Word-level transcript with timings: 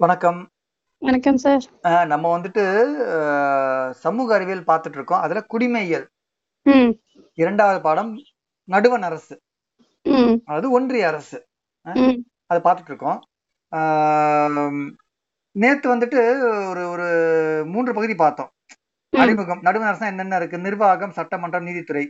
வணக்கம். 0.00 0.40
வணக்கம் 1.02 1.38
சார். 1.42 1.64
நம்ம 2.10 2.24
வந்துட்டு 2.34 2.64
சமூக 4.02 4.34
அறிவியல் 4.34 4.66
பார்த்துட்டு 4.68 4.98
இருக்கோம். 4.98 5.22
அதுல 5.24 5.40
குடிமையியல். 5.52 6.04
2வது 7.38 7.80
பாடம் 7.86 8.10
நடுவண் 8.68 9.06
அரசு. 9.08 9.34
அதாவது 10.46 10.68
ஒன்றிய 10.70 11.06
அரசு. 11.06 11.38
அத 12.50 12.58
பார்த்துட்டு 12.66 12.92
இருக்கோம். 12.92 13.18
நேத்து 15.56 15.88
வந்துட்டு 15.94 16.20
ஒரு 16.70 16.84
ஒரு 16.94 17.08
3 17.74 17.96
பகுதி 17.98 18.16
பார்த்தோம். 18.24 18.52
அறிமுகம். 19.12 19.64
நடுவண் 19.68 19.90
அரசுனா 19.90 20.12
என்னென்ன 20.14 20.40
இருக்கு? 20.42 20.64
நிர்வாகம், 20.68 21.16
சட்டமன்றம், 21.18 21.68
நீதித்துறை. 21.68 22.06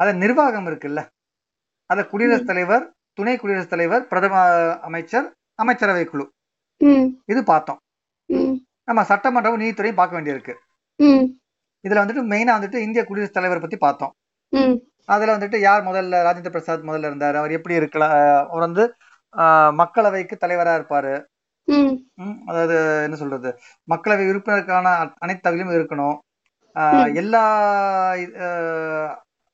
அத 0.00 0.08
நிர்வாகம் 0.22 0.68
இருக்குல்ல. 0.70 1.02
அத 1.90 2.00
குடியரசுத். 2.12 2.50
தலைவர், 2.50 2.84
துணை 3.18 3.36
குடியரசுத் 3.36 3.74
தலைவர், 3.74 4.04
பிரதம 4.10 4.34
அமைச்சர், 4.88 5.28
அமைச்சரவை 5.58 6.04
குழு. 6.06 6.26
இது 7.32 7.40
பார்த்தோம். 7.50 7.80
நம்ம 8.88 9.02
சட்டமன்றமும், 9.10 9.62
நீதித்துறையும் 9.62 10.00
பார்க்க 10.00 10.18
வேண்டியிருக்கு. 10.18 10.54
இதுல 11.84 12.02
வந்துட்டு 12.02 12.22
மெயினா 12.32 12.52
வந்துட்டு 12.58 12.78
இந்திய 12.86 13.02
குடியரசுத் 13.08 13.38
தலைவர் 13.38 13.64
பத்தி 13.64 13.78
பார்த்தோம். 13.86 14.12
அதுல 15.14 15.34
வந்துட்டு 15.36 15.58
யார் 15.66 15.82
முதல்ல 15.88 16.20
ராஜேந்திர 16.26 16.52
பிரசாத் 16.54 16.88
முதல்ல 16.88 17.10
இருந்தாரு. 17.10 17.36
அவர் 17.40 17.56
எப்படி 17.58 17.74
இருக்கலாம் 17.80 18.14
அவர் 18.50 18.66
வந்து 18.66 18.84
மக்களவைக்கு 19.80 20.36
தலைவரா 20.44 20.72
இருப்பாரு. 20.78 21.12
அதாவது 22.50 22.76
என்ன 23.06 23.16
சொல்றது? 23.22 23.50
மக்களவை 23.92 24.24
உறுப்பினருக்கான 24.30 24.86
அனைத்து 25.24 25.44
தகுதியும் 25.46 25.76
இருக்கணும். 25.78 26.16
எல்லா 27.20 27.42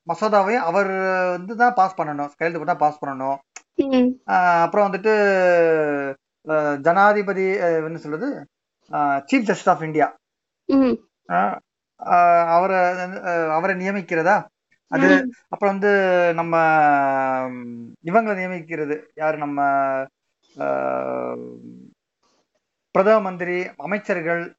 மசோதாவையும் 0.06 0.66
அவர் 0.70 0.90
வந்து 1.36 1.54
தான் 1.60 1.76
பாஸ் 1.78 1.98
பண்ணணும். 1.98 2.30
கையெழுத்து 2.36 2.60
போட்டு 2.60 2.82
பாஸ் 2.84 3.02
பண்ணணும். 3.02 3.38
அப்புறம் 4.64 4.86
வந்துட்டு 4.88 5.14
ஜனாதிபதி 6.80 7.46
என்ன 7.56 7.96
சொல்றது? 7.96 8.46
Chief 8.90 9.22
justice 9.22 9.68
of 9.68 9.82
India. 9.82 10.16
அவர 11.96 12.72
அவர 13.54 13.74
நியமிக்கிறதா? 13.74 14.44
அது. 14.88 15.28
அப்புறம் 15.48 15.78
வந்து 15.78 15.90
நம்ம 16.34 16.56
இவங்கள 18.04 18.34
நியமிக்கிறது. 18.34 19.02
யாரு 19.14 19.38
நம்ம 19.38 19.62
பிரதம 22.90 23.20
மந்திரி, 23.20 23.70
அமைச்சர்கள் 23.76 24.54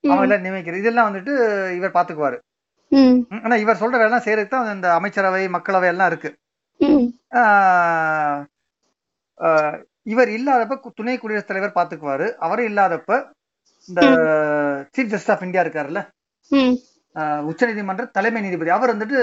ம். 0.00 0.10
அவங்கலாம் 0.10 0.44
நியமிக்கிறது. 0.44 0.78
இதெல்லாம் 0.78 1.14
வந்துட்டு 1.14 1.70
இவர். 1.76 2.42
ம். 2.88 3.20
ஆனா 3.42 3.56
இவர் 3.56 3.76
சொல்ற 3.76 3.94
வேலைலாம் 3.94 4.26
செய்றதுக்கு 4.28 4.48
தான் 4.48 4.74
இந்த 4.74 4.94
அமைச்சரவை, 4.94 5.48
மக்களவை 5.48 5.86
எல்லாம் 5.86 6.06
இருக்கு. 6.06 6.38
இவர் 10.10 10.30
இல்லாதப்ப 10.30 10.68
துணை 10.94 11.14
குடியரசுத் 11.18 11.50
தலைவர் 11.50 11.76
பார்த்துக்குவாரு. 11.76 12.26
அவரும் 12.40 12.68
இல்லாதப்ப 12.70 13.10
இந்த. 13.88 14.02
சீஃப் 14.94 15.12
ஜஸ்டிஸ் 15.12 15.32
ஆஃப் 15.34 15.44
இந்தியா 15.46 15.62
இருக்காருல்ல. 15.64 16.00
ம். 16.50 16.74
அ 17.16 17.22
உச்சநீதிமன்ற 17.50 18.04
தலைமை 18.12 18.40
நீதிபதி. 18.42 18.70
அவர் 18.76 18.92
வந்துட்டு 18.94 19.18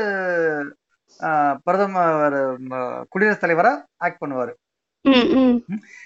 பிரதமர் 1.65 2.38
குடியரசுத் 3.11 3.43
தலைவரா 3.43 3.73
ஆக்ட் 4.05 4.21
பண்ணுவாரு. 4.23 4.53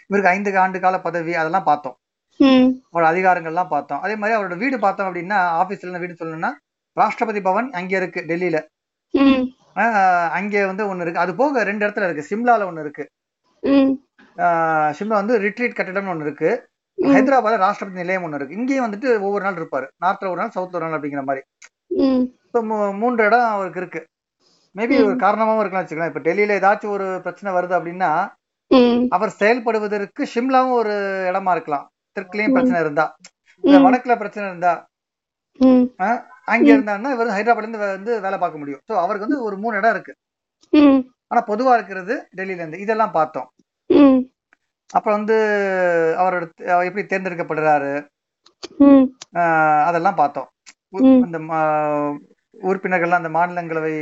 இவருக்கு 0.09 0.31
5 0.31 0.59
ஆண்டு 0.61 0.79
கால 0.81 0.97
பதவி 1.05 1.33
அதெல்லாம் 1.41 1.67
பார்த்தோம். 1.67 1.97
அவரோட 2.89 3.07
அதிகாரங்கள்லாம் 3.11 3.73
பார்த்தோம். 3.73 4.01
அதே 4.05 4.15
மாரி 4.21 4.33
அவரோட 4.37 4.55
வீடு 4.63 4.77
பார்த்தோம் 4.81 5.07
அப்டின்னா, 5.09 5.39
ஆபீஸ்ல 5.61 6.01
வீடு 6.03 6.19
சொல்லணும்னா, 6.19 6.51
ராஷ்டிரபதி 6.97 7.41
பவன் 7.43 7.69
அங்க 7.79 7.93
இருக்கு. 8.01 8.21
அ 9.75 9.83
அங்க 10.37 10.55
வந்து 10.67 10.83
ஒண்ணு 10.89 11.03
இருக்கு. 11.05 11.23
அது 11.23 11.33
போக 11.37 11.63
2 11.63 11.83
இடத்துல 11.85 12.07
இருக்கு. 12.07 12.29
சிம்லால 12.31 12.67
ஒண்ணு 12.69 12.83
இருக்கு. 12.85 13.03
சிம்லா 14.97 15.15
வந்து 15.15 15.35
ரிட்ரீட் 15.43 15.77
கட்டிடம்னு 15.77 16.13
ஒண்ணு 16.13 16.27
இருக்கு. 16.27 16.49
ம். 16.97 17.11
ஹைதராபாத்ல 17.13 17.59
ராஷ்டிரபதி 17.63 18.01
நிலையம் 18.01 18.25
ஒண்ணு 18.25 18.37
இருக்கு. 18.39 18.57
இங்கேயும் 18.59 18.85
வந்துட்டு 18.85 19.09
ஒவ்வொரு 19.25 19.43
நாள் 19.45 19.59
இருப்பாரு. 19.59 19.87
நார்த்ல 20.03 20.31
ஒரு 20.31 20.39
நாள், 20.41 20.53
சவுத்ல 20.55 20.77
ஒரு 20.79 20.85
நாள் 20.85 20.97
அப்படிங்கிற 20.97 21.23
மாரி. 21.29 21.41
ம். 22.01 22.23
இப்போ 22.45 22.61
மூ 22.69 22.77
3 23.01 23.25
இடம் 23.27 23.47
அவருக்கு 23.53 23.81
இருக்கு. 23.81 24.01
மேபி 24.75 24.95
ஒரு. 25.01 25.15
காரணமாவும் 25.23 25.61
இருக்கலாம் 25.61 25.83
வச்சுக்கோங்களேன். 25.83 26.13
இப்ப 26.13 26.23
டெல்லில 26.27 26.57
ஏதாச்சும் 26.59 26.93
ஒரு 26.95 27.07
பிரச்சனை 27.25 27.51
வருது 27.57 27.75
அப்படின்னா. 27.79 28.11
அவர் 29.11 29.31
செயல்படுவதற்கு 29.39 30.23
ஷிம்லாவும் 30.33 30.77
ஒரு 30.81 30.93
இடமா 31.29 31.53
இருக்கலாம். 31.55 31.85
தெற்குலயும். 32.17 32.55
பிரச்சனை 32.57 32.79
இருந்தா. 32.83 33.05
வடக்குல 33.83 34.13
பிரச்சனை 34.21 34.45
இருந்தா, 34.49 34.71
அங்க. 36.47 36.67
இருந்தாருன்னா, 36.73 37.11
இவர் 37.15 37.35
ஹைதராபாத்ல 37.35 37.65
இருந்து 37.65 37.81
வந்து 37.87 38.13
வேலை 38.25 38.37
பார்க்க 38.39 38.61
முடியும். 38.61 38.81
சோ 38.87 38.93
அவருக்கு 39.03 39.27
வந்து 39.27 39.39
ஒரு 39.47 39.57
3 39.63 39.79
இடம் 39.79 39.93
இருக்கு. 39.95 40.13
ஆனா 41.31 41.41
பொதுவா 41.49 41.73
இருக்கிறது 41.77 42.15
டெல்லில 42.37 42.61
இருந்து. 42.61 42.83
இதெல்லாம் 42.85 43.15
பார்த்தோம். 43.17 43.49
அப்புறம் 44.97 45.17
வந்து 45.19 45.37
அவரோட 46.21 46.43
அவர் 46.73 46.87
எப்படி 46.89 47.03
தேர்ந்தெடுக்கப்படுறாரு? 47.11 47.91
அதெல்லாம் 49.87 50.19
பார்த்தோம். 50.21 50.49
அந்த 51.25 51.37
உறுப்பினர்கள்லாம் 52.69 53.21
அந்த 53.21 53.31
மாநிலங்களவை 53.37 53.95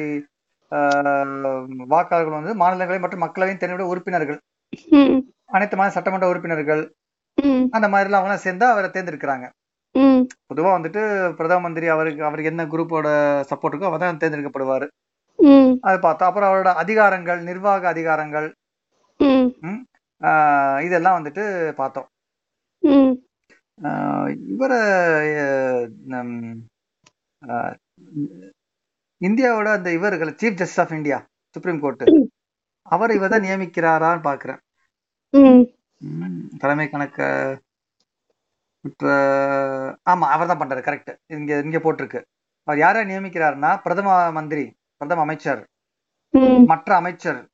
வாக்காளர்கள் 1.93 2.37
வந்து 2.39 2.53
மாநிலங்களவை 2.63 3.01
மற்றும் 3.03 3.23
மக்களவையின் 3.25 3.59
தேர்ந்தெடுக்கப்பட்ட 3.59 3.93
உறுப்பினர்கள். 3.93 4.39
அனைத்து 5.55 5.77
மாநில 5.77 5.95
சட்டமன்ற 5.95 6.27
உறுப்பினர்கள். 6.31 6.83
அந்த 7.75 7.87
மாதிரிலாம் 7.93 8.21
அவங்கலாம் 8.21 8.45
சேர்ந்தா 8.45 8.67
அவர 8.73 8.87
தேர்ந்தெடுக்கிறாங்க. 8.95 9.47
பொதுவா 10.49 10.71
வந்துட்டு 10.75 11.01
பிரதம 11.37 11.63
மந்திரி 11.65 11.87
அவருக்கு 11.93 12.21
அவருக்கு 12.27 12.51
என்ன 12.51 12.63
குரூப்போட 12.73 13.07
சப்போர்ட் 13.49 13.73
இருக்கோ 13.73 13.89
அவர் 13.89 14.03
தான் 14.03 14.21
தேர்ந்தெடுக்கப்படுவாரு. 14.23 14.87
அது 15.87 15.97
பார்த்தோம். 16.05 16.29
அப்புறம் 16.29 16.49
அவரோட 16.49 16.69
அதிகாரங்கள், 16.83 17.41
நிர்வாக 17.49 17.83
அதிகாரங்கள். 17.93 18.47
இதெல்லாம் 20.83 21.23
வந்துட்டு 21.23 21.71
பார்த்தோம். 21.71 22.07
இவர 24.53 24.71
இந்தியாவோட 29.21 29.65
அந்த 29.65 29.91
இவர் 29.91 30.13
இருக்குல்ல 30.13 30.31
chief 30.31 30.59
justice 30.61 30.79
of 30.79 30.91
India, 30.91 31.27
supreme 31.51 31.79
court. 31.79 32.03
அவர 32.81 33.13
இவர் 33.13 33.29
தான் 33.29 33.41
நியமிக்கிறாரான்னு. 33.41 34.57
ம். 35.29 36.57
தலைமை 36.57 36.87
கணக்க 36.87 37.57
ஆமா 40.09 40.27
அவர் 40.33 40.47
தான் 40.47 40.59
பண்றாரு. 40.59 40.81
கரெக்ட். 40.87 41.17
இங்க 41.25 41.59
இங்க 41.59 41.77
போட்டிருக்கு. 41.77 42.21
அவர் 42.63 42.79
யார 42.79 42.97
நியமிக்கிறார்ன்னா, 43.09 43.81
பிரதம 43.81 44.31
மந்திரி, 44.31 44.65
பிரதம 44.97 45.21
அமைச்சர். 45.21 45.67
மற்ற 46.65 46.95
அமைச்சர், 46.95 47.48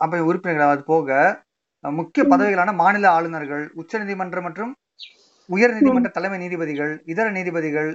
அவை 0.00 0.20
உறுப்பினர்கள் 0.28 0.72
அது 0.74 0.84
போக 0.92 1.08
முக்கிய. 1.84 2.22
பதவிகளான 2.32 2.72
மாநில 2.82 3.06
ஆளுநர்கள், 3.16 3.64
உச்சநீதிமன்றம் 3.80 4.46
மற்றும் 4.48 4.72
உயர். 5.48 5.74
நீதிமன்ற 5.76 6.10
தலைமை 6.16 6.38
நீதிபதிகள், 6.42 6.92
இதர 7.12 7.26
நீதிபதிகள். 7.36 7.90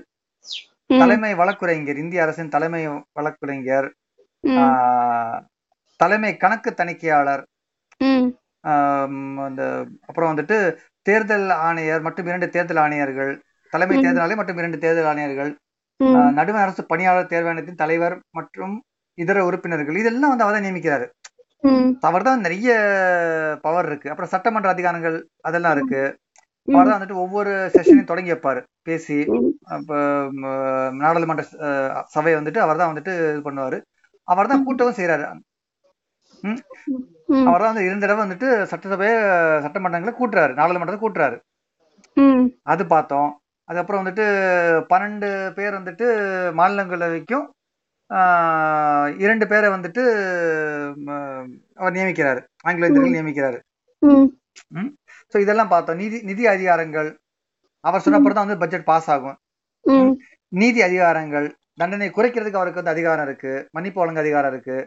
தலைமை 1.01 1.31
வழக்குரைஞர், 1.41 2.01
இந்திய 2.03 2.23
அரசின் 2.25 2.51
தலைமை 2.55 2.81
வழக்குரைஞர். 3.17 3.87
தலைமை 5.99 6.31
கணக்கு 6.43 6.69
தணிக்கையாளர், 6.79 7.43
அந்த 9.47 9.61
அப்புறம் 10.09 10.31
வந்துட்டு 10.31 10.57
தேர்தல் 11.05 11.49
ஆணையர் 11.67 12.03
மற்றும் 12.05 12.29
2 12.31 12.47
தேர்தல் 12.55 12.81
ஆணையர்கள், 12.85 13.33
தலைமை. 13.73 13.95
தேர்தல் 14.05 14.23
ஆணையர் 14.23 14.41
மற்றும் 14.41 14.61
2 14.61 14.79
தேர்தல் 14.85 15.09
ஆணையர்கள். 15.11 15.51
நடுவண் 16.37 16.63
அரசு 16.65 16.81
பணியாளர் 16.91 17.31
தேர்வாணையத்தின் 17.33 17.81
தலைவர் 17.83 18.15
மற்றும் 18.37 18.75
இதர 19.23 19.43
உறுப்பினர்கள். 19.49 19.99
இதெல்லாம் 20.03 20.31
வந்து 20.33 20.45
அவர் 20.45 20.57
தான் 20.57 20.67
நியமிக்கிறாரு. 20.67 21.05
அவர் 22.07 22.27
தான் 22.27 22.43
நெறைய 22.45 22.69
பவர் 23.65 23.87
இருக்கு. 23.89 24.09
அப்புறம் 24.11 24.31
சட்டமன்ற 24.33 24.69
அதிகாரங்கள் 24.75 25.17
அதெல்லாம். 25.47 25.75
இருக்கு. 25.77 26.01
அவர். 26.67 26.87
தான் 26.89 26.97
வந்துட்டு 26.97 27.21
ஒவ்வொரு 27.23 27.51
செஷனையும் 27.75 28.09
தொடங்கி 28.11 28.33
வைப்பாரு. 28.33 28.61
பேசி 28.87 29.17
நாடாளுமன்ற 31.03 31.43
சபைய 32.15 32.33
வந்துட்டு 32.39 32.61
அவர் 32.65 32.81
தான் 32.81 32.91
வந்துட்டு 32.91 33.13
இது 33.31 33.41
பண்ணுவாரு. 33.47 33.79
அவர் 34.27 34.51
தான். 34.53 34.65
கூட்டவும். 34.67 35.43
ம். 36.43 36.59
அவர் 37.49 37.63
தான் 37.63 37.71
வந்து 37.71 37.85
2 37.87 38.03
தடவ 38.03 38.19
வந்துட்டு 38.25 38.49
சட்டசபைய 38.71 39.13
சட்டமன்றங்கள 39.65 40.11
கூட்டுறாரு. 40.19 40.51
நாடாளுமன்றத்த 40.59 40.99
கூட்டுறாரு. 41.01 41.37
அது 42.73 42.83
பார்த்தோம். 42.93 43.29
அதுக்கப்புறம் 43.69 44.01
வந்துட்டு 44.01 44.25
12 44.91 45.27
பேர் 45.57 45.77
வந்துட்டு 45.77 46.07
மாநிலங்களவைக்கும், 46.59 47.45
2 49.21 49.47
பேர 49.51 49.65
வந்துட்டு 49.73 50.03
அவர் 51.79 51.95
நியமிக்கிறாரு. 51.97 52.39
ஆங்கிலோ 52.65 52.87
இந்தியர்கள். 52.89 53.15
நியமிக்கிறாரு. 53.17 53.57
சோ 55.33 55.39
இதெல்லாம் 55.43 55.71
பார்த்தோம். 55.73 55.99
நிதி 56.01 56.17
நிதி 56.29 56.43
அதிகாரங்கள். 56.53 57.09
அவர் 57.83 58.03
சொன்ன 58.03 58.15
ம். 58.15 58.19
அப்புறம் 58.19 58.37
தான் 58.37 58.47
வந்து 58.47 58.61
பட்ஜெட் 58.63 58.89
பாஸ் 58.89 59.09
ஆகும். 59.15 59.37
நீதி 60.51 60.79
அதிகாரங்கள். 60.87 61.47
தண்டனை 61.81 62.07
குறைக்கிறதுக்கு 62.11 62.59
அவருக்கு 62.59 62.81
வந்து 62.81 62.95
அதிகாரம் 62.95 63.27
இருக்கு. 63.27 63.53
மன்னிப்பு 63.75 64.01
வழங்க 64.01 64.21
அதிகாரம் 64.23 64.53
இருக்கு. 64.53 64.77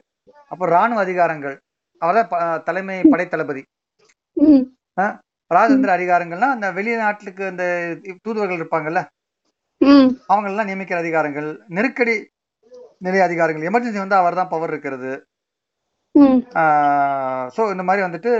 அப்புறம் 0.50 0.74
ராணுவ 0.76 1.00
அதிகாரங்கள். 1.06 1.56
அவர் 2.02 2.20
தலைமை. 2.68 2.96
படை 3.12 3.26
தளபதி. 3.26 3.62
ராஜதந்திர 5.50 5.90
அதிகாரங்கள்னா, 5.96 6.48
அந்த 6.54 6.66
வெளிநாட்டுக்கு 6.76 7.44
அந்த 7.50 7.64
தூதுவர்கள் 8.24 8.60
இருப்பாங்கல்ல. 8.60 9.00
ம். 9.80 10.08
அவங்களலாம் 10.32 10.68
நியமிக்கிற 10.70 10.98
அதிகாரங்கள். 11.02 11.48
நெருக்கடி 11.76 12.14
நிலை 13.06 13.20
அதிகாரங்கள். 13.26 13.68
எமர்ஜென்சி 13.70 14.00
வந்தா 14.02 14.22
அவர் 14.22 14.38
தான் 14.40 14.52
பவர் 14.54 14.72
இருக்கிறது. 14.74 15.12
ஸோ 17.56 17.62
இந்த 17.74 17.84
மாதிரி 17.88 18.02
வந்துட்டு 18.06 18.32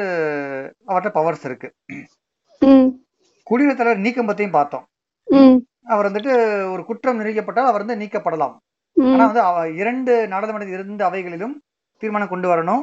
அவர்கிட்ட 0.91 1.12
பவர்ஸ் 1.19 1.44
இருக்கு. 1.49 1.69
குடியரசுத் 3.47 3.81
தலைவர் 3.81 4.05
நீக்கம் 4.06 4.29
பத்தியும் 4.31 4.56
பார்த்தோம் 4.59 4.85
அவர் 5.93 6.09
வந்துட்டு 6.09 6.32
ஒரு 6.73 6.82
குற்றம் 6.88 7.20
நிரூபிக்கப்பட்டால் 7.20 7.70
அவர் 7.70 7.85
வந்து 7.85 8.00
நீக்கப்படலாம். 8.03 8.55
ஆனா 8.97 9.25
வந்து 9.29 9.43
இரண்டு 9.81 10.12
நாடாளுமன்ற 10.32 10.75
இருந்த 10.76 11.03
அவைகளிலும் 11.11 11.55
தீர்மானம் 12.03 12.32
கொண்டு 12.32 12.49
வரணும். 12.53 12.82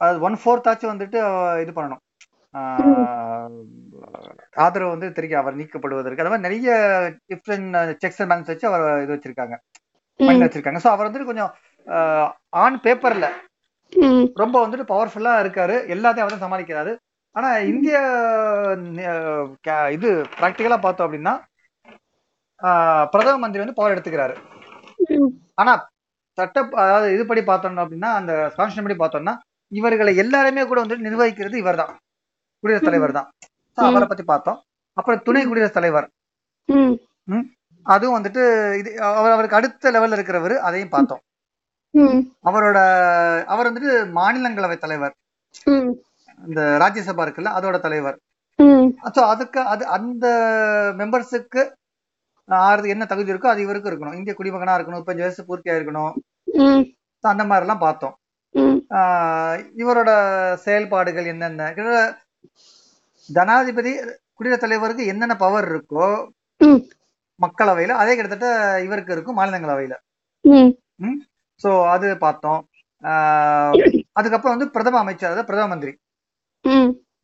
அது 0.00 0.16
ஒன் 0.28 0.36
ஃபோர்த் 0.42 0.68
ஆச்சும் 0.70 0.92
வந்துட்டு 0.92 1.18
இது 1.64 1.72
பண்ணணும். 1.76 2.02
ஆதரவு 4.64 4.90
வந்து 4.94 5.08
தெரிவிக்க 5.16 5.36
அவர் 5.42 5.58
நீக்கப்படுவதற்கு. 5.60 6.22
அந்த 6.22 6.32
மாதிரி 6.32 6.46
நிறைய 6.48 6.74
டிஃப்ரெண்ட் 7.32 7.78
செக்ஸ் 8.02 8.20
அண்ட் 8.20 8.30
பேலன்ஸ் 8.32 8.52
வச்சு 8.52 8.68
அவர் 8.70 8.84
இது 9.04 9.14
வச்சிருக்காங்க. 9.14 9.56
மைண்ட்ல 10.20 10.46
வச்சிருக்காங்க 10.46 10.80
ஸோ 10.84 10.90
அவர் 10.94 11.06
வந்துட்டு 11.06 11.30
கொஞ்சம் 11.30 11.52
ஆன் 12.64 12.78
பேப்பர்ல 12.84 13.26
ரொம்ப 14.42 14.56
வந்துட்டு 14.62 14.86
பவர்ஃபுல்லா 14.92 15.32
இருக்காரு. 15.42 15.74
எல்லாத்தையும் 15.94 16.24
அவர் 16.24 16.36
தான் 16.36 16.46
சமாளிக்கிறாரு. 16.46 16.92
ஆனா 17.36 17.48
இந்திய 17.72 17.96
இது 19.96 20.08
பிராக்டிக்கலா 20.38 20.78
பார்த்தோம் 20.84 21.06
அப்படின்னா 21.08 21.34
பிரதம 23.12 23.38
மந்திரி 23.42 23.62
வந்து 23.62 23.78
பவர் 23.78 23.94
எடுத்துக்கிறாரு. 23.94 24.34
ஆனா 25.60 25.72
சட்ட 26.38 26.58
அதாவது 26.84 27.08
இதுபடி 27.16 27.42
பார்த்தோம் 27.48 27.82
அப்படின்னா 27.84 28.10
அந்த 28.20 28.32
கான்ஸ்டியூஷன் 28.56 28.86
படி 28.86 28.96
பார்த்தோம்னா 29.02 29.34
இவர்களை 29.72 30.12
எல்லாருமே 30.22 30.62
கூட 30.70 30.78
வந்து 30.84 31.04
நிர்வகிக்கிறது 31.06 31.56
இவர்தான். 31.62 31.92
குடியரசுத் 32.64 32.88
தலைவர் 32.88 33.16
தான் 33.18 33.28
அவரை 33.78 34.06
பத்தி 34.10 34.24
பார்த்தோம். 34.32 34.58
அப்புறம் 34.96 35.22
துணை 35.26 35.42
குடியரசுத் 35.50 35.78
தலைவர். 35.78 36.06
அதுவும் 37.86 38.16
வந்துட்டு 38.16 38.42
இது 38.80 38.90
அவர் 39.18 39.34
அவருக்கு 39.36 39.58
அடுத்த 39.58 39.90
லெவல்ல 39.90 40.16
இருக்கிறவர் 40.18 40.54
அதையும் 40.66 40.94
பார்த்தோம். 40.94 41.22
அவரோட 42.48 42.78
அவர் 43.52 43.68
வந்துட்டு 43.68 43.92
மாநிலங்களவை 44.18 44.76
தலைவர். 44.78 45.14
இந்த 46.40 46.60
ராஜ்யசபா 46.82 47.24
இருக்குல்ல 47.26 47.52
அதோட 47.58 47.76
தலைவர். 47.78 48.16
ஸோ 49.16 49.20
அதுக்கு 49.32 49.60
அது 49.72 49.84
அந்த 49.96 50.26
மெம்பர்ஸுக்கு 51.00 51.62
ஆறுது 52.48 52.88
என்ன 52.94 53.04
தகுதி 53.12 53.32
இருக்கோ 53.32 53.52
அது 53.52 53.64
இவருக்கு 53.66 53.90
இருக்கணும். 53.90 54.16
இந்திய 54.18 54.34
குடிமகனா 54.38 54.76
இருக்கணும் 54.76 55.00
முப்பஞ்சு 55.00 55.24
வயசு 55.24 55.48
பூர்த்தியா 55.48 55.76
இருக்கணும் 55.78 56.12
அந்த 57.24 57.44
மாதிரி 57.50 57.64
எல்லாம் 57.66 57.84
பார்த்தோம் 57.86 58.14
இவரோட 59.82 60.10
செயல்பாடுகள் 60.64 61.30
என்னென்ன? 61.32 61.62
ஜனாதிபதி 63.28 63.92
குடியரசுத் 64.38 64.64
தலைவருக்கு 64.64 65.04
என்னென்ன 65.12 65.34
பவர் 65.44 65.68
இருக்கோ 65.72 66.06
மக்களவையில 67.40 67.96
அதே 68.02 68.12
கிட்டத்தட்ட 68.16 68.48
இவருக்கு 68.86 69.14
இருக்கும் 69.16 69.38
மாநிலங்களவையில. 69.40 69.94
சோ 71.60 71.70
அது 71.94 72.06
பார்த்தோம். 72.24 72.60
அதுக்கப்புறம் 74.18 74.54
வந்து 74.56 74.68
பிரதம 74.74 74.98
அமைச்சர் 75.04 75.30
அதாவது 75.30 75.48
பிரதம 75.50 75.68
மந்திரி. 75.72 75.92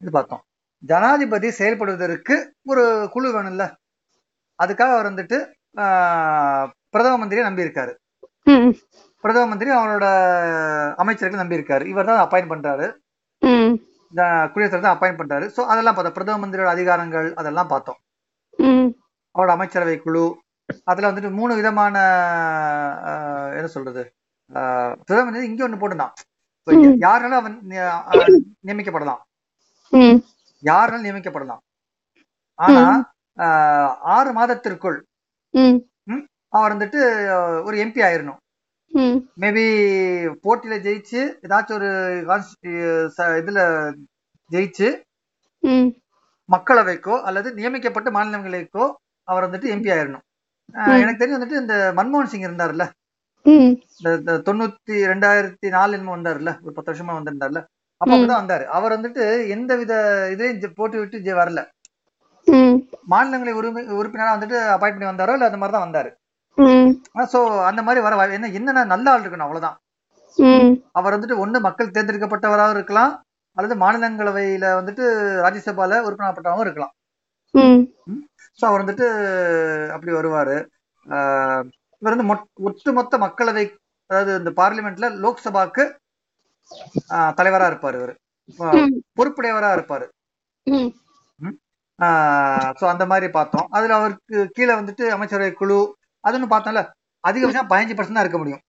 இது 0.03 0.11
பார்த்தோம். 0.17 0.43
ஜனாதிபதி 0.83 1.49
செயல்படுவதற்கு 1.61 2.35
ஒரு 2.73 2.85
குழு 3.15 3.29
வேணும்ல. 3.37 3.65
அதுக்காக 4.59 4.93
அவர் 4.97 5.11
வந்துட்டு 5.11 5.39
பிரதம 6.95 7.19
மந்திரியை 7.23 7.45
நம்பியிருக்காரு. 7.49 7.93
பிரதம 9.25 9.49
மந்திரி 9.51 9.71
அவரோட 9.79 10.07
அமைச்சர்கள் 11.03 11.43
நம்பியிருக்காரு. 11.43 11.85
இவர் 11.93 12.11
தான் 12.11 12.23
அப்பாயிண்ட் 12.25 12.53
பண்றாரு. 12.53 12.87
தலைவர் 14.55 14.85
தான் 14.87 14.95
அப்பாயிண்ட் 14.97 15.21
பண்றாரு. 15.21 15.47
ஸோ 15.57 15.61
அதெல்லாம் 15.73 15.97
பார்த்தோம். 15.97 16.17
பிரதம 16.19 16.41
மந்திரியோட 16.45 16.71
அதிகாரங்கள் 16.77 17.29
அதெல்லாம் 17.41 17.71
பார்த்தோம். 17.75 17.99
அவரோட 19.35 19.51
அமைச்சரவை 19.57 19.97
குழு 19.99 20.25
அதுல 20.85 21.11
வந்துட்டு 21.11 21.31
மூணு 21.33 21.55
விதமான 21.55 21.95
என்ன 23.55 23.67
சொல்றது 23.67 24.03
இங்க 25.49 25.69
ஒண்ணு 25.69 25.81
போட்டுதான் 25.83 26.13
இப்ப 26.59 26.73
ம். 26.73 26.99
யாருனாலும் 27.01 27.39
அவன் 27.41 27.55
நியமிக்கப்படலாம். 28.67 29.21
ம். 29.89 30.19
யாருனாலும் 30.65 31.07
நியமிக்கப்படலாம். 31.07 31.63
ஆனா 32.55 32.85
ஆறு 34.17 34.33
மாதத்திற்குள் 34.33 34.99
அவர் 36.49 36.73
வந்துட்டு 36.77 37.01
ஒரு 37.65 37.77
எம்பி 37.85 38.01
ஆயிரணும். 38.09 38.41
மேபி 39.41 39.65
போட்டியில 40.45 40.77
ஜெயிச்சு 40.87 41.21
ஏதாச்சும் 41.47 41.73
ஒரு 41.73 41.91
இதுல 43.43 43.61
ஜெயிச்சு 44.51 44.89
மக்களவைக்கோ 46.49 47.15
அல்லது 47.23 47.49
நியமிக்கப்பட்ட 47.55 48.11
மாநிலங்களுக்கோ 48.11 48.85
அவர் 49.29 49.45
வந்துட்டு 49.45 49.71
எம்பி 49.75 49.91
ஆயிரணும். 49.91 50.25
எனக்கு 50.97 51.17
தெரியும் 51.17 51.41
வந்துட்டு 51.41 51.61
இந்த 51.61 51.75
மன்மோகன் 51.97 52.25
சிங் 52.25 52.43
இருந்தார்ல 52.43 52.85
இந்த 54.17 54.39
தொண்ணூத்தி 54.47 54.95
ரெண்டாயிரத்தி 55.11 55.69
நாலு 55.69 55.93
என்னமோ 55.93 56.17
வந்தாருல்ல? 56.17 56.51
ஒரு 56.63 56.73
பத்து 56.73 56.93
வருஷமா 56.93 57.15
வந்திருந்தாருல 57.19 57.61
அப்ப 58.01 58.11
ம். 58.11 58.13
அப்படிதான் 58.13 58.43
வந்தாரு. 58.43 58.65
அவர் 58.71 58.93
வந்துட்டு 58.93 59.25
எந்த 59.49 59.77
வித 59.77 59.93
இதுலயும் 60.33 60.61
ஜெ- 60.61 60.75
போட்டி 60.75 60.99
விட்டு 60.99 61.19
ஜெ- 61.19 61.39
வரல 61.41 61.61
மாநிலங்களை 63.05 63.53
உரிமை 63.53 63.83
உறுப்பினரா 63.91 64.31
வந்துட்டு 64.37 64.59
அப்பாயிண்ட் 64.67 64.97
பண்ணி 64.97 65.05
வந்தாரோ 65.05 65.33
இல்ல 65.33 65.45
அந்த 65.45 65.57
மாதிரி 65.57 65.77
தான் 65.77 65.87
வந்தாரு 65.87 66.11
சோ 67.33 67.39
அந்த 67.65 67.83
மாதிரி 67.83 68.03
வர 68.07 68.33
என்ன 68.33 68.49
என்னென்ன 68.49 68.85
நல்ல 68.85 69.11
ஆள் 69.11 69.21
இருக்கணும் 69.21 69.47
அவ்வளவுதான். 69.47 69.77
அவர் 70.93 71.15
வந்துட்டு 71.15 71.41
ஒண்ணு 71.43 71.61
மக்கள் 71.61 71.91
தேர்ந்தெடுக்கப்பட்டவராகவும் 71.91 72.75
இருக்கலாம் 72.75 73.13
அல்லது 73.57 73.75
மாநிலங்களவையில 73.81 74.65
வந்துட்டு 74.81 75.05
ராஜ்யசபால 75.45 76.01
உறுப்பினராகப்பட்டவரும் 76.01 76.61
இருக்கலாம். 76.61 76.95
ஸோ 78.61 78.65
அவர் 78.71 78.83
வந்துட்டு 78.83 79.07
அப்படி 79.95 80.13
வருவாரு. 80.19 80.57
இவர் 82.03 82.15
வந்து 82.15 82.29
ஒட்டுமொத்த 82.69 83.19
மக்களவை 83.25 83.65
அதாவது 84.11 84.33
இந்த 84.41 84.51
பார்லிமெண்ட்ல 84.61 85.09
லோக்சபாக்கு 85.25 85.83
தலைவரா 87.39 87.67
இருப்பாரு 87.71 87.97
இவர். 88.01 88.15
பொறுப்புடையவரா 89.19 89.71
இருப்பாரு. 89.77 90.07
ஸோ 92.81 92.85
அந்த 92.93 93.05
மாதிரி 93.11 93.27
பார்த்தோம். 93.39 93.67
அதுல 93.77 93.95
அவருக்கு 94.01 94.37
கீழே 94.57 94.73
வந்துட்டு 94.81 95.05
அமைச்சரவை 95.17 95.53
குழு 95.61 95.79
அதுன்னு 96.25 96.53
பார்த்தோம்ல 96.55 96.83
அதிகபட்சம் 97.25 97.71
பதினஞ்சு 97.73 97.97
பர்சன்ட் 97.97 98.19
தான் 98.19 98.27
இருக்க 98.27 98.41
முடியும். 98.43 98.63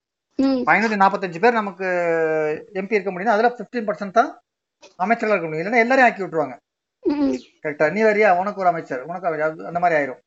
ஐநூத்தி 0.72 0.98
நாற்பத்தஞ்சு 1.02 1.40
பேர் 1.44 1.60
நமக்கு 1.60 1.86
எம்பி 2.80 2.96
இருக்க 2.98 3.12
முடியும் 3.12 3.34
அதுல 3.34 3.48
15% 3.58 3.88
பர்சன்ட் 3.88 4.18
தான் 4.18 4.30
அமைச்சர்களா 5.04 5.34
இருக்க 5.34 5.48
முடியும். 5.48 5.64
இல்லைன்னா 5.64 5.82
எல்லாரையும் 5.84 6.08
ஆக்கி 6.08 6.22
விட்டுருவாங்க. 6.24 6.56
கரெக்டா. 7.62 7.92
நீ 7.92 8.02
வரியா? 8.02 8.38
உனக்கு 8.38 8.60
ஒரு 8.60 8.68
அமைச்சர். 8.68 9.02
உனக்கு 9.02 9.42
அந்த 9.70 9.78
மாதிரி 9.78 10.00
ஆயிரும். 10.00 10.20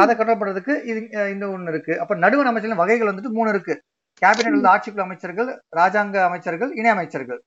அதை 0.00 0.16
கண்ட்ரோல் 0.16 0.40
பண்றதுக்கு 0.40 0.84
இது 0.84 1.00
இந்த 1.34 1.46
ஒண்ணு 1.46 1.68
இருக்கு. 1.68 2.00
அப்ப 2.00 2.14
நடுவண் 2.14 2.46
அமைச்சர்கள் 2.46 2.78
வகைகள் 2.78 3.10
வந்துட்டு 3.12 3.36
மூணு 3.38 3.48
இருக்கு. 3.48 3.74
கேபினெட் 4.22 4.52
உள்ள 4.52 4.68
ஆட்சிக்குழு 4.68 5.00
அமைச்சர்கள் 5.00 5.48
ராஜாங்க 5.76 6.16
அமைச்சர்கள் 6.22 6.74
இணை 6.74 6.90
அமைச்சர்கள். 6.90 7.40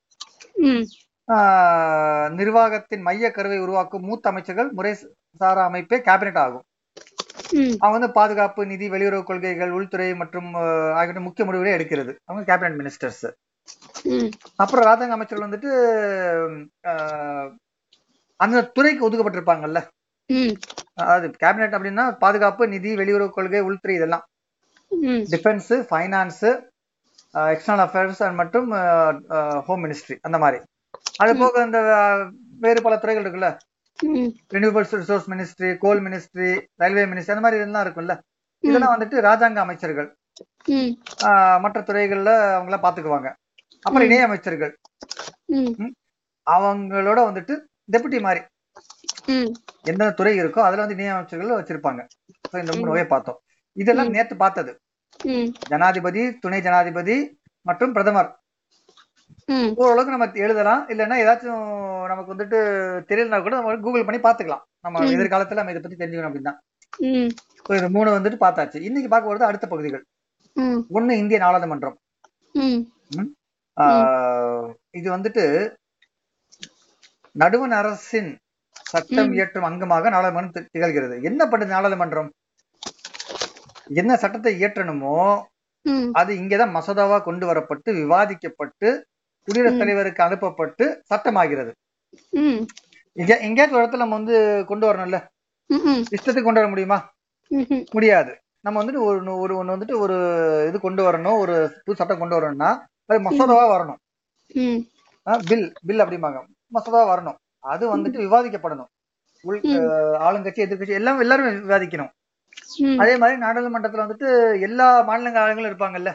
நிர்வாகத்தின் 2.30 3.02
மைய 3.02 3.32
கருவை 3.32 3.60
உருவாக்கும் 3.60 4.04
மூத்த 4.04 4.30
அமைச்சர்கள் 4.30 4.70
முறை 4.72 4.94
சாரா 5.40 5.64
அமைப்பே 5.64 5.98
கேபினெட் 5.98 6.38
ஆகும். 6.38 6.66
அவங்க 7.80 7.98
வந்து 7.98 8.12
பாதுகாப்பு 8.12 8.66
நிதி 8.66 8.90
வெளியுறவு 8.90 9.24
கொள்கைகள் 9.24 9.72
உள்துறை 9.72 10.16
மற்றும் 10.16 10.54
அஹ், 10.56 10.94
ஆகிய 10.94 11.20
முக்கிய 11.20 11.46
முடிவுகளை 11.46 11.74
எடுக்கிறது. 11.78 12.16
அவங்க 12.26 12.44
கேபினெட் 12.50 12.80
மினிஸ்டர்ஸ். 12.80 13.26
அப்புறம் 14.56 14.86
ராஜாங்க 14.86 15.16
அமைச்சர்கள் 15.18 15.48
வந்துட்டு 15.50 15.72
அந்த 18.46 18.62
துறைக்கு 18.76 19.04
ஒதுக்கப்பட்டிருப்பாங்கல்ல. 19.08 19.80
அதாவது 21.02 21.28
கேபினெட் 21.44 21.76
அப்படின்னா 21.78 22.04
பாதுகாப்பு 22.24 22.64
நிதி 22.74 22.92
வெளியுறவு 23.02 23.30
கொள்கை 23.38 23.62
உள்துறை 23.68 23.96
இதெல்லாம். 24.00 24.26
Defence 25.34 25.70
finance 25.90 26.44
external 27.54 27.84
affairs 27.86 28.22
and 28.26 28.38
மற்றும் 28.42 28.70
ஹோம் 29.68 29.82
மினிஸ்ட்ரி 29.86 30.16
அந்த 30.28 30.38
மாதிரி. 30.44 30.60
அது 31.24 31.32
போக 31.42 31.64
இந்த 31.68 31.80
வேறு 32.66 32.80
பல 32.86 32.96
துறைகள் 33.04 33.26
இருக்குல்ல. 33.26 33.50
ம். 34.00 34.30
Renewables 34.54 34.94
resource 35.00 35.28
ministry 35.34 35.70
coal 35.84 36.02
ministry 36.06 36.50
railway 36.82 37.04
ministry 37.12 37.34
அந்த 37.36 37.44
மாதிரி 37.46 37.60
இதெல்லாம் 37.62 37.86
இருக்கும்ல 37.86 38.16
இதெல்லாம் 38.64 38.96
வந்துட்டு 38.96 39.18
ராஜாங்க 39.28 39.60
அமைச்சர்கள். 39.66 40.10
மற்ற 41.64 41.78
துறைகள்ல 41.90 42.32
அவங்களாம் 42.58 42.86
பாத்துக்குவாங்க. 42.88 43.30
அப்புறம் 43.86 44.08
இணை 44.08 44.20
அமைச்சர்கள் 44.28 44.74
ம். 45.60 45.94
அவங்களோட 46.48 47.20
வந்துட்டு 47.30 47.56
டெபுட்டி 47.92 48.22
மாதிரி. 48.22 48.46
ம். 49.26 49.52
எந்தெந்த 49.82 50.12
துறை 50.12 50.40
இருக்கோ 50.40 50.60
அதுல 50.60 50.86
வந்து 50.86 50.94
இணை 50.94 51.08
அமைச்சர்கள் 51.08 51.50
வச்சிருப்பாங்க 51.50 52.08
இந்த 52.52 52.72
மூணு 52.72 52.86
வகையை 52.86 53.06
பார்த்தோம். 53.06 53.40
இதெல்லாம் 53.74 54.10
நேத்து 54.10 54.36
பார்த்தது. 54.36 54.80
ஜனாதிபதி 55.70 56.38
துணை 56.38 56.62
ஜனாதிபதி 56.62 57.40
மற்றும் 57.62 57.92
பிரதமர். 57.92 58.40
ஓரளவுக்கு 59.76 60.16
நம்ம 60.18 60.32
எழுதலாம். 60.34 60.90
இல்லைன்னா 60.90 61.18
ஏதாச்சும் 61.26 62.06
நமக்கு 62.08 62.36
வந்துட்டு 62.36 62.60
தெரியலனா 63.12 63.42
கூட 63.42 63.56
நம்ம 63.56 63.78
கூகுள் 63.78 64.06
பண்ணி 64.06 64.22
பார்த்துக்கலாம். 64.22 64.64
நம்ம. 64.80 65.06
எதிர்காலத்துல 65.06 65.54
நம்ம 65.54 65.72
இதை 65.72 65.82
பத்தி 65.82 66.06
தெரிஞ்சுக்கணும் 66.06 66.32
அப்படின்னா. 66.32 66.54
இது 67.70 67.90
மூணு 67.90 68.20
வந்துட்டு 68.20 68.44
பார்த்தாச்சு. 68.46 68.82
இன்னைக்கு 68.82 69.10
பார்க்க 69.10 69.36
போறது 69.36 69.48
அடுத்த 69.50 69.68
பகுதிகள். 69.68 70.06
ஒண்ணு 70.94 71.12
இந்திய 71.12 71.40
நாடாளுமன்றம். 71.40 71.98
இது 74.90 75.18
வந்துட்டு 75.18 75.44
நடுவண் 77.36 77.76
அரசின் 77.80 78.32
சட்டம். 78.92 79.32
இயற்றும் 79.38 79.68
அங்கமாக 79.70 80.12
நாடாளுமன்றம் 80.14 80.68
திகழ்கிறது. 80.76 81.16
என்ன 81.30 81.42
பண்ணுது 81.52 81.76
நாடாளுமன்றம்? 81.76 82.30
என்ன 84.00 84.12
சட்டத்தை 84.22 84.52
இயற்றணுமோ 84.62 85.16
அது 86.20 86.32
இங்கதான் 86.42 86.76
மசோதாவா 86.78 87.18
கொண்டு 87.28 87.46
வரப்பட்டு 87.50 87.90
விவாதிக்கப்பட்டு 88.02 88.88
குடியரசுத். 89.48 89.82
தலைவருக்கு 89.82 90.22
அனுப்பப்பட்டு 90.24 90.86
சட்டமாகிறது. 91.12 91.72
இங்க 93.22 93.34
எங்கேயாச்சும் 93.48 93.82
இடத்துல 93.82 94.02
நம்ம 94.04 94.18
வந்து 94.20 94.38
கொண்டு 94.70 94.86
வரணும்ல? 94.88 95.18
இஷ்டத்துக்கு 96.16 96.48
கொண்டு 96.48 96.62
வர 96.62 96.72
முடியுமா? 96.74 96.98
முடியாது. 97.96 98.32
நம்ம 98.66 98.78
வந்துட்டு 98.84 99.02
ஒரு 99.08 99.20
ஒரு 99.44 99.54
ஒன்று 99.60 99.76
வந்துட்டு 99.76 99.96
ஒரு 100.06 100.16
இது 100.68 100.78
கொண்டு 100.86 101.02
வரணும் 101.08 101.38
ஒரு 101.44 101.56
புது 101.86 101.98
சட்டம் 102.00 102.22
கொண்டு 102.22 102.38
வரணும்னா 102.38 102.70
அது 103.10 103.20
மசோதாவா 103.28 103.66
வரணும். 103.76 104.00
பில் 105.50 105.68
பில் 105.88 106.04
அப்படிம்பாங்க. 106.04 106.40
மசோதா 106.68 107.02
வரணும். 107.14 107.38
அது 107.60 107.98
வந்துட்டு 107.98 108.22
விவாதிக்கப்படணும். 108.26 108.92
உள் 109.42 109.62
ஆளுங்கட்சி 110.26 110.64
எதிர்க்கட்சி 110.66 110.90
எல்லாம் 110.90 111.20
எல்லாரும் 111.20 111.70
விவாதிக்கணும். 111.70 112.10
அதே 112.98 113.18
மாதிரி 113.18 113.42
நாடாளுமன்றத்துல 113.42 114.06
வந்துட்டு 114.06 114.60
எல்லா 114.62 115.02
மாநிலங்கள் 115.02 115.44
ஆளுங்களும் 115.44 115.72
இருப்பாங்கல்ல? 115.72 116.12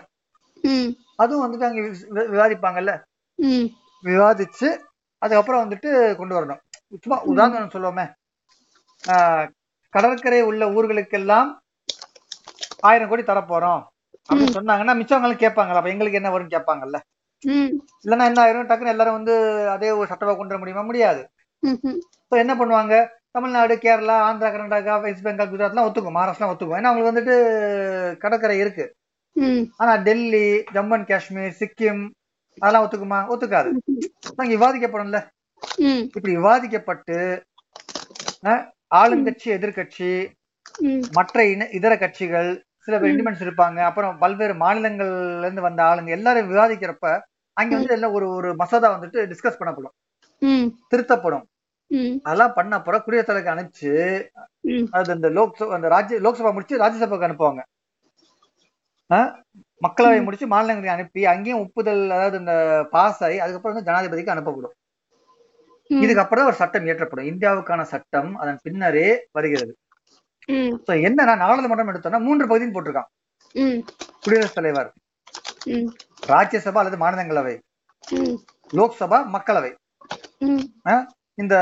அதுவும் 1.17 1.45
வந்துட்டு 1.47 1.65
அங்க 1.65 1.81
விவாதிப்பாங்கல்ல? 2.33 3.03
விவாதிச்சு 4.05 4.79
அதுக்கப்புறம் 5.19 5.71
வந்துட்டு 5.71 6.17
கொண்டு 6.17 6.35
வரணும். 6.35 6.61
சும்மா 7.01 7.23
உதாரணம் 7.23 7.69
சொல்லுவோமே. 7.69 8.13
ஆஹ், 9.07 9.51
கடற்கரை 9.91 10.43
உள்ள 10.43 10.67
ஊர்களுக்கெல்லாம் 10.67 11.49
ஆயிரம் 12.81 13.09
கோடி 13.09 13.23
தரப்போறோம். 13.23 13.83
அப்படின்னு 14.29 14.55
சொன்னாங்கன்னா 14.57 14.95
மிச்சவங்களும் 15.01 15.43
கேட்பாங்கல்ல. 15.43 15.81
அப்ப 15.81 15.89
எங்களுக்கு 15.89 16.21
என்ன 16.23 16.39
வரும்னு 16.39 16.55
கேட்பாங்கல்ல? 16.57 16.99
இல்லைன்னா 18.05 18.25
என்ன 18.31 18.43
ஆயிரும்? 18.43 18.69
டக்குன்னு 18.69 18.95
எல்லாரும் 18.95 19.19
வந்து 19.19 19.35
அதே 19.75 19.91
ஒரு 19.91 20.09
சட்டமா 20.11 20.33
கொண்டு 20.37 20.55
வர 20.55 20.61
முடியுமா? 20.63 20.83
முடியாது. 20.83 21.23
ஸோ 22.33 22.37
என்ன 22.37 22.53
பண்ணுவாங்க? 22.55 22.95
தமிழ்நாடு 23.33 23.75
கேரளா 23.77 24.15
ஆந்திரா 24.29 24.49
கர்நாடகா 24.51 24.95
வெஸ்ட் 25.03 25.25
பெங்கால் 25.27 25.51
குஜராத்லாம் 25.51 25.87
ஒத்துக்கும். 25.89 26.17
மகாராஷ்டிரா 26.17 26.51
ஒத்துக்கும். 26.53 26.79
ஏன்னா 26.79 26.91
அவங்களுக்கு 26.91 27.13
வந்துட்டு 27.13 27.35
கடற்கரை 28.19 28.57
இருக்கு. 28.59 28.87
ஆனா 29.81 29.93
டெல்லி 30.07 30.45
ஜம்மு 30.75 30.95
அண்ட் 30.97 31.09
காஷ்மீர் 31.09 31.59
சிக்கிம் 31.61 32.03
அதெல்லாம் 32.59 32.85
ஒத்துக்குமா? 32.87 33.21
ஒத்துக்காது. 33.33 33.71
அங்க 34.39 34.51
விவாதிக்கப்படும்ல 34.55 35.21
இப்படி 36.17 36.33
விவாதிக்கப்பட்டு 36.37 37.19
ஆளுங்கட்சி 38.93 39.49
எதிர்க்கட்சி 39.57 40.11
ம். 40.85 41.03
மற்ற 41.13 41.45
இன 41.45 41.69
இதர 41.79 41.93
கட்சிகள் 41.97 42.49
சில 42.85 42.95
பேர் 42.99 43.13
இண்டிபெண்டன்ஸ் 43.13 43.47
இருப்பாங்க. 43.47 43.79
அப்புறம் 43.89 44.15
பல்வேறு 44.19 44.55
மாநிலங்கள்ல 44.55 45.47
இருந்து 45.47 45.67
வந்த 45.69 45.81
ஆளுங்க 45.85 46.11
எல்லாரும் 46.11 46.51
விவாதிக்கிறப்ப 46.53 47.09
அங்க 47.61 47.75
வந்து 47.79 47.95
எல்லாம் 47.97 48.15
ஒரு 48.19 48.27
ஒரு 48.39 48.51
மசோதா 48.61 48.89
வந்துட்டு 48.95 49.21
டிஸ்கஸ் 49.33 49.61
பண்ணப்படும். 49.61 49.95
திருத்தப்படும். 50.93 51.47
அதெல்லாம் 52.27 52.55
பண்ண 52.59 52.73
அப்புறம் 52.79 53.03
குடியரசுத் 53.05 53.31
தலைவருக்கு 53.31 53.55
அனுப்பிச்சு 53.55 53.93
அது 54.99 55.15
இந்த 55.19 55.29
லோக்சபா 55.39 55.77
அந்த 55.79 55.89
ராஜ்ய 55.95 56.19
லோக்சபா 56.27 56.53
முடிச்சு 56.57 56.83
ராஜ்யசபாக்கு 56.85 57.29
அனுப்புவாங்க. 57.29 57.63
மக்களவை 59.85 60.19
முடிச்சு 60.27 60.47
மாநிலங்களுக்கு 60.53 60.97
அனுப்பி 60.97 61.21
அங்கேயும் 61.33 61.63
ஒப்புதல் 61.65 62.03
அதாவது 62.17 62.37
இந்த 62.43 62.55
பாஸ் 62.95 63.23
ஆகி 63.27 63.39
அதுக்கப்புறம் 63.45 63.77
வந்து 63.77 63.89
ஜனாதிபதிக்கு 63.89 64.35
அனுப்பப்படும். 64.35 64.75
இதுக்கப்புறம் 66.05 66.49
ஒரு 66.51 66.59
சட்டம் 66.61 66.87
இயற்றப்படும். 66.87 67.29
இந்தியாவுக்கான 67.33 67.83
சட்டம் 67.93 68.31
அதன் 68.43 68.61
பின்னரே 68.67 69.09
வருகிறது. 69.37 69.73
என்னன்னா 71.09 71.35
நாடாளுமன்றம் 71.43 71.91
எடுத்தோம்னா 71.93 72.21
மூன்று 72.27 72.45
பகுதின்னு 72.51 72.77
போட்டிருக்கான். 72.77 73.11
குடியரசுத் 74.25 74.59
தலைவர். 74.61 74.91
ராஜ்யசபா 76.27 76.75
அல்லது 76.75 76.97
மாநிலங்களவை? 76.97 77.55
லோக்சபா 78.73 79.19
மக்களவை? 79.35 79.71
இந்த 81.35 81.55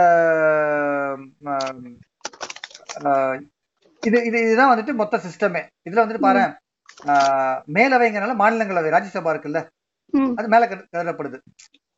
இது 4.03 4.25
இது 4.25 4.41
இதுதான் 4.41 4.79
வந்துட்டு 4.79 4.95
மொத்த 4.95 5.17
சிஸ்டமே 5.17 5.63
இதுல 5.91 6.03
வந்துட்டு 6.05 6.19
பாரு 6.19 6.39
மேலவைங்கிறனால 7.73 8.35
மாநிலங்களவை 8.35 8.91
ராஜ்யசபா 8.91 9.31
இருக்குல்ல? 9.35 9.61
அது 10.37 10.49
மேல 10.49 10.67
கரு- 10.67 10.87
கருதப்படுது 10.93 11.39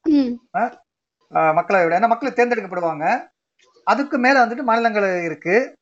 ம். 0.03 0.35
ஆஹ், 0.55 0.73
மக்களவை 1.31 1.83
விட 1.85 1.99
ஏன்னா 1.99 2.09
மக்கள் 2.09 2.33
தேர்ந்தெடுக்கப்படுவாங்க. 2.33 3.05
அதுக்கு 3.85 4.19
மேல 4.19 4.47
வந்துட்டு 4.47 4.65
மாநிலங்களவை 4.67 5.25
இருக்கு. 5.25 5.77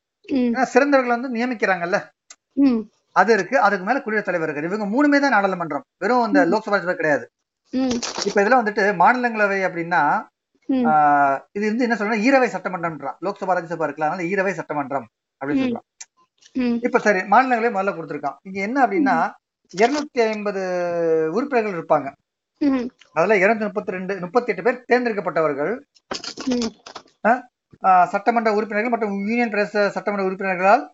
சிறந்தவர்கள் 0.65 1.21
வந்து 1.21 1.37
நியமிக்கிறாங்கல்ல? 1.39 1.99
அது 3.21 3.31
இருக்கு. 3.37 3.57
அதுக்கு 3.67 3.85
மேல 3.89 4.01
குடியரசுத் 4.05 4.29
தலைவர் 4.29 4.51
இருக்கு 4.51 4.71
இவங்க 4.71 4.89
மூணுமே 4.95 5.19
தான் 5.25 5.35
நாடாளுமன்றம். 5.37 5.85
வெறும் 6.03 6.27
இந்த 6.29 6.41
லோக்சபா 6.53 6.79
கிடையாது. 7.01 7.25
இப்ப 8.29 8.37
இதுல 8.43 8.59
வந்துட்டு 8.61 8.85
மாநிலங்களவை 9.03 9.61
அப்படின்னா 9.69 10.03
இது 11.57 11.65
வந்து 11.71 11.85
என்ன 11.87 11.97
சொல்றேன் 11.99 12.23
ஈரவை 12.27 12.49
சட்டமன்றம்ன்றான். 12.55 13.19
லோக்சபா 13.27 13.55
ராஜ்யசபா 13.57 13.87
இருக்குல்ல 13.87 14.09
அதனால 14.09 14.27
ஈரவை 14.33 14.53
சட்டமன்றம் 14.61 15.07
அப்படின்னு. 15.41 15.65
சொல்றான். 15.65 15.87
இப்ப 16.87 16.99
சரி 17.07 17.21
மாநிலங்களவை 17.33 17.71
முதல்ல 17.77 17.95
கொடுத்திருக்கான். 17.97 18.39
இங்க 18.49 18.59
என்ன 18.69 18.79
அப்படின்னா 18.85 19.17
இருநூத்தி 19.75 20.21
ஐம்பது 20.33 20.63
உறுப்பினர்கள் 21.37 21.77
இருப்பாங்க. 21.79 22.09
அதுல 23.17 23.35
இருநூத்தி 23.43 23.67
முப்பத்தி 23.69 23.95
ரெண்டு 23.97 24.15
முப்பத்தி 24.25 24.53
எட்டு 24.53 24.65
பேர் 24.67 24.85
தேர்ந்தெடுக்கப்பட்டவர்கள் 24.91 25.73
சட்டமன்ற 28.13 28.51
உறுப்பினர்கள் 28.59 28.95
மற்றும் 28.95 29.17
யூனியன் 29.29 29.53
பிரதேச 29.53 29.85
சட்டமன்ற 29.97 30.25
உறுப்பினர்களால் 30.29 30.85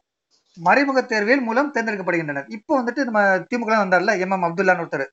மறைமுக 0.56 1.00
தேர்வில் 1.02 1.40
மூலம் 1.40 1.72
தேர்ந்தெடுக்கப்படுகின்றனர். 1.74 2.48
இப்போ 2.48 2.72
வந்துட்டு 2.80 3.02
நம்ம 3.08 3.20
திமுக 3.50 3.78
வந்தார்ல 3.84 4.12
எம் 4.24 4.30
எம் 4.30 4.46
அப்துல்லான்னு 4.48 4.84
ஒருத்தர். 4.84 5.06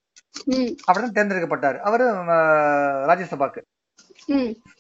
அப்படிதான் 0.88 1.16
தேர்ந்தெடுக்கப்பட்டார். 1.18 1.78
அவரு 1.88 2.06
ராஜ்யசபாக்கு. 3.12 3.62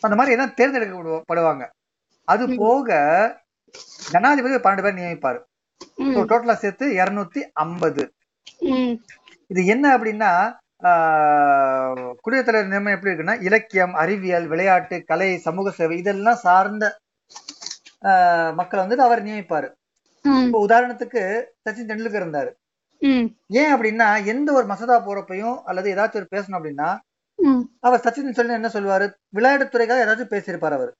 அந்த 0.06 0.16
மாதிரி 0.18 0.36
எல்லாம் 0.36 0.56
தேர்ந்தெடுக்கப்படுவாங்க. 0.60 1.64
அது. 2.28 2.44
போக 2.62 2.90
ஜனாதிபதி 4.14 4.56
பன்னெண்டு 4.66 4.86
பேர் 4.86 5.00
நியமிப்பாரு. 5.00 5.40
டோட்டலா 6.32 6.56
சேர்த்து 6.64 6.86
இருநூத்தி 7.02 7.42
ஐம்பது. 7.64 8.04
இது 9.52 9.62
என்ன 9.74 9.86
அப்படின்னா 9.98 10.32
குடியரசுத் 12.24 12.50
தலைவர் 12.50 12.72
நியமனம் 12.72 12.96
எப்படி 12.96 13.12
இருக்குன்னா 13.12 13.36
இலக்கியம் 13.48 13.94
அறிவியல் 14.04 14.48
விளையாட்டு 14.48 14.98
கலை 15.10 15.30
சமூக 15.48 15.72
சேவை 15.72 15.98
இதெல்லாம் 16.02 16.42
சார்ந்த 16.46 16.86
மக்களை 18.60 18.82
வந்துட்டு 18.84 19.08
அவர் 19.08 19.24
நியமிப்பாரு. 19.28 19.68
இப்போ 20.46 20.60
உதாரணத்துக்கு 20.66 21.22
சச்சின் 21.66 21.90
டெண்டுல்கர் 21.92 22.24
இருந்தாரு. 22.24 22.52
ஏன் 23.62 23.72
அப்படின்னா 23.76 24.08
எந்த 24.32 24.50
ஒரு 24.58 24.66
மசோதா 24.72 24.98
போறப்பையும் 25.06 25.58
அல்லது 25.70 25.88
ஏதாச்சும் 25.94 26.22
ஒரு 26.22 26.28
பேசணும் 26.36 26.58
அப்படின்னா 26.60 26.90
அவர் 27.88 28.04
சச்சின் 28.06 28.38
சொல்லி 28.40 28.58
என்ன 28.58 28.72
சொல்லுவாரு? 28.74 29.06
விளையாட்டுத்துறைக்காக 29.38 30.04
ஏதாச்சும் 30.06 30.34
பேசியிருப்பார் 30.34 30.78
அவர். 30.80 30.92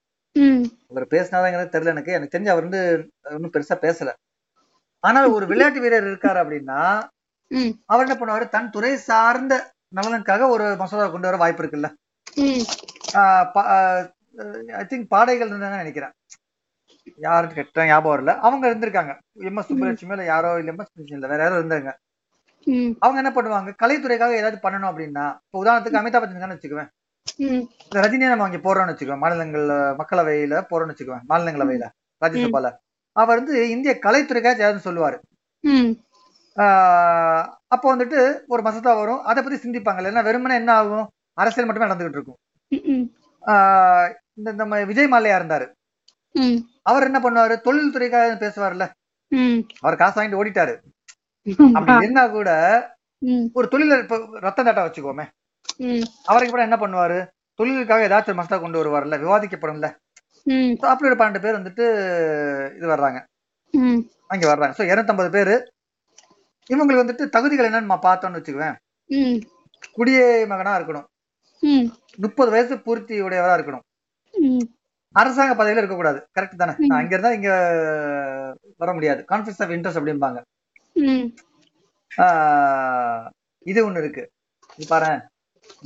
அவர் 0.92 1.06
பேசினாதாங்கிறது 1.14 1.74
தெரியல 1.74 1.94
எனக்கு. 1.96 2.16
எனக்கு 2.18 2.36
தெரிஞ்சு 2.36 2.54
அவர் 2.54 2.68
வந்து 2.68 2.82
ஒன்றும் 3.36 3.54
பெருசா 3.56 3.76
பேசல. 3.86 4.12
ஆனால் 5.04 5.34
ஒரு 5.36 5.46
விளையாட்டு 5.52 5.84
வீரர் 5.84 6.10
இருக்காரு 6.12 6.40
அப்படின்னா 6.44 6.80
அவர் 7.92 8.06
என்ன 8.06 8.18
பண்ணுவாரு? 8.20 8.46
தன் 8.56 8.74
துறை 8.76 8.92
சார்ந்த 9.10 9.54
நலனுக்காக 9.98 10.48
ஒரு 10.56 10.66
மசோதா 10.82 11.06
கொண்டு 11.14 11.30
வர 11.30 11.38
வாய்ப்பு 11.44 11.64
இருக்குல்ல. 11.64 11.90
ஐ 14.80 14.84
திங்க் 14.92 15.12
பாடைகள் 15.14 15.52
இருந்தாங்க 15.52 15.80
நினைக்கிறேன். 15.84 16.14
யாருக்கு 17.18 17.56
கெட்ட 17.56 17.86
ஞாபகம் 17.86 18.14
வரல. 18.14 18.34
அவங்க 18.48 18.64
இருந்திருக்காங்க. 18.70 19.14
எம் 19.48 19.58
எஸ் 19.58 19.70
சுப்புலட்சுமி 19.70 20.16
இல்ல 20.16 20.26
யாரோ 20.34 20.52
இல்ல 20.60 20.72
எம் 20.74 20.82
எஸ் 20.84 21.14
இல்ல 21.18 21.28
வேற 21.34 21.42
யாரோ 21.46 21.60
இருந்தாங்க 21.62 21.92
அவங்க 23.06 23.20
என்ன 23.22 23.32
பண்ணுவாங்க? 23.36 23.70
கலைத்துறைக்காக 23.84 24.34
ஏதாவது 24.40 24.58
பண்ணணும் 24.64 24.90
அப்படின்னா 24.90 25.24
இப்போ 25.46 25.60
உதாரணத்துக்கு 25.64 26.00
அமிதாப் 26.02 26.24
பச்சன் 26.24 26.56
வச்சுக்குவேன். 26.56 26.90
ம். 27.46 27.64
இந்த 27.86 27.98
ரஜினியை 28.04 28.30
நம்ம 28.34 28.46
அங்க 28.48 28.60
போறோம்னு 28.66 28.92
வச்சுக்குவேன். 28.92 29.24
மாநிலங்கள்ல 29.24 29.76
மக்களவையில 30.02 30.62
போறோம்னு 30.72 30.94
வச்சுக்குவேன். 30.94 31.24
மாநிலங்களவையில 31.32 31.88
ராஜ்யசபால. 32.22 32.70
அவர் 33.16 33.40
வந்து 33.40 33.56
இந்திய 33.70 33.94
கலைத்துறைக்காக 34.06 34.62
ஏதாவது 34.62 34.86
சொல்லுவாரு. 34.88 35.18
அப்போ 37.74 37.88
வந்துட்டு 37.96 38.20
ஒரு 38.48 38.62
மசோதா 38.62 38.94
வரும். 38.94 39.22
அதை 39.32 39.40
பத்தி 39.44 39.58
சிந்திப்பாங்க. 39.60 40.08
ஏன்னா 40.12 40.24
வெறுமனே 40.30 40.56
என்ன 40.56 40.72
ஆகும்? 40.74 41.06
அரசியல் 41.42 41.68
மட்டுமே 41.68 41.90
நடந்துகிட்டு 41.90 42.18
இருக்கும். 42.20 42.40
இந்த 44.40 44.50
நம்ம 44.62 44.84
விஜய் 44.92 45.14
மாலையா 45.14 45.38
இருந்தாரு. 45.42 45.66
அவர் 46.90 47.08
என்ன 47.10 47.20
பண்ணுவாரு? 47.24 47.56
தொழில் 47.68 47.94
துறைக்காக 47.96 48.36
பேசுவார்ல 48.44 48.86
அவர் 49.84 50.00
காசு 50.02 50.16
வாங்கிட்டு 50.18 50.40
ஓடிட்டாரு. 50.42 50.74
அப்படி 51.76 51.94
இருந்தா 52.00 52.24
கூட 52.38 52.50
ஒரு 53.58 53.68
தொழில 53.74 53.98
இப்ப 54.04 54.18
ரத்தன் 54.46 54.68
டாட்டா 54.68 54.84
வச்சுக்கோமே. 54.88 55.26
அவருக்கு 56.30 56.54
கூட 56.54 56.64
என்ன 56.68 56.78
பண்ணுவாரு? 56.84 57.20
தொழிலுக்காக 57.60 58.08
ஏதாச்சும் 58.08 58.40
மசோதா 58.40 58.58
கொண்டு 58.62 58.80
வருவார்ல 58.82 59.18
விவாதிக்கப்படும்ல. 59.24 59.88
அப்படி 60.92 61.10
ஒரு 61.10 61.18
பன்னெண்டு 61.20 61.44
பேர் 61.44 61.60
வந்துட்டு 61.60 61.86
இது 62.78 62.88
வர்றாங்க. 62.94 63.20
அங்க 64.34 64.46
வர்றாங்க. 64.52 64.74
ஸோ 64.80 64.84
இருநூத்தம்பது 64.90 65.30
பேரு. 65.38 65.56
இவங்களுக்கு 66.70 67.04
வந்துட்டு 67.04 67.26
தகுதிகள் 67.36 67.70
என்னன்னு 67.70 67.98
பார்த்தோம்னு 68.08 68.40
வச்சுக்குவேன். 68.40 68.76
குடியே 69.98 70.26
மகனா 70.52 70.74
இருக்கணும். 70.80 71.08
முப்பது 72.18 72.50
வயசு 72.52 72.74
பூர்த்தி 72.86 73.16
உடையவரா 73.22 73.56
இருக்கணும். 73.58 73.86
அரசாங்க 75.16 75.54
பதவியில 75.56 75.82
இருக்கக்கூடாது. 75.82 76.20
கரெக்ட் 76.36 76.62
தானே? 76.62 76.74
அங்க 76.98 77.12
இருந்தா 77.16 77.32
இங்க 77.38 77.52
வர 78.82 78.90
முடியாது. 78.98 79.22
கான்ஃபிளிக்ஸ் 79.32 79.64
ஆஃப் 79.66 79.74
இன்ட்ரெஸ்ட் 79.76 80.00
அப்படிம்பாங்க. 80.02 80.40
இது 83.66 83.80
ஒண்ணு 83.88 84.02
இருக்கு. 84.04 84.24
இது 84.80 84.88
பாரு. 84.88 85.12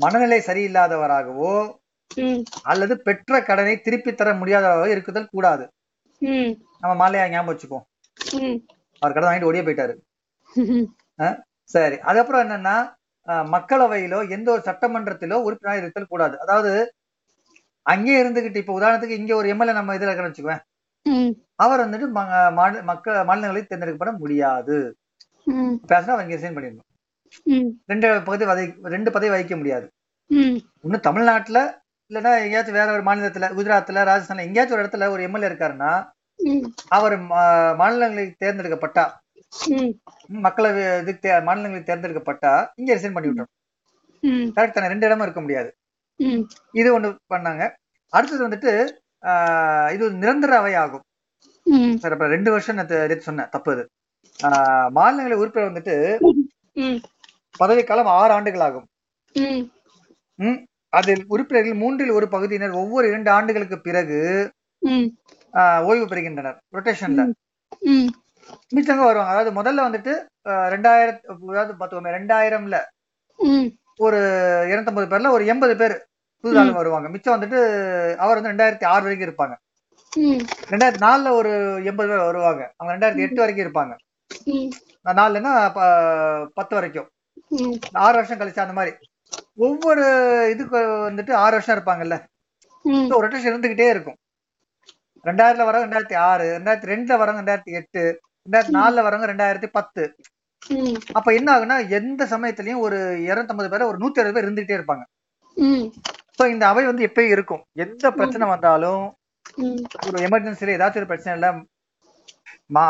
மனநிலை 0.04 0.40
சரியில்லாதவராகவோ 0.50 1.54
அல்லது 2.72 2.94
பெற்ற 3.08 3.42
கடனை 3.44 3.74
திருப்பி 3.86 4.12
தர 4.14 4.30
முடியாதவராகவோ 4.42 4.90
இருக்குதல் 4.96 5.32
கூடாது. 5.32 5.64
நம்ம 6.82 6.94
மாலையா 7.02 7.26
ஞாபகம் 7.34 7.52
வச்சுப்போம். 7.52 7.86
அவர் 9.02 9.16
கடன் 9.16 9.30
வாங்கிட்டு 9.30 9.50
ஓடியே 9.52 9.66
போயிட்டாரு. 9.68 9.94
சரி. 11.74 11.96
அதுக்கப்புறம் 12.10 12.44
என்னன்னா 12.46 12.76
மக்களவையிலோ 13.54 14.20
எந்த 14.36 14.48
ஒரு 14.56 14.62
சட்டமன்றத்திலோ 14.66 15.38
உறுப்பினராக 15.46 15.82
இருத்தல் 15.82 16.12
கூடாது. 16.14 16.36
அதாவது 16.44 16.72
அங்கேயே 17.86 18.24
இருந்துகிட்டு 18.24 18.56
இப்ப 18.56 18.80
உதாரணத்துக்கு 18.80 19.20
இங்க 19.20 19.36
ஒரு 19.36 19.48
எம்எல்ஏ 19.48 19.74
நம்ம 19.74 19.96
இதுல 19.96 20.10
இருக்கிற 20.10 20.30
வச்சுக்குவேன். 20.30 20.62
அவர் 21.56 21.80
வந்துட்டு 21.80 22.08
மக்கள் 22.84 23.24
மாநிலங்களில் 23.24 23.68
தேர்ந்தெடுக்கப்பட 23.68 24.18
முடியாது. 24.18 24.78
பேசினா 25.88 26.10
அவர் 26.10 26.24
இங்க 26.24 26.36
ரிசைன் 26.36 26.56
பண்ணிடணும். 26.56 26.88
ரெண்டு 27.86 28.22
பகுதி 28.22 28.46
வதை 28.46 28.64
ரெண்டு 28.86 29.12
பதவி 29.12 29.34
வகிக்க 29.34 29.58
முடியாது. 29.58 29.86
இன்னும் 30.84 31.00
தமிழ்நாட்டுல 31.00 31.60
இல்லைன்னா 32.12 32.42
எங்கேயாச்சும் 32.42 32.74
வேற 32.74 32.92
ஒரு 32.92 33.04
மாநிலத்துல 33.04 33.48
குஜராத்ல 33.54 34.04
ராஜஸ்தான்ல 34.04 34.42
எங்கேயாச்சும் 34.42 34.78
ஒரு 34.78 34.86
இடத்துல 34.86 35.10
ஒரு 35.10 35.24
எம்எல்ஏ 35.24 35.48
இருக்காருன்னா 35.48 35.92
அவர் 36.90 37.16
மா- 37.24 37.44
மாநிலங்களுக்கு 37.76 38.46
தேர்ந்தெடுக்கப்பட்டா 38.46 39.06
மக்களவை 40.44 41.00
இதுக்கு 41.00 41.42
மாநிலங்களுக்கு 41.42 41.90
தேர்ந்தெடுக்கப்பட்டா 41.90 42.52
இங்க 42.76 42.96
ரிசைன் 42.96 43.14
பண்ணி 43.14 43.30
விட்டுரும் 43.30 43.54
ம். 44.24 44.48
கரெக்ட் 44.56 44.72
தானே? 44.72 44.88
ரெண்டு 44.88 45.06
இடமும் 45.06 45.24
இருக்க 45.24 45.42
முடியாது. 45.42 45.70
இது 46.74 46.88
ஒண்ணு 46.96 47.10
பண்ணாங்க. 47.34 47.64
அடுத்தது 48.14 48.42
வந்துட்டு 48.46 48.72
இது 49.94 50.02
ஒரு 50.08 50.16
நிரந்தர 50.16 50.52
அவை 50.58 50.74
ஆகும் 50.82 51.04
சார் 51.98 52.14
அப்ப 52.16 52.28
ரெண்டு 52.28 52.50
வருஷம் 52.54 52.78
நான் 52.80 52.92
சொன்னேன் 53.22 53.52
தப்பு 53.54 53.72
அது. 53.72 53.84
ஆஹ், 54.40 54.90
மாநிலங்களவை 54.96 55.42
உறுப்பினர் 55.42 55.70
வந்துட்டு 55.70 55.96
பதவிக்காலம் 57.60 58.12
ஆறு 58.16 58.32
ஆண்டுகள் 58.34 58.66
ஆகும் 58.66 58.88
அதில் 60.94 61.24
உறுப்பினர்கள் 61.34 61.82
மூன்றில் 61.82 62.18
ஒரு 62.18 62.28
பகுதியினர் 62.34 62.80
ஒவ்வொரு 62.82 63.06
இரண்டு 63.08 63.30
ஆண்டுகளுக்கு 63.32 63.78
பிறகு 63.82 64.20
ஓய்வு 65.88 66.06
பெறுகின்றனர் 66.06 66.58
ரொட்டேஷன்ல. 66.76 67.22
மிச்சங்க 68.72 69.04
வருவாங்க. 69.06 69.32
அதாவது 69.34 69.52
முதல்ல 69.60 69.88
வந்துட்டு 69.88 70.14
ஆஹ், 70.50 70.68
ரெண்டாயிரத்து 70.74 71.24
அதாவது 71.52 71.74
பார்த்துக்கோமே 71.74 72.16
ரெண்டாயிரம்ல 72.18 72.78
ஒரு 73.98 74.18
இருநூத்தம்பது 74.70 75.08
பேர்ல 75.08 75.30
ஒரு 75.30 75.46
எண்பது 75.46 75.76
பேர் 75.76 76.06
புதுதாள் 76.42 76.72
வருவாங்க. 76.72 77.10
மிச்சம் 77.10 77.42
வந்துட்டு 77.42 78.16
அவர் 78.16 78.42
வந்து 78.42 78.64
ரெண்டாயிரத்தி 78.64 78.86
ஆறு 78.86 79.04
வரைக்கும் 79.04 79.30
இருப்பாங்க. 79.30 79.56
ரெண்டாயிரத்தி 80.70 81.10
நாலுல 81.10 81.32
ஒரு 81.32 81.82
எண்பது 81.84 82.10
பேர் 82.10 82.18
வருவாங்க. 82.18 82.74
அவங்க 82.78 83.08
ரெண்டாயிரத்தி 83.08 83.18
எட்டு 83.18 83.36
வரைக்கும் 83.36 83.68
இருப்பாங்க. 83.68 83.96
ப- 85.74 86.52
பத்து 86.54 86.76
வரைக்கும். 86.76 87.10
ஆறு 87.92 88.14
வருஷம் 88.14 88.40
கழிச்சு 88.40 88.60
அந்த 88.60 88.74
மாதிரி. 88.74 88.96
ஒவ்வொரு 89.56 90.04
இதுக்கு 90.52 90.78
வந்துட்டு 90.78 91.34
ஆறு 91.34 91.52
வருஷம் 91.52 91.80
இருப்பாங்கல்ல. 91.80 92.24
ம். 92.84 92.96
ஸோ 92.96 93.18
ரொட்டேஷன் 93.18 93.54
இருந்துகிட்டே 93.54 93.90
இருக்கும். 93.90 94.16
ரெண்டாயிரத்துல 95.24 95.66
வரவங்க 95.66 95.94
ரெண்டாயிரத்தி 95.94 96.16
ஆறு 96.16 96.60
ரெண்டாயிரத்தி 96.60 96.88
ரெண்டுல 96.88 97.18
வரவங்க 97.18 97.44
ரெண்டாயிரத்தி 97.46 97.72
எட்டு 97.72 98.20
ரெண்டாயிரத்தி 98.50 98.74
நாலுல 98.74 99.02
வரவங்க 99.02 99.30
ரெண்டாயிரத்தி 99.30 99.68
பத்து. 99.68 100.16
அப்ப 101.18 101.30
என்ன 101.40 101.50
ஆகுன்னா 101.56 101.78
எந்த 101.98 102.22
சமயத்திலயும் 102.32 102.84
ஒரு 102.86 102.98
இருநூத்தம்பது 103.28 103.70
பேர் 103.74 103.90
ஒரு 103.92 104.00
நூத்தி 104.04 104.22
அறுபது 104.22 104.36
பேர் 104.38 104.48
இருந்துகிட்டே 104.48 104.78
இருப்பாங்க. 104.78 105.04
ஸோ 106.38 106.44
இந்த 106.54 106.64
அவை 106.72 106.84
வந்து 106.90 107.08
எப்பயும் 107.10 107.34
இருக்கும். 107.36 107.62
எந்த 107.86 108.06
பிரச்சனை 108.18 108.46
வந்தாலும் 108.54 109.04
ஒரு 110.08 110.18
எமர்ஜென்சில 110.28 110.76
ஏதாச்சும் 110.78 111.02
ஒரு 111.02 111.12
பிரச்சனை 111.12 111.36
இல்ல 111.38 111.50
மா 112.76 112.84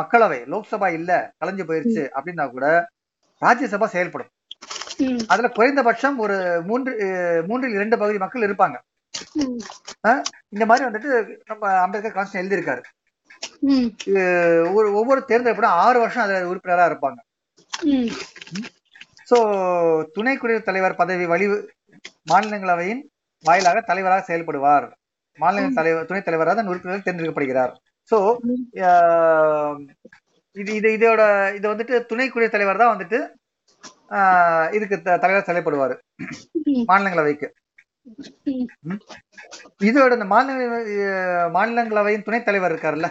மக்களவை 0.00 0.40
லோக்சபா 0.52 0.88
இல்ல 0.98 1.12
கலைஞ்சு 1.40 1.64
போயிருச்சு 1.68 2.02
அப்படின்னா 2.16 2.44
கூட 2.54 2.66
ராஜ்யசபா 3.42 3.88
செயல்படும். 3.94 4.30
அதுல 5.32 5.48
குறைந்தபட்சம் 5.56 6.16
ஒரு 6.24 6.36
மூன்று 6.68 6.92
மூன்றில் 7.48 7.76
இரண்டு 7.78 7.96
பகுதி 8.02 8.18
மக்கள் 8.22 8.46
இருப்பாங்க. 8.48 8.76
இந்த 10.54 10.64
மாதிரி 10.70 10.86
வந்துட்டு 10.86 11.10
நம்ம 11.50 11.72
அம்பேத்கர் 11.84 12.16
கான்ஸ்டியூஷன் 12.16 12.42
எழுதியிருக்காரு. 12.44 12.82
ஒரு 14.78 14.88
ஒவ்வொரு 15.00 15.20
தேர்ந்தெடுப்பும் 15.28 15.78
ஆறு 15.84 15.98
வருஷம் 15.98 16.24
அதுல 16.24 16.50
உறுப்பினரா 16.50 16.86
இருப்பாங்க. 16.90 17.18
சோ 19.30 19.38
துணை 20.16 20.34
குடியரசுத் 20.36 20.68
தலைவர் 20.68 21.00
பதவி 21.00 21.26
வழி 21.26 21.46
மாநிலங்களவையின் 22.30 23.02
வாயிலாக 23.44 23.80
தலைவராக 23.80 24.22
செயல்படுவார். 24.28 24.86
மாநில 25.38 25.66
தலைவர் 25.74 26.06
துணைத் 26.06 26.28
தலைவராக 26.28 26.56
தான் 26.56 26.70
உறுப்பினர் 26.70 27.04
தேர்ந்தெடுக்கப்படுகிறார். 27.06 27.72
சோ 28.10 28.16
இது 30.56 30.70
இது 30.74 30.88
இதோட 30.96 31.22
இது 31.58 31.66
வந்துட்டு 31.72 31.96
துணை 32.06 32.26
குடியரசுத் 32.28 32.56
தலைவர் 32.56 32.82
தான் 32.82 32.94
வந்துட்டு 32.94 33.18
ஆஹ் 34.18 34.68
இதுக்கு 34.76 34.96
தலைவர் 35.24 35.48
செயல்படுவார். 35.48 35.94
மாநிலங்களவைக்கு. 36.90 37.48
இதோட 39.88 40.10
இந்த 40.18 40.26
மாநில 40.34 40.80
மாநிலங்களவையின் 41.56 42.26
துணைத் 42.26 42.48
தலைவர் 42.48 42.74
இருக்காருல்ல 42.74 43.08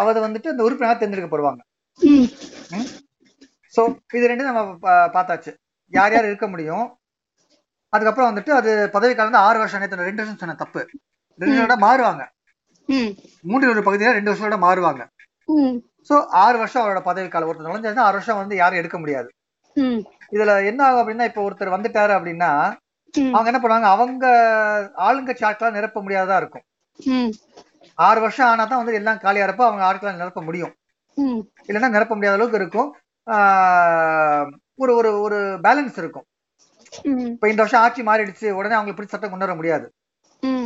அவ 0.00 0.06
வந்துட்டு 0.26 0.52
அந்த 0.52 0.62
உறுப்பினராக 0.66 0.96
தேர்ந்தெடுக்கப்படுவாங்க. 1.00 1.60
சோ 3.74 3.82
இது 4.18 4.30
ரெண்டும் 4.30 4.48
நம்ம 4.50 4.90
பார்த்தாச்சு. 5.16 5.52
யார் 5.92 6.14
யார் 6.14 6.28
இருக்க 6.30 6.46
முடியும்? 6.52 6.86
அதுக்கப்புறம் 7.92 8.30
வந்துட்டு 8.30 8.52
அது 8.58 8.70
பதவி 8.96 9.12
காலம் 9.14 9.30
வந்து 9.30 9.44
ஆறு 9.46 9.58
வருஷம் 9.60 9.82
நான் 9.82 10.08
ரெண்டு 10.10 10.22
வருஷம் 10.22 10.40
சொன்ன 10.42 10.58
தப்பு. 10.62 10.80
ரெண்டு 11.38 11.50
வருஷம் 11.50 11.66
விட 11.66 11.76
மாறுவாங்க. 11.86 12.22
ம் 12.88 13.10
மூன்று 13.50 13.70
ஒரு 13.72 13.82
பகுதியில 13.88 14.14
ரெண்டு 14.18 14.30
வருஷம் 14.30 14.48
விட 14.48 14.58
மாறுவாங்க 14.66 15.02
சோ 16.08 16.14
ஆறு 16.42 16.56
வருஷம் 16.60 16.82
அவரோட 16.82 17.00
பதவி 17.08 17.28
காலம் 17.28 17.48
ஒருத்தர் 17.50 17.68
நுழைஞ்சாச்சுன்னா 17.68 18.06
ஆறு 18.08 18.18
வருஷம் 18.18 18.40
வந்து 18.42 18.54
யாரும் 18.60 18.80
எடுக்க 18.80 18.98
முடியாது. 19.02 19.28
இதுல 20.34 20.52
என்ன 20.70 20.80
ஆகும் 20.86 21.02
அப்படின்னா 21.02 21.28
இப்ப 21.30 21.42
ஒருத்தர் 21.42 21.74
வந்துட்டாரு 21.76 22.12
அப்படின்னா 22.18 22.50
அவங்க 23.34 23.50
என்ன 23.50 23.60
பண்ணுவாங்க 23.60 23.88
அவங்க 23.94 24.24
ஆளுங்கட்சி 25.06 25.44
ஆட்களா 25.48 25.76
நிரப்ப 25.78 26.00
முடியாததா 26.02 26.36
இருக்கும். 26.36 26.64
ஆறு 27.98 28.20
வருஷம் 28.20 28.50
ஆனா 28.50 28.64
தான் 28.64 28.80
வந்து 28.82 28.98
எல்லாம் 29.00 29.22
காலியா 29.24 29.46
இருப்போ 29.46 29.64
அவங்க 29.68 29.84
ஆட்களா 29.88 30.20
நிரப்ப 30.20 30.42
முடியும். 30.48 30.72
இல்லைன்னா 31.68 31.94
நிரப்ப 31.96 32.14
முடியாத 32.14 32.38
அளவுக்கு 32.38 32.60
இருக்கும். 32.62 32.90
ஒரு 34.82 34.92
ஒரு 35.00 35.10
ஒரு 35.20 35.38
பேலன்ஸ் 35.66 35.98
இருக்கும். 36.02 36.26
இப்ப 37.34 37.48
இந்த 37.48 37.60
வருஷம் 37.62 37.82
ஆட்சி 37.84 38.02
மாறிடுச்சு 38.02 38.48
உடனே 38.58 38.76
அவங்களுக்கு 38.76 38.98
பிடிச்ச 38.98 39.14
சட்டம் 39.14 39.32
கொண்டு 39.32 39.46
வர 39.46 39.54
முடியாது. 39.54 39.86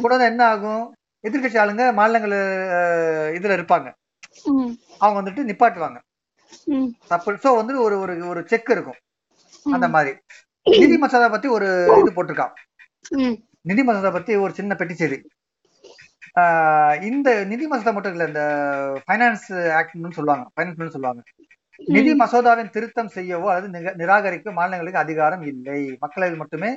உடனே 0.05 0.25
என்ன 0.33 0.43
ஆகும்? 0.55 0.85
எதிர்க்கட்சி 1.25 1.59
ஆளுங்க 1.63 1.85
மாநிலங்கள் 1.99 2.37
இதுல 3.39 3.57
இருப்பாங்க. 3.59 3.89
அவங்க 5.01 5.17
வந்துட்டு 5.21 5.49
நிப்பாட்டுவாங்க. 5.51 5.99
தப்பு 7.13 7.33
சோ 7.45 7.51
வந்து 7.61 7.75
ஒரு 7.85 7.97
ஒரு 8.05 8.15
ஒரு 8.33 8.41
செக் 8.51 8.71
இருக்கும். 8.75 8.99
அந்த 9.77 9.87
மாதிரி. 9.95 10.13
நிதி 10.83 10.97
மசோதா 11.03 11.29
பத்தி 11.35 11.49
ஒரு 11.57 11.69
இது 12.01 12.11
போட்டிருக்கான். 12.17 12.55
நிதி 13.71 13.83
மசோதா 13.89 14.11
பத்தி 14.17 14.33
ஒரு 14.45 14.53
சின்ன 14.59 14.75
பெட்டி 14.81 14.95
செய்தி. 15.01 15.19
இந்த 17.09 17.29
நிதி 17.51 17.65
மசோதா 17.71 17.93
மட்டும் 17.97 18.15
இல்ல 18.17 18.27
இந்த 18.31 18.45
ஃபைனான்ஸ் 19.05 19.49
ஆக்ட்னு 19.79 20.17
சொல்லுவாங்க. 20.19 20.47
ஃபைனான்ஸ் 20.55 20.97
சொல்லுவாங்க. 20.97 21.23
நிதி 21.97 22.13
மசோதாவின் 22.23 22.73
திருத்தம் 22.75 23.15
செய்யவோ 23.15 23.47
அல்லது 23.53 23.95
நிராகரிக்க 24.01 24.53
மாநிலங்களுக்கு 24.59 25.05
அதிகாரம் 25.05 25.45
இல்லை. 25.53 25.81
மக்களவையில் 26.03 26.43
மட்டுமே 26.43 26.71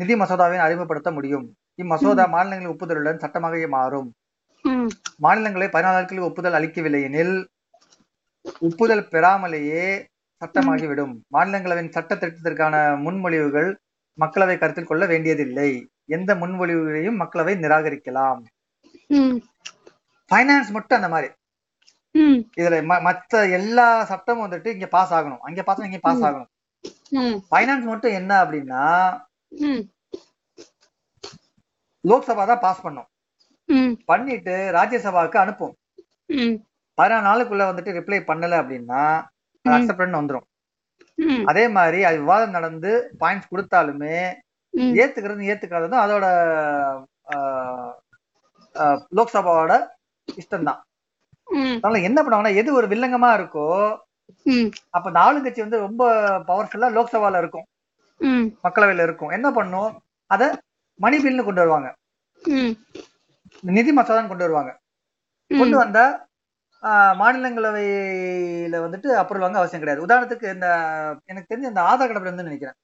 நிதி 0.00 0.14
மசோதாவை 0.22 0.58
அறிமுகப்படுத்த 0.64 1.10
முடியும். 1.18 1.46
இம்மசோதா 1.82 2.24
மாநிலங்களின் 2.34 2.72
ஒப்புதலுடன் 2.74 3.22
சட்டமாக 3.22 3.68
மாறும். 3.76 4.08
மாநிலங்களை 5.24 5.68
பதினாலு 5.74 5.98
நாட்களுக்கு 5.98 6.28
ஒப்புதல் 6.30 6.56
அளிக்கவில்லை 6.58 7.00
எனில் 7.08 7.36
ஒப்புதல் 8.60 9.08
பெறாமலேயே 9.08 10.08
சட்டமாகிவிடும் 10.42 11.14
மாநிலங்களவையின் 11.32 11.90
சட்ட 11.90 12.14
திருத்தத்திற்கான 12.14 12.74
முன்மொழிவுகள் 13.04 13.74
மக்களவை 14.20 14.58
கருத்தில் 14.58 14.84
கொள்ள 14.84 15.06
வேண்டியதில்லை. 15.06 15.88
எந்த 16.04 16.34
முன்மொழிவுகளையும் 16.34 17.20
மக்களவை 17.20 17.54
நிராகரிக்கலாம். 17.64 18.40
ம். 19.06 19.38
ஃபைனான்ஸ் 20.30 20.70
மட்டும் 20.70 21.02
அந்த 21.02 21.08
மாதிரி. 21.08 21.32
இதுல 22.56 22.76
மத்த 23.06 23.50
எல்லா 23.50 24.04
சட்டமும் 24.04 24.50
வந்துட்டு 24.50 24.66
இங்க 24.66 24.86
பாஸ் 24.86 25.12
ஆகணும். 25.12 25.38
அங்க 25.38 25.62
பாஸ் 25.62 25.78
இங்க 25.78 25.98
பாஸ் 25.98 26.22
ஆகணும். 26.22 26.48
ம். 27.10 27.38
ஃபைனான்ஸ் 27.50 27.82
மட்டும் 27.82 28.12
என்ன 28.12 28.44
அப்படின்னா 28.44 28.82
லோக்சபா 32.08 32.46
தான் 32.46 32.60
பாஸ் 32.60 32.82
பண்ணும். 32.82 33.06
பண்ணிட்டு 34.04 34.70
ராஜ்யசபாவுக்கு 34.74 35.36
அனுப்பும். 35.36 35.76
ம் 36.98 37.00
பதினாலு 37.00 37.26
நாளுக்குள்ள 37.28 37.64
வந்துட்டு 37.70 37.96
ரிப்ளை 37.98 38.18
பண்ணல 38.28 38.54
அப்படின்னா 38.62 39.02
ம். 39.64 39.72
அக்செப்ட் 39.74 40.18
வந்துரும். 40.20 40.46
ம். 41.18 41.44
அதே 41.44 41.64
மாதிரி 41.68 42.00
அது 42.04 42.18
விவாதம் 42.18 42.50
நடந்து 42.50 42.90
பாயிண்ட்ஸ் 43.20 43.50
கொடுத்தாலுமே 43.52 44.16
ஏத்துக்கிறது 44.96 45.48
ஏத்துக்காததும் 45.52 46.02
அதோட 46.04 46.26
லோக்சபாவோட 49.18 49.72
இஷ்டம்தான். 50.28 50.80
அதனால 51.76 52.00
என்ன 52.08 52.18
பண்ணுவாங்கன்னா 52.22 52.58
எது 52.60 52.70
ஒரு 52.74 52.86
வில்லங்கமா 52.86 53.30
இருக்கோ 53.38 53.66
அப்ப 54.96 55.06
இந்த 55.10 55.20
ஆளுங்கட்சி 55.26 55.60
வந்து 55.64 55.78
ரொம்ப 55.78 56.02
பவர்ஃபுல்லா 56.48 56.88
லோக்சபால 56.96 57.38
இருக்கும். 57.38 57.66
மக்களவையில 58.64 59.06
இருக்கும். 59.06 59.30
என்ன 59.30 59.48
பண்ணும்? 59.50 59.90
அத 60.30 60.42
மணி 61.00 61.16
பில்னு 61.18 61.46
கொண்டு 61.46 61.62
வருவாங்க. 61.62 61.88
நிதி 63.62 63.90
மசோதான்னு 63.96 64.32
கொண்டு 64.32 64.46
வருவாங்க. 64.46 64.72
கொண்டு 65.50 65.76
வந்தா 65.76 66.04
மாநிலங்களவையில 67.20 68.76
வந்துட்டு 68.84 69.08
அப்ரூவல் 69.20 69.44
வாங்க 69.44 69.60
அவசியம் 69.60 69.82
கிடையாது. 69.82 70.04
உதாரணத்துக்கு 70.06 70.46
இந்த 70.56 70.68
எனக்கு 71.30 71.50
தெரிஞ்ச 71.52 71.66
இந்த 71.72 71.82
ஆதார் 71.90 72.10
கார்டு 72.10 72.32
வந்து 72.32 72.48
நினைக்கிறேன். 72.48 72.76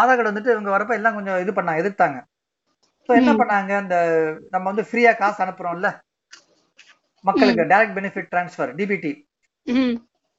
ஆதார் 0.00 0.16
கார்டு 0.16 0.32
வந்துட்டு 0.32 0.54
இவங்க 0.54 0.70
வரப்ப 0.74 0.98
எல்லாம் 0.98 1.16
கொஞ்சம் 1.18 1.40
இது 1.44 1.52
பண்ணாங்க 1.56 1.82
எதிர்த்தாங்க. 1.82 2.18
ஸோ 3.08 3.12
என்ன. 3.20 3.32
பண்ணாங்க? 3.40 3.72
இந்த 3.84 3.96
நம்ம 4.54 4.66
வந்து 4.70 4.84
ஃப்ரீயா 4.88 5.12
காசு 5.22 5.40
அனுப்புறோம்ல? 5.44 5.90
மக்களுக்கு 7.24 7.70
டைரக்ட் 7.72 7.96
பெனிஃபிட் 7.98 8.30
ட்ரான்ஸ்ஃபர் 8.32 8.70
டிபிடி 8.78 9.12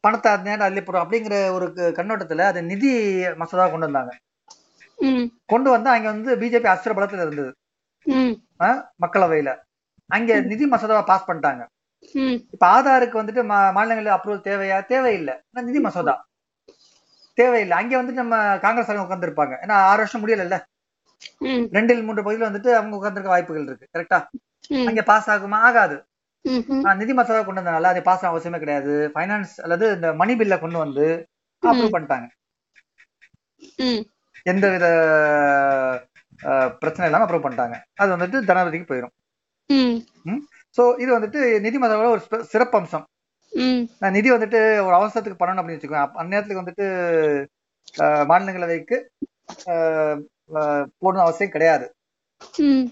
பணத்தை 0.03 0.29
நேரம் 0.45 0.67
அள்ளி 0.67 0.81
போடும் 0.81 1.03
அப்படிங்கிற 1.03 1.35
ஒரு 1.55 1.65
கண்ணோட்டத்துல 1.97 2.45
அது 2.51 2.59
நிதி 2.69 2.91
மசோதா 3.41 3.65
கொண்டு 3.73 3.87
வந்தாங்க. 3.89 4.13
கொண்டு 5.53 5.69
வந்து 5.75 5.89
அங்க 5.95 6.07
வந்து 6.13 6.31
பிஜேபி 6.41 6.69
அஸ்திர 6.71 6.93
பலத்துல 6.97 7.25
இருந்தது. 7.25 7.51
மக்களவையில. 9.03 9.49
அங்க 10.09 10.39
நிதி 10.51 10.65
மசோதாவை 10.73 11.03
பாஸ் 11.11 11.27
பண்ணிட்டாங்க. 11.27 11.63
இப்ப 12.53 12.65
ஆதாருக்கு 12.67 13.19
வந்துட்டு 13.21 13.43
மாநிலங்களில் 13.75 14.15
அப்ரூவல் 14.15 14.45
தேவையா? 14.49 14.77
தேவையில்லை. 14.85 15.35
நிதி 15.61 15.79
மசோதா. 15.79 16.15
தேவையில்லை. 17.37 17.75
அங்க 17.77 17.93
வந்துட்டு 17.99 18.23
நம்ம 18.23 18.35
காங்கிரஸ் 18.59 18.91
உட்கார்ந்து 19.03 19.27
இருப்பாங்க 19.27 19.55
ஏன்னா 19.63 19.75
ஆறு 19.91 20.01
வருஷம் 20.03 20.23
முடியல 20.23 20.57
ம். 21.47 21.65
ரெண்டில் 21.75 22.03
மூன்று 22.03 22.23
பகுதியில் 22.23 22.49
வந்துட்டு 22.49 22.71
அவங்க 22.73 22.95
உட்கார்ந்துருக்க 22.97 23.33
வாய்ப்புகள் 23.33 23.67
இருக்கு. 23.67 23.87
கரெக்டா 23.95 24.19
அங்க 24.89 25.01
பாஸ் 25.09 25.29
ஆகுமா? 25.29 25.57
ஆகாது. 25.67 25.97
நிதி 27.01 27.13
மசோதா 27.13 27.41
கொண்டு 27.41 27.61
வந்தனால 27.61 27.89
அது 27.93 28.01
பாஸ் 28.01 28.23
அவசியமே 28.25 28.59
கிடையாது. 28.63 28.93
ஃபைனான்ஸ் 29.15 29.53
அல்லது 29.65 29.85
இந்த 29.95 30.07
மணி 30.21 30.33
பில்ல 30.35 30.55
கொண்டு 30.59 30.77
வந்து 30.77 31.05
அப்ரூவ் 31.63 31.95
பண்ணிட்டாங்க. 31.95 32.27
எந்த 34.45 34.65
வித 34.73 34.85
பிரச்சனை 36.81 37.07
இல்லாம 37.09 37.25
அப்ரூவ் 37.25 37.45
பண்ணிட்டாங்க. 37.45 37.75
அது 37.95 38.09
வந்துட்டு 38.15 38.37
ஜனாதிபதிக்கு 38.49 38.91
போயிடும் 38.91 39.15
சோ 40.77 40.99
இது 40.99 41.19
வந்துட்டு 41.19 41.59
நிதி 41.59 41.79
மசோதாவோட 41.79 42.09
ஒரு 42.09 42.21
சிற- 42.31 42.45
சிறப்பம்சம். 42.53 43.03
நான் 43.99 44.11
நிதி 44.11 44.31
வந்துட்டு 44.31 44.85
ஒரு 44.85 44.95
அவசரத்துக்கு 44.95 45.35
பண்ணணும் 45.39 45.59
அப்படின்னு 45.59 45.79
வச்சுக்கோங்க. 45.79 46.09
அந்நேரத்துக்கு 46.15 46.61
வந்துட்டு 46.61 47.45
மாநிலங்களவைக்கு 48.01 49.03
போடணும் 50.99 51.19
அவசியம் 51.19 51.51
கிடையாது. 51.51 51.93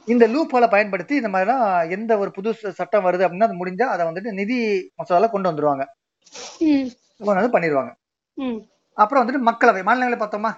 இந்த 0.05 0.27
லூப் 0.27 0.67
பயன்படுத்தி 0.69 1.15
இந்த 1.15 1.27
மாதிரிலாம் 1.27 1.89
எந்த 1.89 2.17
ஒரு 2.17 2.31
புது 2.31 2.53
சட்டம் 2.53 3.05
வருது 3.05 3.25
அப்படின்னா 3.25 3.43
அது 3.43 3.65
முடிஞ்சா 3.65 3.83
அதை 3.83 4.05
வந்துட்டு 4.05 4.31
நிதி 4.31 4.91
மசோதால 4.97 5.29
கொண்டு 5.29 5.51
வந்துருவாங்க. 5.51 5.85
கொண்டு 7.17 7.49
வந்து 7.49 7.59
பண்ணிடுவாங்க 7.59 7.93
அப்புறம் 8.93 9.27
வந்துட்டு 9.27 9.49
மக்களவை 9.49 9.83
மாநிலங்களை 9.83 10.17
பார்த்தோமா? 10.17 10.55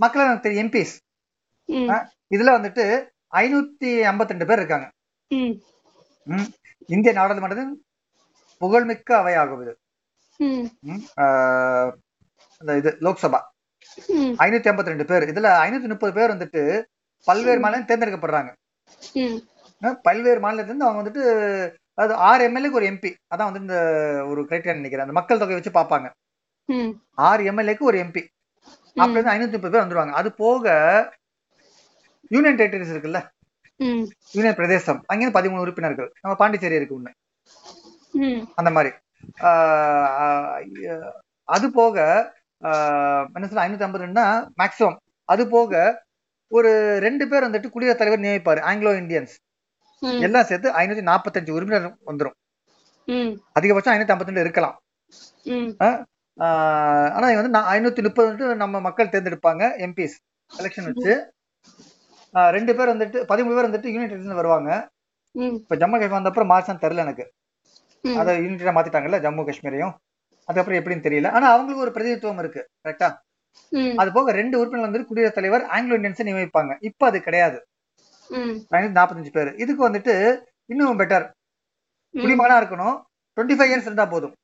மக்களவை 0.00 0.24
எனக்கு 0.24 0.40
தெரியும் 0.40 0.68
எம்பிஸ். 0.68 0.98
இதுல 2.34 2.50
வந்துட்டு 2.58 3.08
ஐநூத்தி 3.34 3.84
ஐம்பத்தி 3.84 4.28
ரெண்டு 4.28 4.46
பேர் 4.46 4.58
இருக்காங்க. 4.58 4.92
இந்திய 6.94 7.12
நாடாளுமன்றத்தின் 7.18 7.74
புகழ்மிக்க 8.60 9.08
அவையாகும் 9.22 9.62
இது. 9.64 9.74
இது 12.80 12.90
லோக்சபா. 13.06 13.40
ஐநூத்தி 14.44 14.68
ஐம்பத்தி 14.70 14.92
ரெண்டு 14.92 15.06
பேர். 15.10 15.24
இதுல 15.32 15.48
ஐநூத்தி 15.66 15.88
முப்பது 15.92 16.12
பேர் 16.18 16.34
வந்துட்டு 16.34 16.62
பல்வேறு 17.28 17.60
மாநிலம் 17.64 17.88
தேர்ந்தெடுக்கப்படுறாங்க 17.90 18.50
பல்வேறு 20.06 20.40
மாநிலத்திலிருந்து 20.44 20.86
அவங்க 20.86 21.00
வந்துட்டு 21.02 21.22
அது 22.02 22.12
ஆறு 22.28 22.42
எம்எல்ஏக்கு 22.48 22.78
ஒரு 22.80 22.86
எம்பி. 22.92 23.10
அதான் 23.32 23.48
வந்து 23.48 23.62
இந்த 23.64 23.76
ஒரு 24.30 24.40
கிரைட்டீரியா 24.48 24.78
நினைக்கிறேன். 24.80 25.06
அந்த 25.06 25.18
மக்கள் 25.18 25.40
தொகை 25.42 25.56
வச்சு 25.58 25.72
பார்ப்பாங்க. 25.78 26.08
ஆறு 27.28 27.42
எம்எல்ஏக்கு 27.50 27.88
ஒரு 27.90 27.98
எம்பி. 28.04 28.22
அப்படி 29.00 29.16
இருந்து 29.16 29.32
ஐநூத்தி 29.34 29.56
முப்பது 29.56 29.74
பேர் 29.74 29.84
வந்துருவாங்க. 29.84 30.14
அது 30.20 30.28
போக 30.42 30.74
யூனியன் 32.34 32.58
டெரிட்டரிஸ் 32.60 32.92
இருக்குல்ல? 32.94 33.20
யூனியன் 34.32 34.54
பிரதேசம். 34.54 35.02
அங்கேயும் 35.06 35.34
பதிமூணு 35.34 35.58
உறுப்பினர்கள். 35.58 36.12
நம்ம 36.20 36.36
பாண்டிச்சேரி 36.36 36.74
இருக்கு 36.74 37.00
ஒண்ணு. 37.00 37.12
அந்த 38.54 38.70
மாதிரி. 38.70 38.94
அது 41.44 41.70
போக 41.72 41.96
என்ன 43.34 43.46
சொல்ல 43.48 43.68
ஐநூத்தி 43.68 43.86
ஐம்பது 43.88 44.06
ரெண்டுனா 44.06 44.26
மேக்ஸிமம் 44.62 44.96
அது 45.24 45.48
போக 45.48 46.04
ஒரு 46.52 46.98
ரெண்டு 47.00 47.28
பேர் 47.28 47.44
வந்துட்டு 47.44 47.68
குடியரசுத் 47.68 48.06
தலைவர் 48.06 48.24
நியமிப்பாரு. 48.24 48.62
ஆங்கிலோ 48.70 48.92
இந்தியன்ஸ் 49.00 49.34
எல்லாம் 50.22 50.44
சேர்த்து 50.44 50.70
ஐநூத்தி 50.72 51.04
நாற்பத்தஞ்சு 51.10 51.50
உறுப்பினர் 51.50 51.96
வந்துரும். 52.06 52.36
ம். 53.06 53.32
அதிகபட்சம் 53.52 53.94
ஐநூத்தி 53.94 54.14
ஐம்பத்தி 54.14 54.30
ரெண்டு 54.30 54.40
இருக்கலாம் 54.40 54.76
ஆனா 56.36 57.26
வந்து 57.40 57.58
ஐநூத்தி 57.76 58.02
முப்பது 58.02 58.28
வந்துட்டு 58.30 58.54
நம்ம 58.54 58.80
மக்கள் 58.80 59.08
தேர்ந்தெடுப்பாங்க 59.08 59.64
எம்பிஸ் 59.86 60.16
எலெக்ஷன் 60.58 60.88
வச்சு. 60.90 61.34
ரெண்டு 62.56 62.72
பேர் 62.78 62.92
வந்துட்டு 62.92 63.18
பதிமூணு 63.30 63.56
பேர் 63.56 63.68
வந்துட்டு 63.68 63.92
யூனிட் 63.94 64.14
இருந்து 64.14 64.40
வருவாங்க. 64.40 64.70
இப்ப 65.60 65.76
ஜம்மு 65.82 65.96
காஷ்மீர் 66.00 66.16
வந்த 66.16 66.30
அப்புறம் 66.32 66.50
மார்ச்சான்னு 66.52 66.84
தெரியல 66.84 67.04
எனக்கு. 67.06 67.24
அதை 68.20 68.32
யூனிட்டா 68.44 68.72
மாத்திட்டாங்கல்ல 68.78 69.18
ஜம்மு 69.26 69.42
காஷ்மீரையும். 69.46 69.94
அதுக்கப்புறம் 70.48 70.80
எப்படின்னு 70.80 71.06
தெரியல. 71.06 71.30
ஆனா 71.36 71.46
அவங்களுக்கு 71.54 71.84
ஒரு 71.84 71.94
பிரதிநிதித்துவம் 71.94 72.42
இருக்கு 72.44 72.62
கரெக்டா 72.84 73.08
அது 74.00 74.10
போக 74.16 74.32
ரெண்டு 74.38 74.58
உறுப்பினர் 74.60 74.86
வந்து 74.86 75.06
குடியரசுத் 75.08 75.38
தலைவர் 75.38 75.64
ஆங்கிலோ 75.74 75.96
இந்தியன்ஸ் 75.98 76.26
நியமிப்பாங்க. 76.28 76.72
இப்ப 76.88 77.06
அது 77.10 77.18
கிடையாது. 77.26 77.58
நாற்பத்தஞ்சு 78.98 79.32
பேர். 79.36 79.50
இதுக்கு 79.62 79.82
வந்துட்டு 79.88 80.14
இன்னும் 80.72 80.98
பெட்டர் 81.00 81.24
குடிமகனா 82.14 82.56
இருக்கணும். 82.62 82.96
டுவெண்ட்டி 83.36 83.56
ஃபைவ் 83.58 83.70
இயர்ஸ் 83.70 83.88
இருந்தா 83.88 84.06
போதும். 84.14 84.34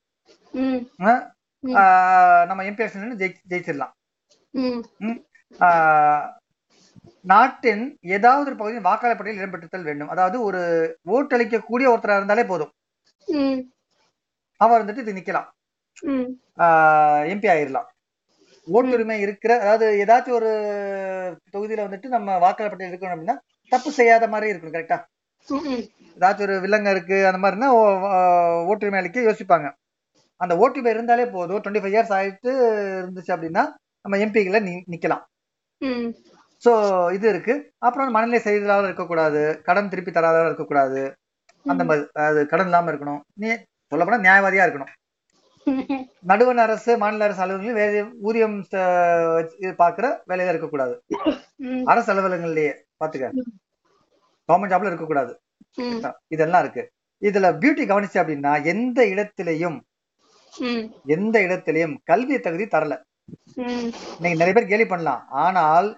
நம்ம 2.49 2.63
எம்பி 2.69 2.83
எலெக்ஷன் 2.85 3.35
ஜெயிச்சிடலாம். 3.51 3.93
நாட்டின் 7.23 7.99
ஏதாவது 8.01 8.47
ஒரு 8.47 8.57
பகுதியில் 8.57 8.85
வாக்காளர் 8.85 9.17
பட்டியல் 9.17 9.51
இடம்பெற்றுத்தல் 9.51 9.83
வேண்டும். 9.83 10.09
அதாவது 10.09 10.43
ஒரு 10.43 10.61
ஓட்டளிக்கக்கூடிய 11.07 11.89
ஒருத்தரா 11.95 12.17
இருந்தாலே 12.17 12.45
போதும். 12.45 12.73
அவர் 14.57 14.85
வந்துட்டு 14.85 15.07
இது 15.07 15.13
நிக்கலாம். 15.13 15.49
எம்பி 17.33 17.49
ஆயிரலாம். 17.55 17.89
ஓட்டுரிமை 18.73 19.19
இருக்கிற 19.21 19.61
அதாவது 19.61 20.05
ஏதாச்சும் 20.07 20.31
ஒரு 20.31 20.51
தொகுதியில 21.53 21.83
வந்துட்டு 21.87 22.07
நம்ம 22.07 22.39
வாக்காளர் 22.39 22.77
பட்டியல் 22.77 22.99
இருக்கணும் 22.99 23.21
அப்படின்னா 23.21 23.39
தப்பு 23.69 23.91
செய்யாத 23.91 24.29
மாதிரி 24.29 24.59
இருக்கணும் 24.59 24.71
கரெக்டா 24.71 24.99
ஏதாச்சும் 26.19 26.41
ஒரு 26.41 26.55
வில்லங்க 26.61 26.91
இருக்கு 26.91 27.27
அந்த 27.27 27.39
மாதிரினா 27.39 27.69
ஓ- 27.69 28.07
ஆஹ் 28.13 28.67
ஓட்டுரிமை 28.71 28.97
அளிக்க 28.97 29.21
யோசிப்பாங்க. 29.21 29.69
அந்த 30.37 30.55
ஓட்டுரிமை 30.55 30.91
இருந்தாலே 30.91 31.27
போதும். 31.27 31.63
டுவெண்ட்டி 31.63 31.83
ஃபைவ் 31.83 31.95
இயர்ஸ் 31.97 32.15
ஆயிட்டு 32.19 32.51
இருந்துச்சு 33.03 33.33
அப்படின்னா 33.37 33.65
நம்ம 34.03 34.17
எம்பிகளை 34.17 34.83
நிக்கலாம். 34.91 35.25
சோ 36.63 36.73
இது 37.17 37.27
இருக்கு. 37.33 37.55
அப்புறம் 37.87 38.15
மனநிலை 38.17 38.41
செய்தலாளர் 38.45 38.89
இருக்கக்கூடாது. 38.89 39.43
கடன் 39.69 39.91
திருப்பி 39.93 40.13
தராதவர் 40.13 40.51
இருக்கக்கூடாது. 40.51 41.03
அந்த 41.67 41.83
மாதிரி 41.89 42.05
அது 42.29 42.41
கடன் 42.53 42.69
இல்லாம 42.71 42.91
இருக்கணும். 42.93 43.23
நீ 43.43 43.49
சொல்ல 43.93 44.05
போனா 44.05 44.25
நியாயவாதியா 44.27 44.67
இருக்கணும். 44.67 44.93
நடுவண் 46.31 46.63
அரசு 46.65 46.93
மாநில 47.03 47.27
அரசு 47.27 47.43
அலுவலகங்களும் 47.43 47.81
வேலை 47.81 48.01
ஊதியம் 48.29 48.57
பாக்குற 49.83 50.07
வேலையில 50.31 50.53
இருக்கக்கூடாது. 50.55 50.95
அரசு 51.93 52.09
அலுவலகங்கள்லயே 52.13 52.73
பாத்துக்க. 53.03 53.29
கவர்மெண்ட் 54.49 54.73
ஜாப்ல 54.73 54.91
இருக்கக்கூடாது. 54.91 55.33
இதெல்லாம் 56.35 56.63
இருக்கு. 56.65 56.85
இதுல 57.23 57.49
பியூட்டி 57.63 57.85
கவனிச்சு 57.91 58.19
அப்படின்னா 58.23 58.53
எந்த 58.73 59.01
இடத்திலையும் 59.15 59.79
எந்த 61.15 61.37
இடத்திலையும் 61.47 61.95
கல்வி 62.11 62.37
தகுதி 62.47 62.65
தரல. 62.73 62.95
நீங்க 64.23 64.37
நிறைய 64.41 64.55
பேர் 64.57 64.73
கேலி 64.73 64.87
பண்ணலாம். 64.89 65.23
ஆனால் 65.45 65.89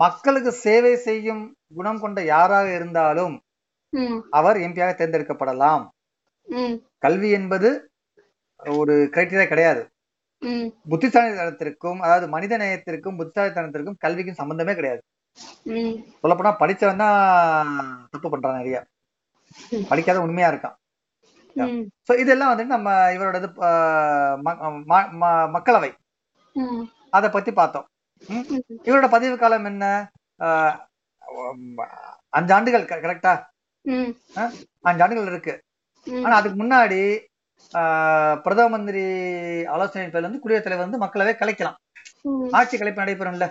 மக்களுக்கு 0.00 0.52
சேவை 0.52 0.96
செய்யும் 0.96 1.56
குணம் 1.74 2.00
கொண்ட 2.00 2.22
யாராக 2.22 2.74
இருந்தாலும் 2.74 3.40
அவர் 4.30 4.56
எம்பியாக 4.56 4.94
தேர்ந்தெடுக்கப்படலாம். 4.94 5.88
கல்வி 6.98 7.30
என்பது 7.30 7.90
ஒரு 8.56 9.08
கிரைட்டீரியா 9.12 9.46
கிடையாது. 9.46 9.88
புத்திசாலித்தனத்திற்கும் 10.90 11.98
அதாவது 11.98 12.28
மனித 12.28 12.56
நேயத்திற்கும் 12.56 13.18
புத்திசாலித்தனத்திற்கும் 13.18 13.94
கல்விக்கும் 13.98 14.34
சம்பந்தமே 14.34 14.74
கிடையாது. 14.74 15.02
சொல்லப்போனா 16.22 16.54
படிச்சவன் 16.60 16.96
தான் 16.96 18.08
தப்பு 18.10 18.38
பண்றான் 18.38 18.56
நிறைய. 18.56 18.86
படிக்காத 19.88 20.20
உண்மையா 20.20 20.50
இருக்கான். 20.50 20.74
சோ 22.12 22.18
இதெல்லாம் 22.18 22.58
வந்துட்டு 22.58 22.64
நம்ம 22.64 22.90
இவரோட 22.90 23.36
இது, 23.36 23.46
ஆஹ், 23.46 24.40
ம- 24.44 24.82
ம- 24.88 25.12
ம- 25.20 25.50
மக்களவை. 25.50 25.94
அதை 27.10 27.30
பத்தி 27.30 27.52
பார்த்தோம்? 27.52 27.88
இவரோட 28.86 29.06
பதிவு 29.10 29.36
காலம் 29.38 29.64
என்ன? 29.64 29.84
அஞ்சு 32.32 32.52
ஆண்டுகள் 32.56 32.90
கரெக்டா 32.90 33.32
அஞ்சு 34.84 35.02
ஆண்டுகள் 35.04 35.30
இருக்கு. 35.32 35.54
ஆனா 36.06 36.34
அதுக்கு 36.36 36.58
முன்னாடி 36.62 37.00
பிரதம 38.44 38.68
மந்திரி 38.68 39.02
ஆலோசனை 39.74 40.06
பேர்ல 40.06 40.28
வந்து 40.28 40.42
குடியரசுத் 40.42 40.68
தலைவர் 40.68 40.86
வந்து 40.86 41.02
மக்களவை 41.04 41.32
கலைக்கலாம். 41.36 41.76
ஆட்சி 42.58 42.76
கலைப்பு 42.76 43.02
நடைபெறும்ல. 43.02 43.46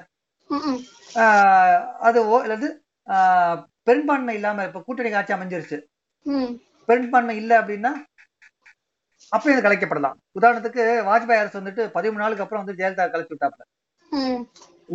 அது 2.08 2.20
ஓ 2.28 2.38
அல்லது 2.46 2.68
ஆஹ், 3.08 3.58
பெரும்பான்மை 3.84 4.36
இல்லாம 4.36 4.64
இப்ப 4.64 4.82
கூட்டணி 4.82 5.12
ஆட்சி 5.14 5.34
அமைஞ்சிருச்சு. 5.34 5.78
பெரும்பான்மை 6.90 7.36
இல்ல 7.38 7.52
அப்படின்னா 7.62 7.92
அப்பயும் 9.32 9.56
இது 9.56 9.64
கலைக்கப்படலாம். 9.64 10.18
உதாரணத்துக்கு 10.40 10.84
வாஜ்பாய் 11.10 11.42
அரசு 11.42 11.60
வந்துட்டு 11.60 11.84
பதிமூணு 11.96 12.24
நாளுக்கு 12.24 12.44
அப்புறம் 12.44 12.64
வந்து 12.64 12.78
ஜெயலலிதா 12.80 13.06
கலைச்சு 13.08 13.34
விட்டாப்ல 13.34 13.64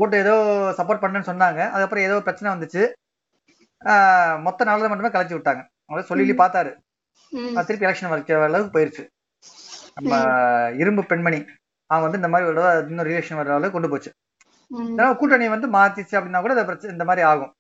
ஓட்டு 0.03 0.17
ஏதோ 0.25 0.35
சப்போர்ட் 0.79 1.03
பண்ணேன்னு 1.03 1.31
சொன்னாங்க. 1.31 1.61
அதுக்கப்புறம் 1.73 2.07
ஏதோ 2.09 2.17
பிரச்சனை 2.27 2.49
வந்துச்சு. 2.55 2.83
மொத்த 4.47 4.65
நாடாளுமன்றமே 4.69 5.13
கலைச்சு 5.15 5.37
விட்டாங்க. 5.37 5.63
அவங்க 5.89 6.03
சொல்லி 6.11 6.35
பார்த்தாரு. 6.43 6.71
அது 7.57 7.67
திருப்பி 7.69 7.87
எலெக்ஷன் 7.87 8.13
வைக்கிற 8.13 8.39
அளவுக்கு 8.49 8.75
போயிருச்சு. 8.77 9.05
நம்ம 9.97 10.13
இரும்பு 10.83 11.03
பெண்மணி 11.11 11.41
அவங்க 11.91 12.05
வந்து 12.07 12.21
இந்த 12.21 12.31
மாதிரி 12.33 12.49
ஒரு 12.51 12.63
இன்னும் 12.91 13.09
ரிலேஷன் 13.11 13.39
வர்ற 13.39 13.53
அளவுக்கு 13.57 13.77
கொண்டு 13.77 13.93
போச்சு. 13.93 14.11
கூட்டணி 15.21 15.47
வந்து 15.55 15.69
மாத்திச்சு 15.77 16.15
அப்படின்னா 16.19 16.41
கூட 16.45 16.55
இந்த 16.57 16.65
பிரச்சனை 16.69 16.95
இந்த 16.97 17.07
மாதிரி 17.11 17.25
ஆகும். 17.33 17.53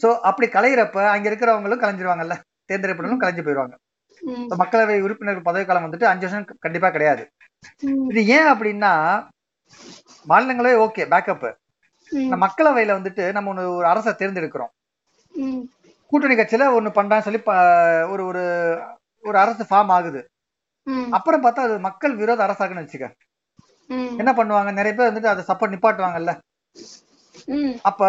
சோ 0.00 0.08
அப்படி 0.28 0.46
கலையிறப்ப 0.56 1.04
அங்க 1.14 1.26
இருக்கிறவங்களும் 1.30 1.82
கலைஞ்சிருவாங்கல்ல. 1.82 2.36
தேர்ந்தெடுப்பவங்களும் 2.70 3.22
கலைஞ்சு 3.22 3.44
இப்ப 4.22 4.56
மக்களவை 4.60 4.96
உறுப்பினர் 5.04 5.46
பதவிக்காலம் 5.46 5.84
வந்துட்டு 5.86 6.06
அஞ்சு 6.10 6.24
வருஷம் 6.26 6.60
கண்டிப்பா 6.64 6.88
கிடையாது. 6.96 7.22
இது 8.10 8.20
ஏன் 8.36 8.50
அப்படின்னா 8.52 8.92
மாநிலங்களவே 10.26 10.76
ஓகே 10.84 11.04
பேக்கப் 11.12 11.46
இந்த 12.12 12.36
மக்களவையில 12.44 12.96
வந்துட்டு 12.98 13.24
நம்ம 13.36 13.50
ஒண்ணு 13.52 13.62
ஒரு 13.78 13.86
அரசை 13.92 14.12
தேர்ந்தெடுக்கிறோம். 14.12 14.72
கூட்டணி 16.12 16.34
கட்சியில 16.38 16.64
ஒண்ணு 16.78 16.90
பண்றான்னு 16.98 17.26
சொல்லி 17.26 17.40
ஒரு 18.12 18.22
ஒரு 18.30 18.42
ஒரு 19.24 19.36
அரசு 19.42 19.62
ஃபார்ம் 19.70 19.92
ஆகுது. 19.96 20.20
அப்புறம் 21.16 21.44
பார்த்தா 21.44 21.66
அது 21.66 21.76
மக்கள் 21.86 22.14
விரோத 22.20 22.40
அரசாக்குன்னு 22.46 22.84
வச்சுக்க. 22.84 23.06
என்ன 24.20 24.30
பண்ணுவாங்க? 24.38 24.70
நிறைய 24.78 24.92
பேர் 24.94 25.10
வந்துட்டு 25.10 25.32
அதை 25.32 25.42
சப்போர்ட் 25.50 25.74
நிப்பாட்டுவாங்கல்ல. 25.74 26.32
அப்ப 27.88 28.02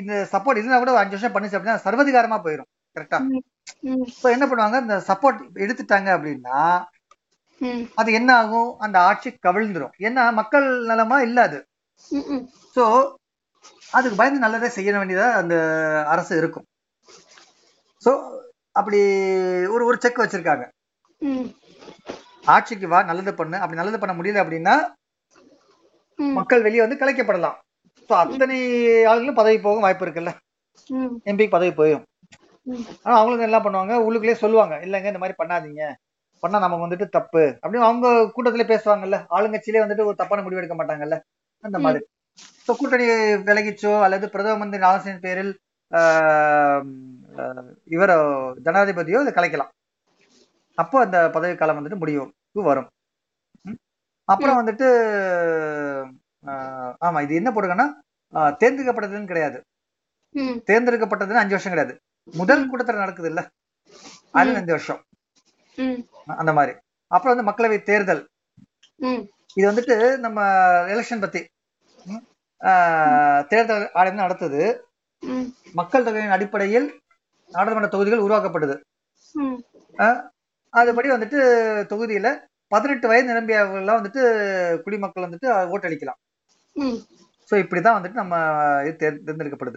இந்த 0.00 0.12
சப்போர்ட் 0.32 0.58
இல்லைன்னா 0.60 0.80
கூட 0.82 0.92
ஒரு 0.94 1.02
அஞ்சு 1.02 1.16
வருஷம் 1.16 1.34
பண்ணிச்சு 1.34 1.56
அப்படின்னா 1.58 1.82
சர்வதிகாரமா 1.86 2.38
போயிடும் 2.46 2.70
கரெக்டா 2.96 3.18
இப்போ 4.12 4.28
என்ன 4.36 4.44
பண்ணுவாங்க? 4.48 4.78
இந்த 4.84 4.96
சப்போர்ட் 5.10 5.40
எடுத்துட்டாங்க 5.64 6.08
அப்படின்னா 6.16 6.58
அது 8.00 8.10
என்ன 8.18 8.30
ஆகும்? 8.42 8.70
அந்த 8.84 8.96
ஆட்சி 9.08 9.30
கவிழ்ந்துரும். 9.46 9.94
ஏன்னா 10.06 10.22
மக்கள் 10.40 10.66
நலமா 10.90 11.18
இல்ல 11.28 11.38
அது 11.48 11.58
சோ 12.76 12.84
அதுக்கு 13.92 14.16
பயந்து 14.20 14.44
நல்லதே 14.44 14.68
செய்ய 14.76 14.92
வேண்டியதா 15.00 15.26
அந்த 15.40 15.54
அரசு 16.12 16.32
இருக்கும். 16.40 16.66
சோ 18.02 18.10
அப்படி 18.78 19.00
ஒரு 19.74 19.82
ஒரு 19.88 19.96
செக் 20.04 20.22
வச்சிருக்காங்க. 20.22 20.64
ஆட்சிக்கு 22.54 22.86
வா 22.92 23.00
நல்லது 23.10 23.32
பண்ணு. 23.40 23.56
அப்படி 23.62 23.80
நல்லது 23.80 24.00
பண்ண 24.02 24.14
முடியல 24.18 24.42
அப்படின்னா 24.44 24.74
மக்கள் 26.18 26.64
வெளியே 26.66 26.82
வந்து 26.84 27.00
கலைக்கப்படலாம். 27.00 27.56
சோ 28.10 28.12
அத்தனை 28.22 28.56
ஆளுங்களும் 29.10 29.40
பதவி 29.40 29.58
போக 29.66 29.80
வாய்ப்பு 29.84 30.04
இருக்குல்ல? 30.06 30.32
ம், 30.90 31.12
எம்பி 31.30 31.46
பதவி 31.54 31.72
போயும். 31.80 32.04
ஆனா 33.04 33.14
அவங்களுக்கு 33.18 33.46
என்ன 33.48 33.58
பண்ணுவாங்க? 33.64 33.94
உள்ளுக்குள்ளே 34.06 34.36
சொல்லுவாங்க. 34.42 34.74
இல்லைங்க 34.86 35.10
இந்த 35.12 35.22
மாதிரி 35.22 35.36
பண்ணாதீங்க. 35.40 35.84
பண்ணா 36.42 36.58
நமக்கு 36.64 36.86
வந்துட்டு 36.86 37.06
தப்பு 37.16 37.42
அப்படின்னு 37.62 37.88
அவங்க 37.88 38.06
கூட்டத்திலே 38.34 38.66
பேசுவாங்கல்ல. 38.70 39.18
ஆளுங்கட்சியிலே 39.36 39.82
வந்துட்டு 39.84 40.08
ஒரு 40.10 40.16
தப்பான 40.20 40.42
முடிவு 40.44 40.60
எடுக்க 40.60 40.76
மாட்டாங்கல்ல. 40.78 41.18
அந்த 41.64 41.78
மாதிரி. 41.84 42.04
ஸோ 42.66 42.72
கூட்டணி 42.80 43.06
விலகிச்சோ 43.48 43.92
அல்லது 44.06 44.26
பிரதம 44.34 44.58
மந்திரி 44.62 44.88
ஆலோசனை 44.90 45.18
பேரில் 45.26 45.52
இவரோ 47.94 48.18
ஜனாதிபதியோ 48.66 49.22
இதை 49.24 49.32
கலைக்கலாம். 49.36 49.72
அப்போ 50.78 50.96
அந்த 51.04 51.18
பதவி 51.34 51.54
காலம் 51.54 51.78
வந்துட்டு 51.78 52.00
முடிவுக்கு 52.02 52.62
வரும்? 52.70 52.88
அப்புறம் 54.28 54.58
வந்துட்டு 54.60 54.86
ஆமா 57.06 57.18
இது 57.26 57.38
என்ன 57.40 57.50
போடுங்கன்னா 57.56 57.86
தேர்ந்தெடுக்கப்பட்டதுன்னு 58.60 59.30
கிடையாது. 59.32 59.58
தேர்ந்தெடுக்கப்பட்டதுன்னு 60.68 61.42
அஞ்சு 61.42 61.56
வருஷம் 61.56 61.74
கிடையாது. 61.74 61.94
முதல் 62.34 62.68
கூட்டத்தில் 62.70 63.02
நடக்குது 63.04 63.28
இல்ல. 63.32 63.40
அதுல 64.38 64.60
அஞ்சு 64.60 64.74
வருஷம். 64.76 65.00
அந்த 66.26 66.52
மாதிரி. 66.52 66.76
அப்புறம் 67.06 67.44
வந்து 67.44 67.50
மக்களவை 67.50 67.82
தேர்தல். 67.82 68.28
இது 69.54 69.70
வந்துட்டு 69.72 70.16
நம்ம 70.16 70.42
எலெக்ஷன் 70.86 71.20
பத்தி. 71.20 71.44
தேர்தல் 73.48 73.90
ஆணையம் 73.92 74.26
நடத்துது. 74.26 74.80
மக்கள் 75.72 76.04
தொகையின் 76.04 76.30
அடிப்படையில் 76.30 77.00
நாடாளுமன்ற 77.50 77.88
தொகுதிகள் 77.88 78.20
உருவாக்கப்படுது. 78.20 78.80
அதுபடி 80.72 81.10
வந்துட்டு 81.10 81.40
தொகுதியில 81.88 82.38
பதினெட்டு 82.68 83.08
வயது 83.08 83.34
நிரம்பியவர்கள்லாம் 83.34 84.04
வந்துட்டு 84.04 84.82
குடிமக்கள் 84.82 85.24
வந்துட்டு 85.24 85.46
ஓட்டளிக்கலாம். 85.46 86.20
ஸோ 87.50 87.54
இப்படிதான் 87.54 87.96
வந்துட்டு 87.96 88.12
நம்ம 88.12 88.36
இது 88.86 89.10
தேர்- 89.10 89.28
தேர்ந்தெடுக்கப்படுது. 89.28 89.76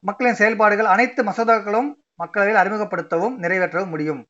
மக்களின் 0.00 0.34
செயல்பாடுகள் 0.34 0.84
அனைத்து 0.84 1.24
மசோதாக்களும் 1.24 1.94
மக்களவையில் 2.22 2.60
அறிமுகப்படுத்தவும் 2.62 3.36
நிறைவேற்றவும் 3.44 3.92
முடியும். 3.94 4.22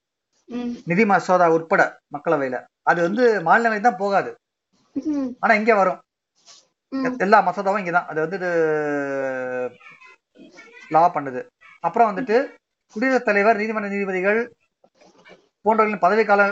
நிதி 0.91 1.05
மசோதா 1.11 1.47
உட்பட 1.57 1.83
மக்களவையில. 2.15 2.57
அது 2.91 3.01
வந்து 3.07 3.25
மாநிலங்களை 3.47 3.81
தான் 3.83 4.01
போகாது. 4.03 4.31
ஆனா 5.43 5.53
இங்க 5.61 5.75
வரும். 5.81 6.01
எல்லா 7.25 7.39
மசோதாவும் 7.47 7.81
இங்கதான் 7.83 8.11
அது 8.11 8.19
வந்துட்டு 8.25 8.51
லா 10.95 11.03
பண்ணுது. 11.15 11.41
அப்புறம் 11.87 12.11
வந்துட்டு 12.11 12.37
குடியரசுத் 12.95 13.29
தலைவர் 13.29 13.61
நீதிமன்ற 13.61 13.89
நீதிபதிகள் 13.95 14.41
போன்றவர்களின் 15.65 16.05
பதவி 16.05 16.23
கால 16.29 16.43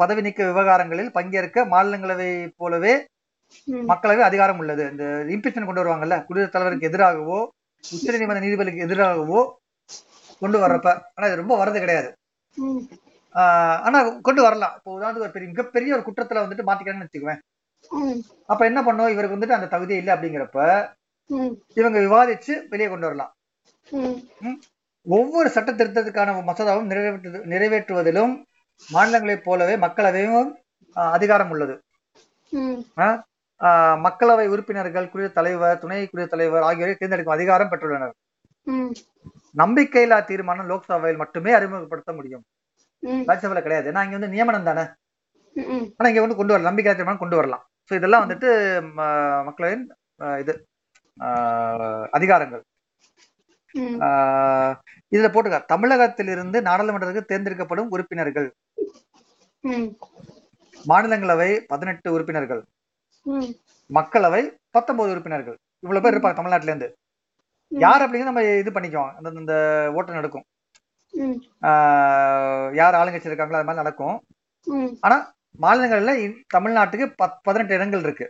பதவி 0.00 0.20
நீக்க 0.26 0.40
விவகாரங்களில் 0.50 1.14
பங்கேற்க 1.16 1.64
மாநிலங்களவை 1.74 2.30
போலவே 2.60 2.94
மக்களவை 3.90 4.22
அதிகாரம் 4.28 4.60
உள்ளது. 4.62 4.84
இந்த 4.92 5.04
இம்பீச்மெண்ட் 5.34 5.68
கொண்டு 5.68 5.82
வருவாங்கல்ல 5.82 6.16
குடியரசுத் 6.28 6.56
தலைவருக்கு 6.56 6.90
எதிராகவோ 6.90 7.38
உச்ச 7.84 8.06
நீதிமன்ற 8.14 8.42
நீதிபதிக்கு 8.46 8.86
எதிராகவோ 8.86 9.42
கொண்டு 10.42 10.58
வர்றப்ப 10.62 10.88
ஆனா 11.16 11.28
இது 11.28 11.40
ரொம்ப 11.42 11.54
வர்றது 11.60 11.78
கிடையாது. 11.84 12.10
ஆனா 13.86 13.98
கொண்டு 14.26 14.42
வரலாம். 14.46 14.74
இப்போ 14.78 14.90
உதாரணத்துக்கு 14.98 15.26
ஒரு 15.28 15.34
பெரிய 15.36 15.48
மிகப்பெரிய 15.52 15.96
ஒரு 15.96 16.04
குற்றத்துல 16.06 16.42
வந்துட்டு 16.44 16.68
மாத்திக்கிறான்னு 16.68 17.06
வச்சுக்குவேன். 17.06 17.42
அப்ப 18.52 18.62
என்ன 18.70 18.80
பண்ணும்? 18.86 19.12
இவருக்கு 19.14 19.36
வந்துட்டு 19.36 19.58
அந்த 19.58 19.68
தகுதியே 19.74 19.98
இல்லை 20.02 20.12
அப்படிங்கிறப்ப 20.14 20.60
இவங்க 21.80 21.98
விவாதிச்சு 22.06 22.52
வெளியே 22.72 22.88
கொண்டு 22.90 23.08
வரலாம். 23.08 23.32
ஒவ்வொரு 25.06 25.48
சட்ட 25.56 25.70
திருத்தத்துக்கான 25.72 26.32
மசோதாவும் 26.48 26.88
நிறைவேற்று 26.92 27.42
நிறைவேற்றுவதிலும் 27.52 28.32
மாநிலங்களைப் 28.88 29.44
போலவே 29.46 29.74
மக்களவையும் 29.84 30.50
அதிகாரம் 31.14 31.50
உள்ளது. 31.54 31.74
மக்களவை 34.06 34.46
உறுப்பினர்கள் 34.52 35.08
குடியரசுத் 35.12 35.38
தலைவர் 35.38 35.80
துணை 35.82 35.98
குடியரசுத் 36.06 36.34
தலைவர் 36.34 36.66
ஆகியோரை 36.68 36.94
தேர்ந்தெடுக்கும் 36.94 37.36
அதிகாரம் 37.36 37.70
பெற்றுள்ளனர். 37.72 38.14
நம்பிக்கையில்லா 39.58 40.24
தீர்மானம் 40.24 40.68
லோக்சபையில் 40.68 41.16
மட்டுமே 41.16 41.52
அறிமுகப்படுத்த 41.52 42.12
முடியும். 42.12 42.44
ராஜ்யசபால 43.28 43.62
கிடையாது. 43.62 43.90
ஏன்னா 43.92 44.04
இங்க 44.04 44.16
வந்து 44.18 44.28
நியமனம் 44.28 44.64
தானே? 44.64 44.84
ஆனா 45.98 46.08
இங்க 46.08 46.20
வந்து 46.20 46.36
கொண்டு 46.36 46.52
வரலாம். 46.52 46.70
நம்பிக்கையில்லா 46.70 46.98
தீர்மானம் 46.98 47.18
கொண்டு 47.18 47.36
வரலாம். 47.36 47.64
ஸோ 47.88 47.94
இதெல்லாம் 47.94 48.24
வந்துட்டு 48.24 48.48
ம- 48.98 49.10
மக்களவையின் 49.48 49.86
ஆஹ், 50.20 50.38
இது 50.38 50.52
அதிகாரங்கள். 52.12 52.62
இதுல 55.12 55.28
போட்டுக்க. 55.28 55.64
தமிழகத்திலிருந்து 55.66 56.58
நாடாளுமன்றத்துக்கு 56.62 57.30
தேர்ந்தெடுக்கப்படும் 57.30 57.90
உறுப்பினர்கள். 57.90 58.48
மாநிலங்களவை 60.84 61.50
பதினெட்டு 61.66 62.12
உறுப்பினர்கள். 62.12 62.62
மக்களவை 63.90 64.42
பத்தொன்பது 64.70 65.10
உறுப்பினர்கள். 65.10 65.56
இவ்வளவு 65.84 66.04
பேர் 66.04 66.14
இருப்பாங்க 66.14 66.38
தமிழ்நாட்டுல 66.40 66.70
இருந்து. 66.70 66.88
யார் 67.72 68.02
அப்படிங்கிறது 68.02 68.30
நம்ம 68.30 68.44
இது 68.62 68.70
பண்ணிக்குவோம். 68.76 69.12
அந்த 69.18 69.40
இந்த 69.42 69.54
ஓட்டு 69.96 70.18
நடக்கும். 70.18 70.44
யார் 72.80 72.98
ஆளுங்கட்சி 73.00 73.30
இருக்காங்களோ 73.30 73.58
அது 73.60 73.68
மாதிரி 73.68 73.82
நடக்கும். 73.82 74.16
ஆனா 75.06 75.16
மாநிலங்கள்ல 75.64 76.12
தமிழ்நாட்டுக்கு 76.54 77.06
பத் 77.20 77.38
பதினெட்டு 77.46 77.76
இடங்கள் 77.78 78.04
இருக்கு. 78.06 78.26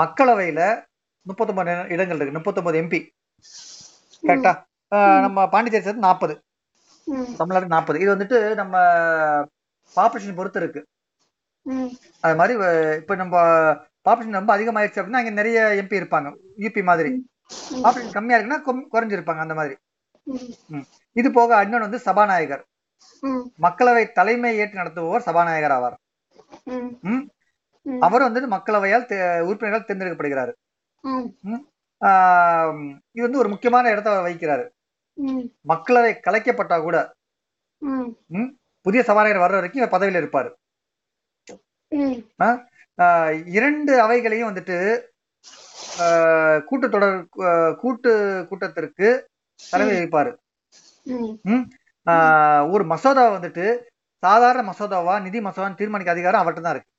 மக்களவையில 0.00 0.60
முப்பத்தொன்பது 1.26 1.72
இடங்கள் 1.94 2.18
இருக்கு. 2.18 2.36
முப்பத்தொன்பது 2.38 2.76
எம்பி 2.82 3.00
கரெக்டா 4.22 4.52
நம்ம 5.24 5.48
பாண்டிச்சேரி 5.54 5.84
சேர்த்து 5.86 6.06
நாற்பது 6.08 6.34
தமிழ்நாடு 7.40 7.74
நாற்பது 7.74 8.00
இது 8.02 8.14
வந்துட்டு 8.14 8.38
நம்ம 8.60 8.76
பாப்புலேஷன் 9.96 10.38
பொறுத்து 10.38 10.60
இருக்கு. 10.62 10.80
அது 12.24 12.34
மாதிரி 12.40 12.54
இப்ப 13.00 13.14
நம்ம 13.22 13.36
பாப்புலேஷன் 14.06 14.38
ரொம்ப 14.40 14.52
அதிகமாயிருச்சு 14.56 15.00
அப்படின்னா 15.00 15.22
அங்க 15.22 15.32
நிறைய 15.40 15.60
எம்பி 15.82 16.00
இருப்பாங்க. 16.00 16.28
யூபி 16.64 16.82
மாதிரி. 16.90 17.12
பாப்புலேஷன் 17.84 18.16
கம்மியா 18.16 18.38
இருக்குன்னா 18.38 18.60
குறைஞ்சிருப்பாங்க 18.94 19.44
அந்த 19.46 19.54
மாதிரி. 19.60 19.74
இது 21.20 21.28
போக 21.38 21.62
இன்னொன்று 21.64 21.86
வந்து 21.86 22.06
சபாநாயகர். 22.06 22.64
மக்களவை 23.64 24.04
தலைமை 24.18 24.50
ஏற்று 24.62 24.80
நடத்துபவர் 24.80 25.26
சபாநாயகர் 25.28 25.74
ஆவார். 25.76 25.96
அவர் 28.06 28.26
வந்துட்டு 28.26 28.48
மக்களவையால் 28.56 29.06
உறுப்பினர்கள் 29.48 29.86
தேர்ந்தெடுக்கப்படுகிறார். 29.88 30.52
இது 33.14 33.26
வந்து 33.26 33.42
ஒரு 33.42 33.50
முக்கியமான 33.52 33.90
இடத்த 33.94 34.16
வகிக்கிறாரு. 34.26 34.64
மக்களவை 35.72 36.12
கலைக்கப்பட்டா 36.26 36.78
கூட 36.86 36.96
புதிய 38.86 39.02
சபாநாயகர் 39.08 39.44
வர்ற 39.44 39.58
வரைக்கும் 39.58 39.82
இவர் 39.82 39.94
பதவியில 39.94 40.20
இருப்பாரு. 40.22 40.50
இரண்டு 43.56 43.92
அவைகளையும் 44.04 44.48
வந்துட்டு 44.50 44.76
கூட்டத்தொடர் 46.68 47.16
கூட்டு 47.82 48.10
கூட்டத்திற்கு 48.50 49.08
தலைமை 49.60 49.94
வகிப்பாரு. 49.96 50.32
ஒரு 52.74 52.84
மசோதா 52.92 53.24
வந்துட்டு 53.36 53.66
சாதாரண 54.22 54.62
மசோதாவா 54.70 55.14
நிதி 55.26 55.38
மசோதா 55.46 55.68
தீர்மானிக்க 55.80 56.14
அதிகாரம் 56.14 56.42
அவர்கிட்ட 56.42 56.66
தான் 56.66 56.76
இருக்கு. 56.76 56.92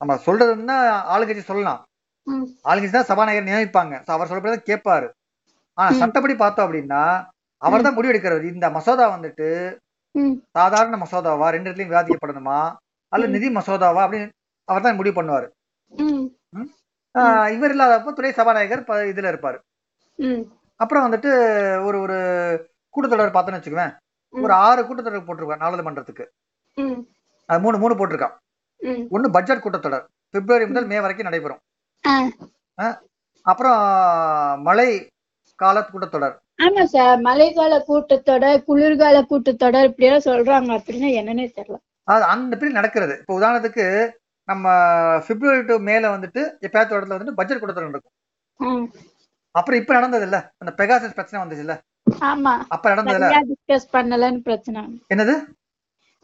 நம்ம 0.00 0.12
சொல்றதுன்னா 0.26 0.76
ஆளுங்கட்சி 1.14 1.44
சொல்லலாம். 1.50 1.80
ஆளுங்கட்சி 2.68 2.94
தான் 2.96 3.10
சபாநாயகர் 3.10 3.48
நியமிப்பாங்க. 3.48 3.94
அவர் 4.14 4.30
சொல்றதை 4.32 4.58
கேட்பாரு. 4.70 5.08
ஆனா. 5.78 5.90
சட்டப்படி 6.02 6.34
பார்த்தோம் 6.42 6.66
அப்படின்னா 6.66 7.02
அவர் 7.62 7.84
தான் 7.86 7.96
முடிவு 7.96 8.12
எடுக்கிறார் 8.12 8.52
இந்த 8.52 8.66
மசோதா 8.76 9.06
வந்துட்டு 9.16 9.48
சாதாரண 10.58 10.94
மசோதாவா 11.02 11.48
ரெண்டு 11.54 11.68
இடத்துலயும் 11.68 11.92
விவாதிக்கப்படணுமா? 11.92 12.60
அல்ல. 13.12 13.26
நிதி 13.34 13.48
மசோதாவா 13.56 14.02
அப்படின்னு 14.04 14.28
அவர் 14.68 14.84
தான் 14.86 14.98
முடிவு 14.98 15.16
பண்ணுவாரு. 15.18 15.46
இவர் 17.56 17.72
இல்லாதப்போ 17.74 18.10
துணை 18.18 18.32
சபாநாயகர் 18.38 18.84
இதுல 19.12 19.30
இருப்பாரு. 19.32 19.58
அப்புறம் 20.80 21.04
வந்துட்டு 21.06 21.30
ஒரு 21.86 21.96
ஒரு 22.04 22.18
கூட்டத்தொடர் 22.94 23.34
பார்த்தோன்னு 23.34 23.60
வச்சுக்குவேன். 23.60 23.94
ஒரு 24.34 24.52
ஆறு 24.66 24.80
கூட்டத்தொடர் 24.88 25.26
போட்டிருக்கான் 25.28 25.62
நாடாளுமன்றத்துக்கு. 25.64 26.24
அது 27.48 27.62
மூணு 27.64 27.76
மூணு 27.82 27.94
போட்டிருக்கான் 27.98 28.36
ஒன்னு 29.14 29.34
பட்ஜெட் 29.36 29.64
கூட்டத்தொடர். 29.64 30.04
பிப்ரவரி 30.34 30.66
முதல் 30.70 30.88
மே 30.90 31.00
வரைக்கும் 31.04 31.28
நடைபெறும். 31.28 31.62
அப்புறம் 33.46 33.80
மழை 34.68 34.88
கால 35.58 35.76
கூட்டத்தொடர். 35.90 36.34
ஆமா 36.64 36.82
சார். 36.94 37.18
மழைக்கால 37.26 37.74
கூட்டத்தொடர் 37.88 38.64
குளிர்கால 38.68 39.16
கூட்டத்தொடர் 39.30 39.88
இப்படியெல்லாம் 39.88 40.28
சொல்றாங்க. 40.30 40.70
அப்படின்னா 40.80 41.08
என்னன்னே 41.20 41.46
தெரியல. 41.58 41.78
அது 42.10 42.24
அந்த 42.32 42.52
பீரியட் 42.56 42.78
நடக்கிறது. 42.78 43.14
இப்போ 43.20 43.34
உதாரணத்துக்கு 43.38 43.84
நம்ம 44.48 44.66
பிப்ரவரி 45.26 45.62
டு 45.66 45.74
மேல 45.88 46.04
வந்துட்டு 46.12 46.42
எப்பயாச்சும் 46.66 46.96
இடத்துல 46.96 47.16
வந்துட்டு 47.16 47.38
பட்ஜெட் 47.38 47.60
கூட்டத்தொடர் 47.60 47.90
நடக்கும் 47.90 48.14
ம். 48.60 48.86
அப்புறம் 49.54 49.80
இப்ப 49.80 49.92
நடந்தது 49.94 50.24
இல்ல 50.26 50.38
அந்த 50.60 50.72
பெகாசஸ் 50.78 51.14
பிரச்சனை 51.14 51.40
வந்துச்சு 51.42 51.64
இல்ல 51.66 51.74
அப்ப 52.70 52.84
நடந்ததுல 52.92 53.24
சரியா 53.24 53.40
டிஸ்கஸ் 53.50 53.88
பண்ணலன்னு 53.94 54.40
பிரச்சனை. 54.40 54.80
என்னது? 55.12 55.34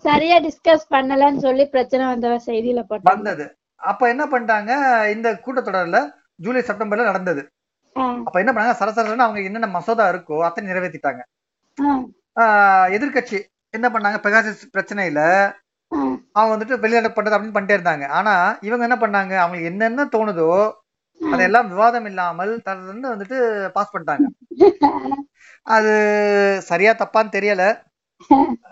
சரியா 0.05 0.37
டிஸ்கஸ் 0.38 0.87
பண்ணலன்னு 0.94 1.40
சொல்லி 1.40 1.64
பிரச்சனை 1.66 2.03
வந்த 2.07 2.33
செய்தியில 2.46 2.81
வந்தது. 3.11 3.44
அப்ப 3.81 4.03
என்ன 4.09 4.25
பண்ணிட்டாங்க? 4.25 4.72
இந்த 5.14 5.29
கூட்டத்தொடர்ல 5.44 5.99
ஜூலை 6.40 6.62
செப்டம்பர்ல 6.62 7.05
நடந்தது. 7.05 7.42
அப்ப 8.27 8.37
என்ன 8.42 8.51
பண்ணாங்க? 8.53 8.79
சரசரன்னு 8.81 9.27
அவங்க 9.27 9.40
என்னென்ன 9.42 9.68
மசோதா 9.75 10.07
இருக்கோ 10.12 10.38
அத்தனை 10.46 10.70
நிறைவேற்றிட்டாங்க 10.70 11.22
எதிர்க்கட்சி 12.96 13.38
என்ன 13.75 13.87
பண்ணாங்க? 13.88 14.18
பெகாசஸ் 14.25 14.64
பிரச்சனையில 14.75 15.20
அவங்க 16.33 16.64
வந்துட்டு 16.64 16.79
வெளிநாடு 16.79 17.22
பண்றது 17.22 17.35
அப்படின்னு 17.35 17.57
பண்ணிட்டே 17.57 17.81
இருந்தாங்க. 17.81 18.07
ஆனா 18.07 18.59
இவங்க 18.61 18.87
என்ன 18.87 18.96
பண்ணாங்க? 18.96 19.37
அவங்களுக்கு 19.37 19.64
என்னென்ன 19.64 20.05
தோணுதோ 20.05 20.72
அதெல்லாம் 21.33 21.68
விவாதம் 21.68 22.05
இல்லாமல் 22.05 22.62
தன்னு 22.64 22.99
வந்துட்டு 23.03 23.68
பாஸ் 23.68 23.96
பண்ணிட்டாங்க. 23.96 24.25
அது 25.62 25.90
சரியா 26.62 26.92
தப்பான்னு 26.92 27.33
தெரியல. 27.33 27.83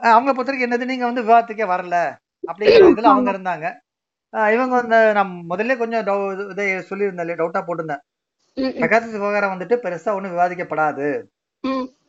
அவங்கள 0.02 0.32
பொறுத்த 0.32 0.42
வரைக்கும் 0.42 0.70
என்னது? 0.70 0.84
நீங்க 0.84 1.04
வந்து 1.04 1.22
விவாதத்துக்கே 1.22 1.68
வரல. 1.68 2.16
அப்படிங்கிற 2.46 2.88
இதுல 2.88 3.00
அவங்க 3.00 3.32
இருந்தாங்க. 3.32 3.82
இவங்க 4.52 4.74
வந்து 4.74 5.12
நான் 5.12 5.44
முதல்ல 5.48 5.76
கொஞ்சம் 5.76 6.06
இது- 6.06 6.82
சொல்லியிருந்தேன் 6.90 7.34
டவுட்டா 7.34 7.62
போட்டிருந்தேன். 7.66 7.98
ம், 8.54 8.62
ம், 8.62 8.82
பெகாசஸ் 8.82 9.10
விவகாரம் 9.10 9.52
வந்துட்டு 9.52 9.76
பெருசா 9.82 10.12
ஒண்ணும் 10.12 10.36
விவாதிக்கப்படாது. 10.36 11.22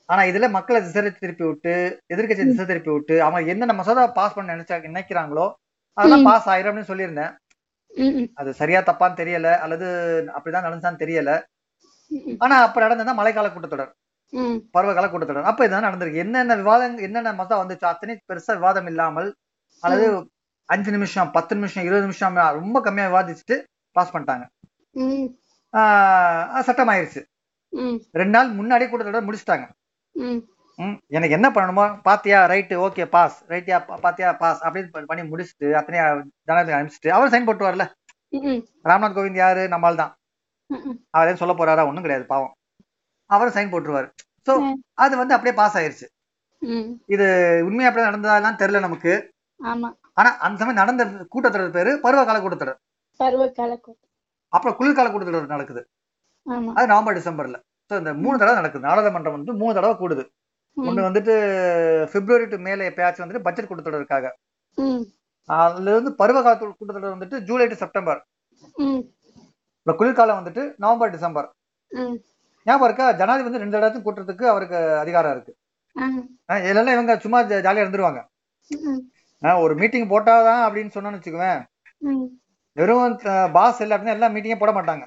ஆனா 0.10 0.22
இதுல 0.30 0.48
மக்களை 0.56 0.80
திசை 0.82 1.02
திருப்பி 1.24 1.46
விட்டு 1.50 1.74
எதிர்க்கட்சி 2.14 2.44
திசை 2.50 2.66
திருப்பி 2.72 2.92
விட்டு 2.94 3.16
அவங்க 3.26 3.52
என்னென்ன 3.54 3.76
மசோதா 3.80 4.04
பாஸ் 4.18 4.36
பண்ண 4.36 4.56
நினைச்சா 4.56 4.78
நினைக்கிறாங்களோ 4.90 5.46
அதெல்லாம் 5.98 6.28
பாஸ் 6.30 6.50
ஆயிரும் 6.54 6.70
அப்படின்னு 6.70 6.92
சொல்லியிருந்தேன். 6.92 7.34
அது 8.40 8.50
சரியா 8.62 8.80
தப்பான்னு 8.88 9.20
தெரியல 9.22 9.50
அல்லது 9.66 9.88
அப்படிதான் 10.36 10.66
நடந்துச்சான்னு 10.66 11.02
தெரியல. 11.04 11.32
ஆனா 12.44 12.56
அப்ப 12.66 12.78
நடந்ததுதான் 12.86 13.20
மழைக்கால 13.20 13.50
கூட்டத்தொடர். 13.54 13.92
பருவகால 14.76 15.08
கூட்டத்தொடர். 15.12 15.50
அப்ப 15.52 15.66
இதுதான் 15.66 15.88
நடந்திருக்கு. 15.88 16.24
என்னென்ன 16.26 16.58
விவாதம் 16.62 16.98
என்னென்ன 17.08 17.34
மசோதா 17.40 17.62
வந்துச்சோ 17.62 17.88
அத்தனை 17.92 18.16
பெருசா 18.32 18.56
விவாதம் 18.60 18.90
இல்லாமல் 18.92 19.30
அல்லது 19.84 20.08
அஞ்சு 20.70 20.92
நிமிஷம் 20.96 21.32
பத்து 21.38 21.54
நிமிஷம் 21.58 21.86
இருபது 21.88 22.06
நிமிஷம் 22.08 22.38
ரொம்ப 22.60 22.78
கம்மியா 22.88 23.08
விவாதிச்சுட்டு 23.14 23.58
பாஸ் 23.96 24.14
பண்ணிட்டாங்க. 24.14 24.46
சட்டம் 26.68 26.92
ஆயிருச்சு 26.94 27.24
ரெண்டு 28.22 28.36
நாள் 28.36 28.56
முன்னாடியே 28.60 28.90
கூட்டத்தொடர் 28.90 29.28
முடிச்சிட்டாங்க. 29.30 29.66
எனக்கு 31.10 31.36
என்ன 31.36 31.48
பண்ணணுமோ 31.50 31.84
பாத்தியா 32.02 32.40
ரைட்டு 32.46 32.76
ஓகே 32.86 33.06
பாஸ் 33.06 33.38
ரைட்டியா 33.48 33.78
பாத்தியா 34.02 34.30
பாஸ் 34.34 34.62
அப்படின்னு 34.66 35.06
பண்ணி 35.06 35.24
முடிச்சுட்டு 35.24 35.68
அத்தனையா 35.80 36.06
ஜனாதிபதி 36.44 36.78
அனுப்பிச்சிட்டு 36.78 37.10
அவர் 37.10 37.32
சைன் 37.32 37.46
போட்டு 37.46 37.68
வரல. 37.68 37.86
ம், 38.34 38.62
ராம்நாத் 38.84 39.18
கோவிந்த் 39.18 39.36
யாரு? 39.36 39.64
நம்மால் 39.68 39.96
தான். 39.96 40.12
அவர் 41.10 41.28
எதுவும் 41.28 41.42
சொல்ல 41.44 41.54
போறாரா? 41.54 41.86
ஒண்ணும் 41.88 42.02
கிடையாது 42.02 42.26
பாவம். 42.26 42.54
அவர் 43.30 43.54
சைன் 43.54 43.72
போட்டுருவாரு. 43.72 44.08
சோ 44.48 44.54
ம். 44.62 44.76
அது 44.94 45.14
வந்து 45.18 45.34
அப்படியே 45.34 45.56
பாஸ் 45.56 45.78
ஆயிருச்சு. 45.78 46.08
இது 47.06 47.26
உண்மையா 47.66 47.90
அப்படியே 47.90 48.10
நடந்ததாலாம் 48.10 48.60
தெரியல 48.62 48.80
நமக்கு. 48.80 49.14
ஆனா 50.18 50.30
அந்த 50.38 50.58
சமயம் 50.58 50.82
நடந்த 50.82 51.04
கூட்டத்தொடர் 51.34 51.76
பேரு 51.78 51.92
பருவகால 52.04 52.40
கூட்டத்தொடர். 52.40 52.80
பருவகால 53.20 53.74
அப்புறம் 54.54 54.76
குளிர்கால 54.80 55.10
கூட்டத்தொடர் 55.10 55.56
நடக்குது. 55.56 55.82
அது 56.78 56.88
நவம்பர் 56.88 57.18
டிசம்பர்ல. 57.18 57.58
சோ 57.90 57.94
இந்த 58.02 58.12
மூணு 58.24 58.36
தடவை 58.40 58.56
நடக்குது. 58.60 58.88
நாடாளுமன்றம் 58.88 59.38
வந்து 59.38 59.54
மூணு 59.62 59.76
தடவை 59.78 59.96
கூடுது. 60.02 60.24
ஒண்ணு 60.78 61.08
வந்துட்டு 61.08 61.34
பிப்ரவரி 62.14 62.46
டு 62.54 62.58
மேல 62.68 62.88
எப்பயாச்சும் 62.92 63.24
வந்துட்டு 63.24 63.46
பட்ஜெட் 63.46 63.70
கூட்டத்தொடருக்காக 63.70 64.32
அதுல 65.50 65.92
இருந்து 65.94 66.12
பருவகால 66.22 66.56
கூட்டத்தொடர் 66.62 67.16
வந்துட்டு 67.16 67.38
ஜூலை 67.50 67.68
டு 67.72 67.76
செப்டம்பர் 67.84 68.22
குளிர்காலம் 69.88 70.40
வந்துட்டு 70.40 70.64
நவம்பர் 70.84 71.14
டிசம்பர் 71.16 71.48
ஞாபகம் 72.68 72.88
இருக்கா? 72.88 73.08
ஜனாதிபதி 73.20 73.48
வந்து 73.48 73.62
ரெண்டு 73.64 73.78
இடத்தையும் 73.80 74.06
கூட்டுறதுக்கு 74.06 74.46
அவருக்கு 74.52 74.78
அதிகாரம் 75.02 75.34
இருக்கு. 75.36 75.54
இதெல்லாம் 76.70 76.96
இவங்க 76.98 77.14
சும்மா 77.26 77.40
ஜாலியா 77.68 77.84
இருந்துருவாங்க. 77.84 78.22
ஒரு 79.64 79.74
மீட்டிங் 79.82 80.10
போட்டாதான் 80.14 80.64
அப்படின்னு 80.68 80.94
சொன்னோன்னு 80.96 81.20
வச்சுக்குவேன். 81.20 81.62
வெறும் 82.78 83.20
பாஸ் 83.58 83.82
இல்லை 83.84 83.96
அப்படின்னா 83.96 84.16
எல்லா 84.18 84.30
மீட்டிங்கே 84.36 84.60
போட 84.62 84.72
மாட்டாங்க. 84.78 85.06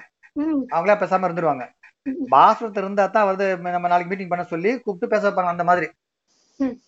அவங்களே 0.73 0.95
பேசாம 1.01 1.27
இருந்துருவாங்க. 1.29 1.65
ம். 2.05 2.17
பாஸ் 2.33 2.61
ஒருத்தர் 2.63 2.85
இருந்தா 2.85 3.05
தான் 3.15 3.29
வந்து 3.29 3.45
நம்ம 3.75 3.89
நாளைக்கு 3.91 4.11
மீட்டிங் 4.11 4.31
பண்ண 4.33 4.43
சொல்லி 4.53 4.71
கூப்பிட்டு 4.83 5.13
பேச 5.13 5.23
வைப்பாங்க 5.27 5.53
அந்த 5.55 5.65
மாதிரி. 5.69 5.87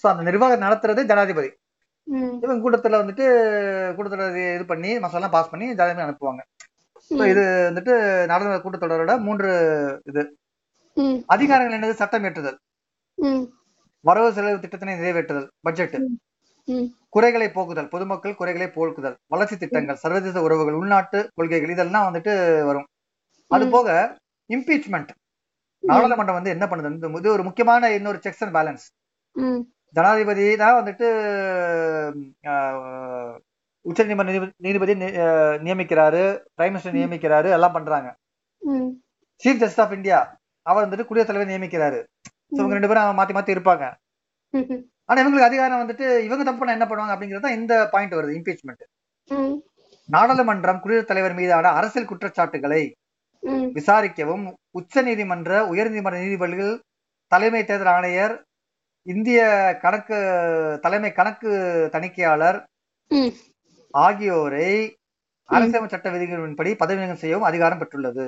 சோ 0.02 0.06
அந்த 0.12 0.24
நிர்வாகம் 0.28 0.64
நடத்துறது 0.66 1.02
ஜனாதிபதி. 1.12 1.50
இவங்க 2.44 2.62
கூட்டத்துல 2.64 3.00
வந்துட்டு 3.02 3.26
கூட்டத்தொடர் 3.98 4.38
இது 4.56 4.66
பண்ணி 4.72 4.92
மசோலாம் 5.04 5.36
பாஸ் 5.36 5.52
பண்ணி 5.52 5.68
ஜனாதிபதி 5.80 6.06
அனுப்புவாங்க. 6.08 6.42
இது 7.32 7.44
வந்துட்டு 7.70 7.94
நாடாளுமன்ற 8.30 8.62
கூட்டத்தொடரோட 8.64 9.14
மூன்று 9.28 9.50
ம், 10.98 11.18
அதிகாரங்கள் 11.34 11.76
என்னது? 11.78 12.00
சட்டம் 12.00 12.24
இயற்றுதல் 12.26 12.58
ம், 13.18 13.44
வரவு 14.06 14.30
செலவு 14.38 14.62
திட்டத்தினை 14.64 14.96
நிறைவேற்றுதல். 15.00 15.48
பட்ஜெட் 15.68 15.96
குறைகளை 17.16 17.48
போக்குதல். 17.52 17.88
பொதுமக்கள் 17.94 18.38
குறைகளை 18.40 18.68
போக்குதல். 18.70 19.16
வளர்ச்சி 19.34 19.56
திட்டங்கள் 19.58 20.02
சர்வதேச 20.04 20.42
உறவுகள் 20.48 20.80
உள்நாட்டு 20.82 21.20
கொள்கைகள் 21.38 21.74
இதெல்லாம் 21.76 22.08
வந்துட்டு 22.10 22.34
வரும். 22.70 22.88
அது. 23.52 23.66
போக 23.76 23.88
இம்பீச்மெண்ட் 24.52 25.12
நாடாளுமன்றம் 25.84 26.38
வந்து 26.38 26.54
என்ன 26.56 26.66
பண்ணுது? 26.66 26.90
இது 27.20 27.30
ஒரு 27.32 27.44
முக்கியமான 27.44 27.92
இன்னொரு 27.94 28.20
செக்ஸ் 28.26 28.44
அண்ட் 28.44 28.56
பேலன்ஸ் 28.58 28.86
ஜனாதிபதி 29.96 30.46
தான் 30.56 30.78
வந்துட்டு 30.80 31.08
ஆஹ், 32.52 33.34
உச்சநீதிமன்ற 33.86 34.34
நீதிபதி 34.60 34.94
நியமிக்கிறாரு 35.66 36.22
பிரைம் 36.58 36.74
மினிஸ்டர் 36.74 36.98
நியமிக்கிறாரு 36.98 37.50
எல்லாம் 37.58 37.76
பண்றாங்க. 37.78 38.10
சீஃப் 39.44 39.62
ஜஸ்டிஸ் 39.62 39.84
ஆஃப் 39.84 39.96
இந்தியா 39.98 40.20
அவர் 40.66 40.86
வந்துட்டு 40.86 41.06
குடியரசுத் 41.06 41.32
தலைவர் 41.32 41.52
நியமிக்கிறாரு. 41.52 42.00
இவங்க 42.52 42.76
ரெண்டு 42.78 42.90
பேரும் 42.90 43.20
மாத்தி 43.20 43.34
மாத்தி 43.34 43.56
இருப்பாங்க. 43.56 43.86
ஆனா 45.10 45.20
இவங்களுக்கு 45.22 45.48
அதிகாரம் 45.48 45.82
வந்துட்டு 45.82 46.06
இவங்க 46.28 46.44
தப்பு 46.44 46.60
பண்ணா 46.60 46.78
என்ன 46.78 46.88
பண்ணுவாங்க 46.88 47.14
அப்படிங்கிறது 47.16 47.58
இந்த 47.60 47.74
பாயிண்ட் 47.94 48.18
வருது 48.18 48.38
இம்பீச்மெண்ட் 48.40 48.84
நாடாளுமன்றம் 50.10 50.82
குடியரசுத் 50.84 51.12
தலைவர் 51.12 51.36
மீதான 51.36 51.72
அரசியல் 51.80 52.10
குற்றச்சாட்டுகளை 52.10 52.82
விசாரிக்கவும். 53.78 54.46
உச்ச 54.80 55.02
நீதிமன்ற 55.08 55.52
உயர்நீதிமன்ற 55.74 56.18
நீதிபதிகள் 56.24 56.74
தலைமை 57.32 57.62
தேர்தல் 57.70 57.94
ஆணையர் 57.96 58.36
இந்திய 59.08 59.42
கணக்கு 59.84 60.18
தலைமை 60.82 61.12
கணக்கு 61.20 61.52
தணிக்கையாளர் 61.96 62.60
ஆகியோரை 64.06 64.72
அரசியல் 65.50 65.92
சட்ட 65.94 66.10
விதிகளின்படி 66.12 66.72
பதவி 66.82 67.00
நீக்கம் 67.00 67.22
செய்யவும் 67.24 67.48
அதிகாரம் 67.50 67.80
பெற்றுள்ளது. 67.82 68.26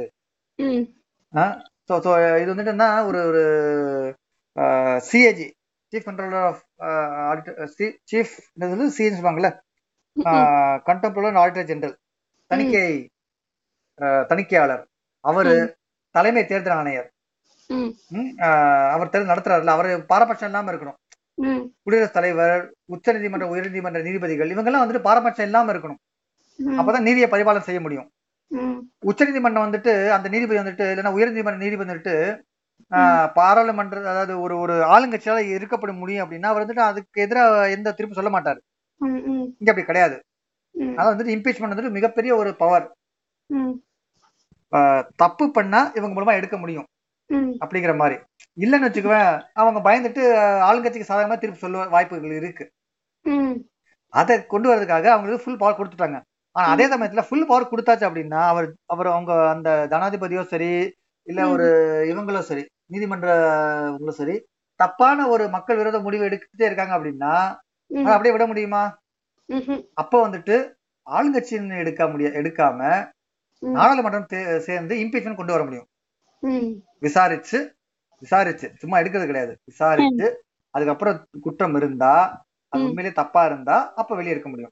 இது 2.42 2.52
வந்துட்டு 2.52 2.74
என்ன 2.76 2.88
ஒரு 3.10 3.20
ஒரு 3.30 3.44
CAG 5.10 5.48
chief 5.94 6.08
controller 6.08 6.46
of 6.50 6.64
auditor 7.30 7.72
chief 8.12 8.34
CAG 8.98 9.14
சொல்லுவாங்கல்ல? 9.18 9.52
கண்டெம்ப்ளர் 10.88 11.40
ஆடிட்டர் 11.44 11.70
ஜெனரல் 11.72 11.96
தணிக்கை 12.52 12.88
தணிக்கையாளர். 14.32 14.84
அவரு 15.26 15.54
தலைமை 16.16 16.44
தேர்தல் 16.46 16.78
ஆணையர். 16.78 17.10
அவர் 18.94 19.12
தேர்தல் 19.12 19.32
நடத்துறாருல 19.32 19.76
அவர் 19.76 19.90
பாரபட்சம் 20.10 20.50
இல்லாம 20.50 20.72
இருக்கணும். 20.72 20.98
குடியரசுத் 21.86 22.18
தலைவர் 22.18 22.64
உச்ச 22.90 23.14
நீதிமன்ற 23.16 23.46
உயர் 23.52 23.68
நீதிமன்ற 23.68 24.02
நீதிபதிகள் 24.06 24.52
இவங்கெல்லாம் 24.54 24.84
வந்துட்டு 24.84 25.08
பாரபட்சம் 25.08 25.48
இல்லாம 25.48 25.72
இருக்கணும். 25.74 26.02
அப்பதான் 26.78 27.08
நீதியை 27.08 27.28
பரிபாலனை 27.30 27.66
செய்ய 27.68 27.82
முடியும். 27.82 28.10
உச்ச 29.04 29.22
நீதிமன்றம் 29.28 29.66
வந்துட்டு 29.66 29.94
அந்த 30.16 30.28
நீதிபதி 30.34 30.60
வந்துட்டு 30.60 30.86
இல்லைன்னா 30.90 31.16
உயர் 31.16 31.32
நீதிமன்ற 31.32 31.62
நீதிபதி 31.64 31.84
வந்துட்டு 31.86 32.16
ஆஹ், 32.92 33.28
பாராளுமன்ற 33.36 33.98
அதாவது 34.06 34.34
ஒரு 34.42 34.56
ஒரு 34.60 34.74
ஆளுங்கட்சியால 34.90 35.40
இருக்கப்பட 35.54 35.92
முடியும் 36.00 36.24
அப்படின்னா 36.24 36.50
அவர் 36.50 36.64
வந்துட்டு 36.64 36.84
அதுக்கு 36.88 37.24
எதிராக 37.24 37.46
எந்த 37.76 37.94
திருப்பி 37.94 38.18
சொல்ல 38.18 38.32
மாட்டாரு. 38.34 38.60
இங்க 39.62 39.72
அப்படி 39.72 39.86
கிடையாது. 39.86 40.16
அதாவது 40.94 41.14
வந்துட்டு 41.14 41.36
இம்பீச்மெண்ட் 41.36 41.74
வந்துட்டு 41.74 41.98
மிகப்பெரிய 41.98 42.32
ஒரு 42.38 42.52
பவர் 42.62 42.86
தப்பு 45.22 45.46
பண்ணா 45.58 45.80
இவங்க 45.98 46.14
மூலமா 46.16 46.34
எடுக்க 46.40 46.58
முடியும். 46.58 46.88
அப்படிங்கிற 47.64 47.94
மாதிரி. 47.96 48.16
இல்லைன்னு 48.58 48.88
வச்சுக்குவேன் 48.88 49.30
அவங்க 49.62 49.80
பயந்துட்டு 49.88 50.24
ஆளுங்கட்சிக்கு 50.68 51.10
சாதகமா 51.10 51.38
திருப்பி 51.40 51.64
சொல்ல 51.64 51.86
வாய்ப்புகள் 51.96 52.38
இருக்கு. 52.40 52.66
அதை 54.14 54.36
கொண்டு 54.54 54.68
வரதுக்காக 54.72 55.08
அவங்களுக்கு 55.14 55.44
ஃபுல் 55.44 55.62
பவர் 55.62 55.80
கொடுத்துட்டாங்க. 55.80 56.18
ஆனா 56.56 56.66
அதே 56.74 56.86
சமயத்துல 56.94 57.22
ஃபுல் 57.28 57.48
பவர் 57.50 57.72
கொடுத்தாச்சு 57.72 58.06
அப்படின்னா 58.10 58.42
அவர் 58.52 58.68
அவர் 58.94 59.08
அவங்க 59.14 59.34
அந்த 59.54 59.70
ஜனாதிபதியோ 59.94 60.44
சரி 60.52 60.72
இல்ல 61.28 61.42
ஒரு 61.54 61.68
இவங்களோ 62.12 62.42
சரி 62.50 62.64
நீதிமன்றங்களும் 62.94 64.20
சரி 64.20 64.36
தப்பான 64.80 65.28
ஒரு 65.28 65.44
மக்கள் 65.56 65.80
விரோத 65.80 65.98
முடிவு 66.00 66.28
எடுத்துட்டே 66.28 66.68
இருக்காங்க 66.70 66.94
அப்படின்னா 66.98 67.34
அப்படியே 68.08 68.34
விட 68.36 68.46
முடியுமா? 68.52 68.84
அப்ப 70.02 70.14
வந்துட்டு 70.26 70.56
ஆளுங்கட்சின்னு 71.08 71.82
எடுக்க 71.84 72.04
முடிய 72.08 72.28
எடுக்காம 72.40 72.80
நாடாளுமன்றம் 73.66 74.58
சேர்ந்து 74.58 74.96
இம்பீச்மெண்ட் 74.96 75.36
கொண்டு 75.36 75.52
வர 75.52 75.64
முடியும். 75.64 75.88
விசாரிச்சு 77.00 77.76
விசாரிச்சு. 78.20 78.72
சும்மா 78.78 79.00
எடுக்கிறது 79.00 79.26
கிடையாது. 79.26 79.58
விசாரிச்சு 79.66 80.44
அதுக்கப்புறம் 80.70 81.26
குற்றம் 81.42 81.76
இருந்தா 81.76 82.46
அது. 82.68 82.82
உண்மையிலேயே 82.82 83.14
தப்பா 83.14 83.46
இருந்தா 83.46 83.94
அப்ப 83.94 84.16
வெளியே 84.16 84.32
எடுக்க 84.32 84.50
முடியும். 84.50 84.72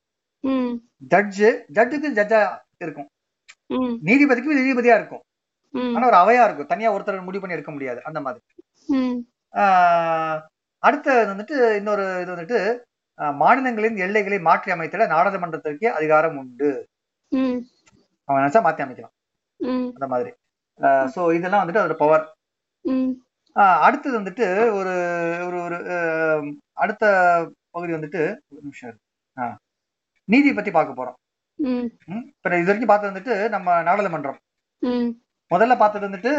ஜட்ஜு 1.10 1.62
ஜட்ஜுக்கு 1.74 2.18
ஜட்ஜா 2.20 2.58
இருக்கும். 2.78 3.08
நீதிபதிக்கு 4.06 4.58
நீதிபதியா 4.58 4.96
இருக்கும். 4.96 5.22
ஆனா 5.96 6.08
ஒரு 6.08 6.16
அவையா 6.16 6.44
இருக்கும். 6.44 6.68
தனியா 6.68 6.94
ஒருத்தர் 6.94 7.24
முடிவு 7.24 7.39
பண்ணி 7.39 7.56
எடுக்க 7.56 7.72
முடியாது. 7.72 8.04
அந்த 8.04 8.22
மாதிரி. 8.22 8.44
ம், 8.88 9.20
ஆஹ் 9.54 10.42
அடுத்த 10.78 11.26
வந்துட்டு 11.26 11.76
இன்னொரு 11.76 12.20
இது 12.22 12.36
வந்துட்டு 12.36 13.34
மாநிலங்களின் 13.34 13.98
எல்லைகளை 13.98 14.39
மாற்றி 14.39 14.72
அமைத்திட 14.72 15.08
நாடாளுமன்றத்திற்கு 15.08 15.92
அதிகாரம் 15.92 16.38
உண்டு. 16.38 16.88
அவன் 18.28 18.44
நினைச்சா 18.44 18.62
மாத்தி 18.68 18.84
அமைக்கலாம். 18.86 19.16
அந்த 19.96 20.08
மாதிரி. 20.14 20.32
சோ 21.16 21.22
இதெல்லாம் 21.38 21.64
வந்துட்டு 21.64 21.82
அதோட 21.84 21.96
பவர் 22.04 22.26
அடுத்தது 23.86 24.16
வந்துட்டு 24.20 24.46
ஒரு 24.78 24.94
ஒரு 25.48 25.58
ஒரு 25.68 25.78
அடுத்த 26.84 27.04
பகுதி 27.76 27.92
வந்துட்டு 27.94 28.22
ஒரு 28.52 28.62
நிமிஷம் 28.68 29.00
நீதி 30.32 30.50
பத்தி 30.54 30.72
பார்க்க 30.72 31.00
போறோம்? 31.00 31.18
இப்ப 32.30 32.56
இது 32.62 32.70
வரைக்கும் 32.70 32.92
பார்த்தது 32.92 33.14
வந்துட்டு 33.14 33.36
நம்ம 33.56 33.76
நாடாளுமன்றம். 33.88 34.40
முதல்ல 35.52 35.76
பார்த்தது 35.82 36.08
வந்துட்டு 36.08 36.32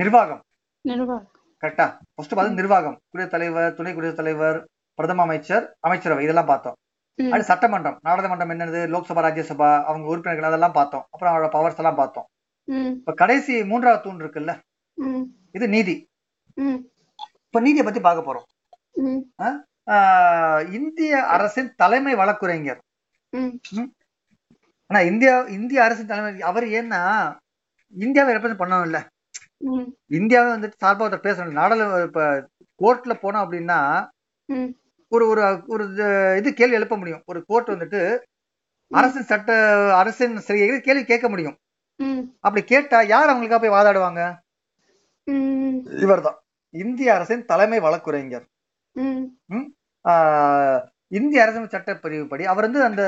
நிர்வாகம். 0.00 0.42
நிர்வாகம். 0.90 1.30
கரெக்டா? 1.62 1.86
ஃபர்ஸ்ட் 2.14 2.36
பார்த்தது 2.36 2.60
நிர்வாகம். 2.60 2.96
குடியரசுத் 3.10 3.34
தலைவர் 3.36 3.76
துணை 3.78 3.92
குடியரசுத் 3.94 4.24
தலைவர் 4.24 4.58
பிரதம 4.98 5.22
அமைச்சர் 5.26 5.64
அமைச்சரவை. 5.86 6.24
இதெல்லாம் 6.26 6.50
பார்த்தோம். 6.52 6.78
அது 7.34 7.44
சட்டமன்றம் 7.50 7.96
நாடாளுமன்றம் 8.06 8.52
என்னது 8.54 8.80
லோக்சபா 8.92 9.22
ராஜ்யசபா 9.26 9.70
அவங்க 9.88 10.06
உறுப்பினர்கள் 10.12 10.48
அதெல்லாம் 10.50 10.76
பார்த்தோம். 10.78 11.04
அப்புறம் 11.10 11.32
அவரோட 11.32 11.48
பவர்ஸ் 11.56 11.80
எல்லாம் 11.80 11.98
பார்த்தோம். 12.00 12.26
இப்ப 12.98 13.14
கடைசி 13.22 13.54
மூன்றாவது 13.70 14.02
தூண் 14.04 14.22
இருக்குல்ல? 14.22 14.52
இது 15.56 15.66
நீதி. 15.74 15.96
இப்ப 17.46 17.60
நீதியை 17.66 17.84
பத்தி 17.86 18.00
பார்க்க 18.00 18.28
போறோம். 18.28 18.46
இந்திய 20.78 21.12
அரசின் 21.36 21.70
தலைமை 21.82 22.14
வழக்குரைஞர். 22.20 22.80
ஆனா 24.90 25.00
இந்தியா 25.10 25.34
இந்திய 25.58 25.78
அரசின் 25.86 26.10
தலைமை 26.10 26.42
அவர் 26.50 26.66
ஏன்னா 26.80 27.02
இந்தியாவை 27.94 28.30
ரெப்ரசென்ட் 28.34 28.62
பண்ணணும் 28.62 28.86
இல்ல 28.88 28.98
இந்தியாவை 30.18 30.48
வந்துட்டு 30.52 30.82
சார்பா 30.82 31.04
ஒருத்தர் 31.04 31.26
பேசணும். 31.26 31.58
நாடாளு 31.60 31.84
இப்ப 32.08 32.22
கோர்ட்ல 32.82 33.14
போனோம் 33.24 33.44
அப்படின்னா 33.44 33.78
ஒரு 35.14 35.24
ஒரு 35.32 35.40
ஒரு 35.74 35.84
இது 36.38 36.50
கேள்வி 36.58 36.74
எழுப்ப 36.74 36.96
முடியும். 36.96 37.22
ஒரு 37.30 37.40
கோர்ட் 37.46 37.68
வந்துட்டு 37.68 38.00
அரசின் 38.90 39.28
சட்ட 39.30 39.50
அரசின் 39.94 40.34
கேள்வி 40.86 41.04
கேட்க 41.04 41.26
முடியும். 41.28 41.56
அப்படி 42.40 42.62
கேட்டா 42.64 42.98
யார் 43.14 43.30
அவங்களுக்கா 43.30 43.58
போய் 43.60 43.76
வாதாடுவாங்க? 43.76 44.22
ம், 45.28 45.80
இவர்தான். 46.04 46.38
இந்திய 46.74 47.08
அரசின் 47.14 47.44
தலைமை 47.44 47.78
வழக்குரைஞர். 47.80 48.46
இந்திய 51.18 51.42
அரசின் 51.44 51.72
சட்ட 51.74 51.94
பிரிவுப்படி 52.04 52.44
அவர் 52.52 52.66
வந்து 52.66 52.82
அந்த 52.84 53.02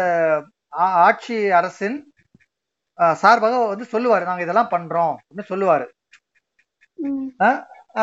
ஆட்சி 1.07 1.37
அரசின் 1.61 1.97
சார்பாக 3.23 3.55
வந்து 3.73 3.87
சொல்லுவாரு. 3.93 4.29
நாங்க 4.29 4.45
இதெல்லாம் 4.47 4.73
பண்றோம் 4.75 5.15
அப்படின்னு 5.17 5.51
சொல்லுவாரு. 5.53 5.87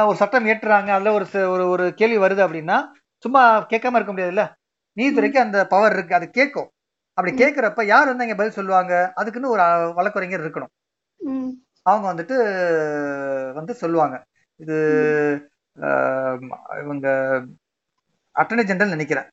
ஒரு 0.08 0.18
சட்டம் 0.22 0.50
ஏற்றுறாங்க 0.52 0.90
அதுல 0.98 1.14
ஒரு 1.14 1.70
ஒரு 1.74 1.86
கேள்வி 2.00 2.20
வருது 2.26 2.44
அப்படின்னா 2.48 2.80
சும்மா 3.24 3.42
கேட்காம 3.64 3.98
இருக்க 3.98 4.14
முடியாதுல்ல? 4.14 4.44
நீதித்துறைக்கு 4.98 5.38
அந்த 5.38 5.68
பவர் 5.68 5.94
இருக்கு 5.94 6.16
அது 6.16 6.28
கேட்கும். 6.30 6.70
அப்படி 7.18 7.32
கேட்கிறப்ப 7.36 7.84
யார் 7.86 8.08
வந்து 8.08 8.24
அங்க 8.24 8.36
பதில் 8.36 8.58
சொல்லுவாங்க? 8.60 8.94
அதுக்குன்னு 9.16 9.50
ஒரு 9.50 9.62
அஹ், 9.62 9.94
வழக்கறிஞர் 9.94 10.46
இருக்கணும் 10.46 10.74
அவங்க 11.86 12.06
வந்துட்டு 12.12 12.36
வந்து 13.56 13.74
சொல்லுவாங்க. 13.74 14.16
இது 14.60 14.76
இவங்க 16.82 17.08
அட்டர்னி 18.36 18.64
ஜெனரல் 18.64 18.90
நினைக்கிறேன். 18.90 19.28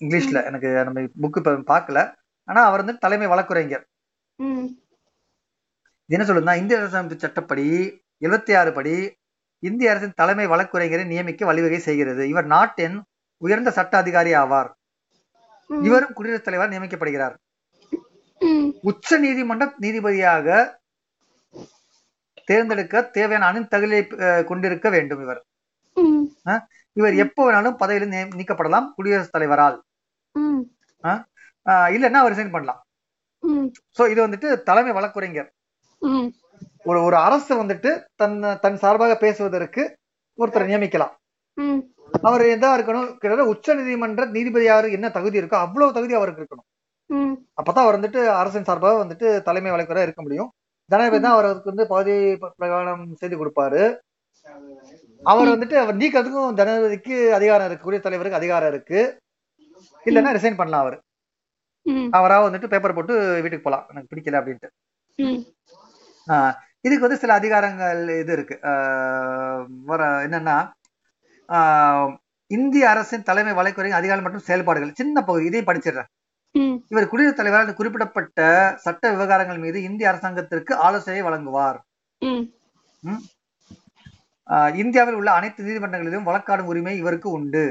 இங்கிலீஷ்ல. 0.00 0.38
எனக்கு 0.44 0.68
நம்ம 0.86 1.00
புக் 1.22 1.38
இப்ப 1.40 1.52
பார்க்கல. 1.72 1.98
ஆனா 2.48 2.60
அவர் 2.64 2.82
வந்து 2.82 2.96
தலைமை 2.98 3.26
வழக்குரைஞர். 3.26 3.84
என்ன 6.10 6.24
சொல்லுதுன்னா 6.24 6.56
இந்திய 6.56 6.78
அரசமைப்பு 6.80 7.16
சட்டப்படி 7.16 7.66
எழுபத்தி 8.22 8.52
ஆறு 8.56 8.72
படி 8.72 8.94
இந்திய 9.62 9.90
அரசின் 9.90 10.16
தலைமை 10.16 10.46
வழக்குரைஞரை 10.46 11.04
நியமிக்க 11.06 11.44
வழிவகை 11.44 11.78
செய்கிறது. 11.80 12.22
இவர் 12.28 12.46
நாட்டின் 12.46 12.96
உயர்ந்த 13.44 13.70
சட்ட 13.78 13.94
அதிகாரி 14.02 14.32
ஆவார். 14.42 14.70
இவரும் 15.70 16.14
குடியரசுத் 16.16 16.46
தலைவர் 16.48 16.72
நியமிக்கப்படுகிறார். 16.72 17.36
உச்ச 18.90 19.18
நீதிமன்ற 19.24 19.64
நீதிபதியாக 19.84 20.48
தேர்ந்தெடுக்க 22.48 23.02
தேவையான 23.16 23.48
அனைத்து 23.50 23.72
தகுதியை 23.74 24.02
கொண்டிருக்க 24.50 24.88
வேண்டும் 24.96 25.22
இவர். 25.24 25.40
இவர் 26.98 27.14
எப்போ 27.24 27.40
வேணாலும் 27.46 27.78
பதவியில் 27.82 28.12
நீக்கப்படலாம் 28.38 28.86
குடியரசுத் 28.96 29.36
தலைவரால். 29.36 29.76
இல்லைன்னா 31.96 32.20
அவர் 32.22 32.32
ரிசைன் 32.34 32.54
பண்ணலாம். 32.54 32.80
சோ 33.98 34.02
இது 34.12 34.20
வந்துட்டு 34.26 34.48
தலைமை 34.68 34.92
வழக்குரைஞர். 34.98 35.50
ஒரு 36.90 36.98
ஒரு 37.06 37.16
அரசு 37.26 37.52
வந்துட்டு 37.62 37.90
தன் 38.20 38.36
தன் 38.64 38.80
சார்பாக 38.82 39.14
பேசுவதற்கு 39.24 39.82
ஒருத்தரை 40.38 40.66
நியமிக்கலாம். 40.70 41.14
அவர் 42.22 42.40
எதா 42.40 42.72
இருக்கணும் 42.74 43.06
கிட்டத்தட்ட 43.06 43.44
உச்ச 43.44 43.74
நீதிமன்ற 43.74 44.26
நீதிபதியாரு 44.26 44.90
என்ன 44.90 45.10
தகுதி 45.10 45.40
இருக்கோ 45.40 45.54
அவ்வளவு 45.54 45.92
தகுதி 45.92 46.14
அவருக்கு 46.14 46.46
இருக்கணும். 46.46 46.74
அப்பதான் 47.32 47.78
அவர் 47.78 48.00
வந்துட்டு 48.00 48.26
அரசின் 48.26 48.64
சார்பாக 48.64 49.04
வந்துட்டு 49.04 49.42
தலைமை 49.42 49.70
வழக்கராக 49.70 50.02
இருக்க 50.02 50.22
முடியும். 50.22 50.52
ஜனாதிபதி 50.84 51.22
தான் 51.22 51.32
அவருக்கு 51.32 51.62
வந்து 51.64 51.86
பதவி 51.86 52.36
ப- 52.36 52.52
பிரகடனம் 52.58 53.14
செய்து 53.14 53.46
கொடுப்பாரு. 53.46 53.98
அவர் 55.22 55.48
வந்துட்டு 55.48 55.74
அவர் 55.74 55.96
நீக்கிறதுக்கும் 55.96 56.54
ஜனாதிபதிக்கு 56.54 57.30
அதிகாரம் 57.30 57.66
இருக்கு 57.66 57.84
குடியரசுத் 57.84 58.02
தலைவருக்கு 58.02 58.38
அதிகாரம் 58.38 58.68
இருக்கு. 58.68 59.18
இல்லைன்னா 60.04 60.34
ரிசைன் 60.34 60.56
பண்ணலாம் 60.56 60.80
அவர். 60.80 61.00
அவரா 62.10 62.44
வந்துட்டு 62.44 62.66
பேப்பர் 62.66 62.94
போட்டு 62.94 63.32
வீட்டுக்கு 63.32 63.60
போலாம். 63.60 63.86
எனக்கு 63.88 64.16
பிடிக்கல 64.16 64.34
அப்படின்ட்டு. 64.34 64.68
இதுக்கு 66.80 67.00
வந்து 67.00 67.16
சில 67.16 67.38
அதிகாரங்கள் 67.40 68.18
இது 68.18 68.32
இருக்கு. 68.32 68.58
என்னன்னா 70.26 70.70
இந்திய 72.50 72.84
அரசின் 72.90 73.26
தலைமை 73.28 73.52
வழக்குரையின் 73.58 73.98
அதிகாரம் 73.98 74.24
மற்றும் 74.26 74.46
செயல்பாடுகள். 74.48 74.98
சின்ன 75.00 75.22
பகுதி 75.28 75.44
இதையும் 75.48 75.68
படிச்சிடுறேன். 75.68 76.10
இவர் 76.92 77.08
குடியரசுத் 77.10 77.40
தலைவரால் 77.40 77.78
குறிப்பிடப்பட்ட 77.78 78.38
சட்ட 78.84 79.10
விவகாரங்கள் 79.14 79.60
மீது 79.64 79.78
இந்திய 79.88 80.10
அரசாங்கத்திற்கு 80.10 80.72
ஆலோசனை 80.86 81.22
வழங்குவார். 81.28 81.78
இந்தியாவில் 84.82 85.18
உள்ள 85.20 85.30
அனைத்து 85.38 85.66
நீதிமன்றங்களிலும் 85.66 86.28
வழக்காடும் 86.28 86.70
உரிமை 86.72 86.94
இவருக்கு 87.02 87.28
உண்டு. 87.38 87.64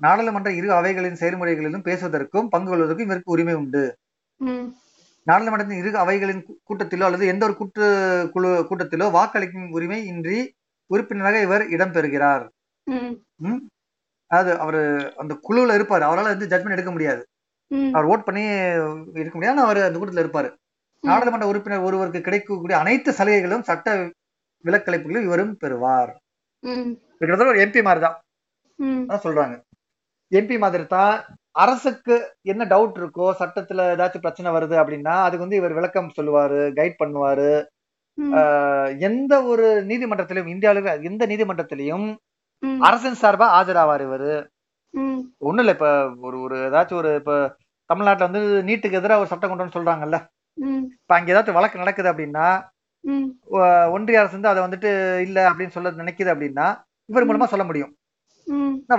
நாடாளுமன்ற 0.00 0.50
இரு 0.58 0.68
அவைகளின் 0.80 1.20
செயல்முறைகளிலும் 1.22 1.86
பேசுவதற்கும் 1.88 2.50
பங்கு 2.54 2.70
கொள்வதற்கும் 2.70 3.08
இவருக்கு 3.08 3.34
உரிமை 3.36 3.54
உண்டு. 3.62 3.84
நாடாளுமன்றத்தின் 5.26 5.80
இரு 5.82 5.90
அவைகளின் 6.04 6.44
கூட்டத்திலோ 6.68 7.08
அல்லது 7.08 7.24
எந்த 7.32 7.42
ஒரு 7.48 7.56
கூட்டு 7.56 7.84
குழு 8.34 8.50
கூட்டத்திலோ 8.70 9.08
வாக்களிக்கும் 9.18 9.68
உரிமை 9.78 10.00
இன்றி 10.12 10.38
உறுப்பினராக 10.90 11.40
இவர் 11.46 11.64
இடம்பெறுகிறார்? 11.74 12.44
அதாவது 14.30 14.50
அவரு 14.64 14.80
அந்த 15.22 15.32
குழுவுல 15.46 15.76
இருப்பாரு. 15.78 16.04
அவரால் 16.08 16.32
வந்து 16.32 16.50
ஜட்மெண்ட் 16.52 16.76
எடுக்க 16.76 16.92
முடியாது. 16.94 17.22
அவர் 17.96 18.08
ஓட் 18.12 18.26
பண்ணி 18.26 18.44
இருக்க 19.20 19.34
முடியாது. 19.36 19.66
அவர் 19.66 19.86
அந்த 19.86 19.98
கூட்டத்துல 19.98 20.24
இருப்பாரு. 20.24 20.50
நாடாளுமன்ற 21.04 21.48
உறுப்பினர் 21.50 21.86
ஒருவருக்கு 21.88 22.20
கிடைக்கக்கூடிய 22.26 22.76
அனைத்து 22.82 23.10
சலுகைகளும் 23.18 23.66
சட்ட 23.68 23.96
விலக்களிப்புகளும் 24.64 25.26
இவரும் 25.28 25.52
பெறுவார். 25.62 26.12
கிட்டத்தட்ட 27.18 27.52
ஒரு 27.52 27.60
எம்பி 27.64 27.80
மாதிரி 27.88 28.02
தான் 28.04 29.24
சொல்றாங்க. 29.26 29.54
எம்பி 30.32 30.56
மாதிரி 30.62 30.84
தான் 30.94 31.14
அரசுக்கு 31.62 32.14
என்ன 32.52 32.62
டவுட் 32.72 32.98
இருக்கோ 33.00 33.26
சட்டத்துல 33.40 33.86
ஏதாச்சும் 33.94 34.24
பிரச்சனை 34.24 34.48
வருது 34.56 34.76
அப்படின்னா 34.82 35.14
அதுக்கு 35.26 35.44
வந்து 35.44 35.60
இவர் 35.60 35.76
விளக்கம் 35.78 36.14
சொல்லுவாரு 36.18 36.60
கைட் 36.78 37.00
பண்ணுவாரு. 37.02 37.50
எந்த 39.08 39.32
ஒரு 39.52 39.66
நீதிமன்றத்திலும் 39.90 40.50
இந்தியாவில் 40.54 41.06
எந்த 41.10 41.22
நீதிமன்றத்திலையும் 41.32 42.06
அரசின் 42.82 43.20
சார்பா 43.22 43.46
ஆஜராவார் 43.58 44.02
இவரு. 44.04 44.32
ம், 44.94 45.20
ஒண்ணும் 45.40 45.64
இல்ல 45.64 45.72
இப்ப 45.72 45.88
ஒரு 46.22 46.36
ஒரு 46.40 46.56
ஏதாச்சும் 46.68 47.00
ஒரு 47.00 47.10
இப்ப 47.14 47.32
தமிழ்நாட்டுல 47.90 48.28
வந்து 48.28 48.40
நீட்டுக்கு 48.68 48.98
எதிராக 49.00 49.22
ஒரு 49.22 49.30
சட்டம் 49.30 49.50
கொண்டு 49.50 49.64
வந்து 49.64 49.76
சொல்றாங்கல்ல. 49.76 50.18
இப்ப 50.98 51.14
அங்க 51.16 51.32
ஏதாச்சும் 51.34 51.58
வழக்கு 51.58 51.82
நடக்குது 51.82 52.10
அப்படின்னா 52.12 52.46
ஒன்றிய 53.92 54.20
அரசு 54.20 54.36
வந்து 54.36 54.50
அதை 54.50 54.60
வந்துட்டு 54.64 54.90
இல்ல 55.20 55.38
அப்படின்னு 55.50 55.74
சொல்ல 55.76 55.92
நினைக்குது 56.00 56.32
அப்படின்னா 56.34 56.66
இவர் 57.08 57.28
மூலமா 57.28 57.46
சொல்ல 57.52 57.64
முடியும். 57.64 57.92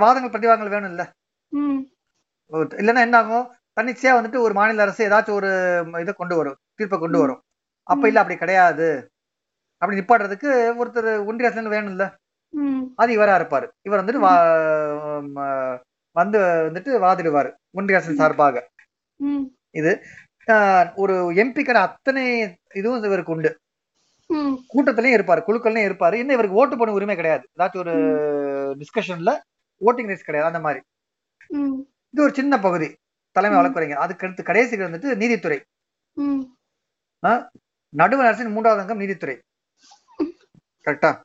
வாதங்கள் 0.04 0.32
பிரதிவாதங்கள் 0.32 0.74
வேணும் 0.74 0.92
இல்ல. 0.92 1.02
இல்லைன்னா 2.78 3.04
என்ன 3.06 3.18
ஆகும்? 3.18 3.46
தன்னிச்சையா 3.76 4.12
வந்துட்டு 4.16 4.38
ஒரு 4.40 4.54
மாநில 4.54 4.82
அரசு 4.82 5.06
ஏதாச்சும் 5.08 5.38
ஒரு 5.38 5.50
இதை 6.00 6.12
கொண்டு 6.14 6.34
வரும் 6.36 6.58
தீர்ப்பை 6.78 6.98
கொண்டு 6.98 7.18
வரும். 7.18 7.40
அப்ப 7.86 8.08
இல்ல 8.08 8.20
அப்படி 8.22 8.36
கிடையாது. 8.38 8.88
அப்படி 9.82 9.98
நிப்பாட்டுறதுக்கு 9.98 10.50
ஒருத்தர் 10.80 11.10
ஒன்றிய 11.28 11.48
அரசு 11.48 11.74
வேணும்ல. 11.76 12.06
ம் 12.06 12.19
அது 12.96 13.18
இவரா 13.18 13.38
இருப்பாரு. 13.40 13.68
இவர் 13.82 14.04
வந்துட்டு 14.04 14.16
வா 14.16 15.80
வந்து 16.12 16.38
வந்துட்டு 16.38 17.02
வாதிடுவாரு 17.04 17.54
ஒன்றிய 17.70 17.98
அரசின் 17.98 18.16
சார்பாக. 18.16 18.68
ஆஹ் 20.46 20.94
ஒரு 20.94 21.14
எம்பிக்கான 21.14 21.72
அத்தனை 21.72 22.56
இதுவும் 22.74 23.02
இவருக்கு 23.02 23.32
உண்டு. 23.32 23.58
கூட்டத்திலயும் 24.74 25.16
இருப்பாரு 25.18 25.42
குழுக்கள்லயும் 25.46 25.90
இருப்பாரு. 25.90 26.12
இன்னும் 26.12 26.34
இவருக்கு 26.34 26.56
ஓட்டு 26.56 26.76
போட 26.76 26.92
உரிமை 26.92 27.14
கிடையாது. 27.14 27.48
ஏதாச்சும் 27.58 27.76
ஒரு 27.76 27.92
டிஸ்கஷன்ல 28.76 29.38
ஓட்டிங் 29.80 30.10
ரைட்ஸ் 30.10 30.26
கிடையாது 30.28 30.52
அந்த 30.52 30.60
மாதிரி. 30.60 30.82
இது 32.12 32.22
ஒரு 32.22 32.34
சின்ன 32.34 32.58
பகுதி. 32.60 32.96
தலைமை. 33.30 33.58
வழக்குரைஞர். 33.58 33.98
அதுக்கு 33.98 34.26
அடுத்து 34.26 34.42
கடைசிக்கு 34.42 34.88
வந்துட்டு 34.88 35.16
நீதித்துறை. 35.16 35.62
நடுவர் 37.88 38.26
அரசின் 38.26 38.52
மூன்றாவது 38.52 38.80
அங்கம் 38.80 38.98
நீதித்துறை. 38.98 39.38
கரெக்டா? 40.84 41.20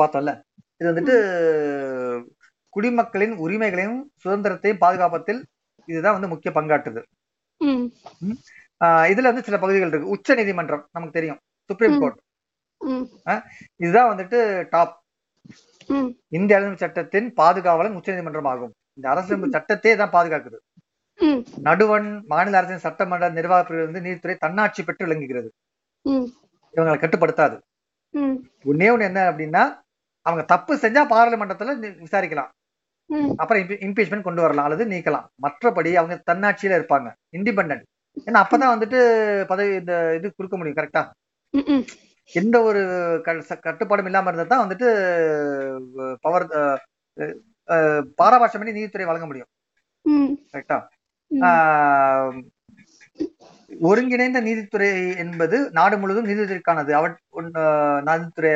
பார்த்தோம்ல. 0.00 0.32
இது 0.80 0.88
வந்துட்டு 0.90 1.16
குடிமக்களின் 2.76 3.34
உரிமைகளையும் 3.44 4.00
சுதந்திரத்தையும் 4.22 4.82
பாதுகாப்பதில் 4.84 5.40
இதுதான் 5.88 6.16
வந்து 6.16 6.30
முக்கிய 6.32 6.50
பங்காற்றுது. 6.54 7.02
இதுல 9.10 9.30
வந்து 9.30 9.46
சில 9.48 9.56
பகுதிகள் 9.62 9.90
இருக்கு. 9.92 10.12
உச்ச 10.14 10.34
நீதிமன்றம் 10.40 10.84
நமக்கு 10.96 11.18
தெரியும். 11.18 11.40
சுப்ரீம். 11.70 11.98
கோர்ட் 12.02 12.20
இதுதான் 13.82 14.10
வந்துட்டு 14.12 14.38
டாப் 14.72 14.94
இந்திய 16.36 16.56
அரசியல் 16.58 16.82
சட்டத்தின் 16.82 17.28
பாதுகாவலன் 17.40 17.98
உச்ச 17.98 18.08
நீதிமன்றம் 18.12 18.48
ஆகும். 18.52 18.72
இந்த 18.96 19.06
அரசியல் 19.12 19.54
சட்டத்தையே 19.56 19.94
தான் 20.00 20.14
பாதுகாக்குது. 20.16 20.58
நடுவன் 21.66 22.08
மாநில 22.32 22.58
அரசின் 22.60 22.84
சட்டமன்ற 22.86 23.28
நிர்வாக 23.38 23.62
பிரிவு 23.68 23.86
வந்து 23.86 24.04
நீதித்துறை 24.06 24.36
தன்னாட்சி 24.44 24.82
பெற்று 24.82 25.06
விளங்குகிறது. 25.06 25.48
இவங்களை 26.74 26.98
கட்டுப்படுத்தாது. 27.04 27.56
ஒன்னே 28.70 28.88
ஒண்ணு 28.94 29.08
என்ன 29.10 29.22
அப்படின்னா 29.30 29.62
அவங்க 30.26 30.42
தப்பு 30.52 30.72
செஞ்சா 30.84 31.02
பாராளுமன்றத்துல 31.12 31.72
விசாரிக்கலாம். 32.04 32.50
அப்புறம் 33.40 33.62
இம்பீச்மெண்ட் 33.86 34.26
கொண்டு 34.28 34.44
வரலாம் 34.44 34.66
அல்லது 34.68 34.84
நீக்கலாம். 34.92 35.26
மற்றபடி 35.44 35.90
அவங்க 36.00 36.14
தன்னாட்சியில 36.30 36.78
இருப்பாங்க 36.78 37.08
இண்டிபெண்டன்ட் 37.38 37.84
ஏன்னா 38.26 38.40
அப்பதான் 38.44 38.72
வந்துட்டு 38.74 38.98
பதவி 39.50 39.72
இந்த 39.80 39.94
இது 40.18 40.26
கொடுக்க 40.38 40.56
முடியும் 40.58 40.78
கரெக்டா 40.78 41.02
எந்த 42.32 42.56
ஒரு 42.68 42.80
கட்டுப்பாடும் 43.66 44.08
இல்லாம 44.10 44.28
இருந்தா 44.30 44.46
தான் 44.52 44.64
வந்துட்டு 44.64 44.88
பவர் 46.26 46.46
பாராபாட்சம் 48.20 48.60
பண்ணி 48.60 48.76
நீதித்துறை 48.76 49.06
வழங்க 49.08 49.26
முடியும். 49.28 49.50
கரெக்டா 50.54 50.78
ஒருங்கிணைந்த 53.80 54.40
நீதித்துறை 54.40 55.16
என்பது 55.16 55.70
நாடு 55.70 55.98
முழுவதும் 55.98 56.30
நீதித்துறைக்கானது. 56.30 56.90
நீதித்துறை 58.02 58.52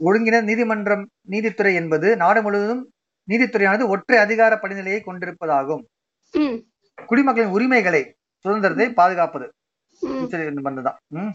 ஒருங்கிணைந்த 0.00 0.46
நீதிமன்றம் 0.46 1.08
நீதித்துறை 1.30 1.74
என்பது 1.74 2.16
நாடு 2.16 2.42
முழுவதும் 2.42 2.82
நீதித்துறையானது 3.28 3.88
ஒற்றை 3.88 4.18
அதிகார 4.18 4.58
படிநிலையை 4.62 5.00
கொண்டிருப்பதாகும். 5.02 5.84
குடிமக்களின் 7.06 7.50
உரிமைகளை 7.50 8.02
சுதந்திரத்தை 8.36 8.92
பாதுகாப்பது. 8.92 9.46
ம். 10.02 10.20
உச்ச 10.22 10.36
நீதிமன்றம் 10.38 10.84
தான் 10.84 10.98
ம். 11.06 11.32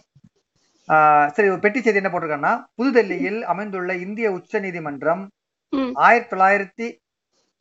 ஆஹ் 0.87 1.27
சரி 1.27 1.57
பெட்டி 1.57 1.81
செய்தி 1.81 2.01
என்ன 2.03 2.09
போட்டிருக்காங்கன்னா 2.09 2.53
புதுடெல்லியில் 2.75 3.43
அமைந்துள்ள 3.43 3.95
இந்திய 3.95 4.31
உச்ச 4.31 4.59
நீதிமன்றம் 4.59 5.23
ஆயிரத்தி 5.93 6.35
தொள்ளாயிரத்தி 6.35 6.87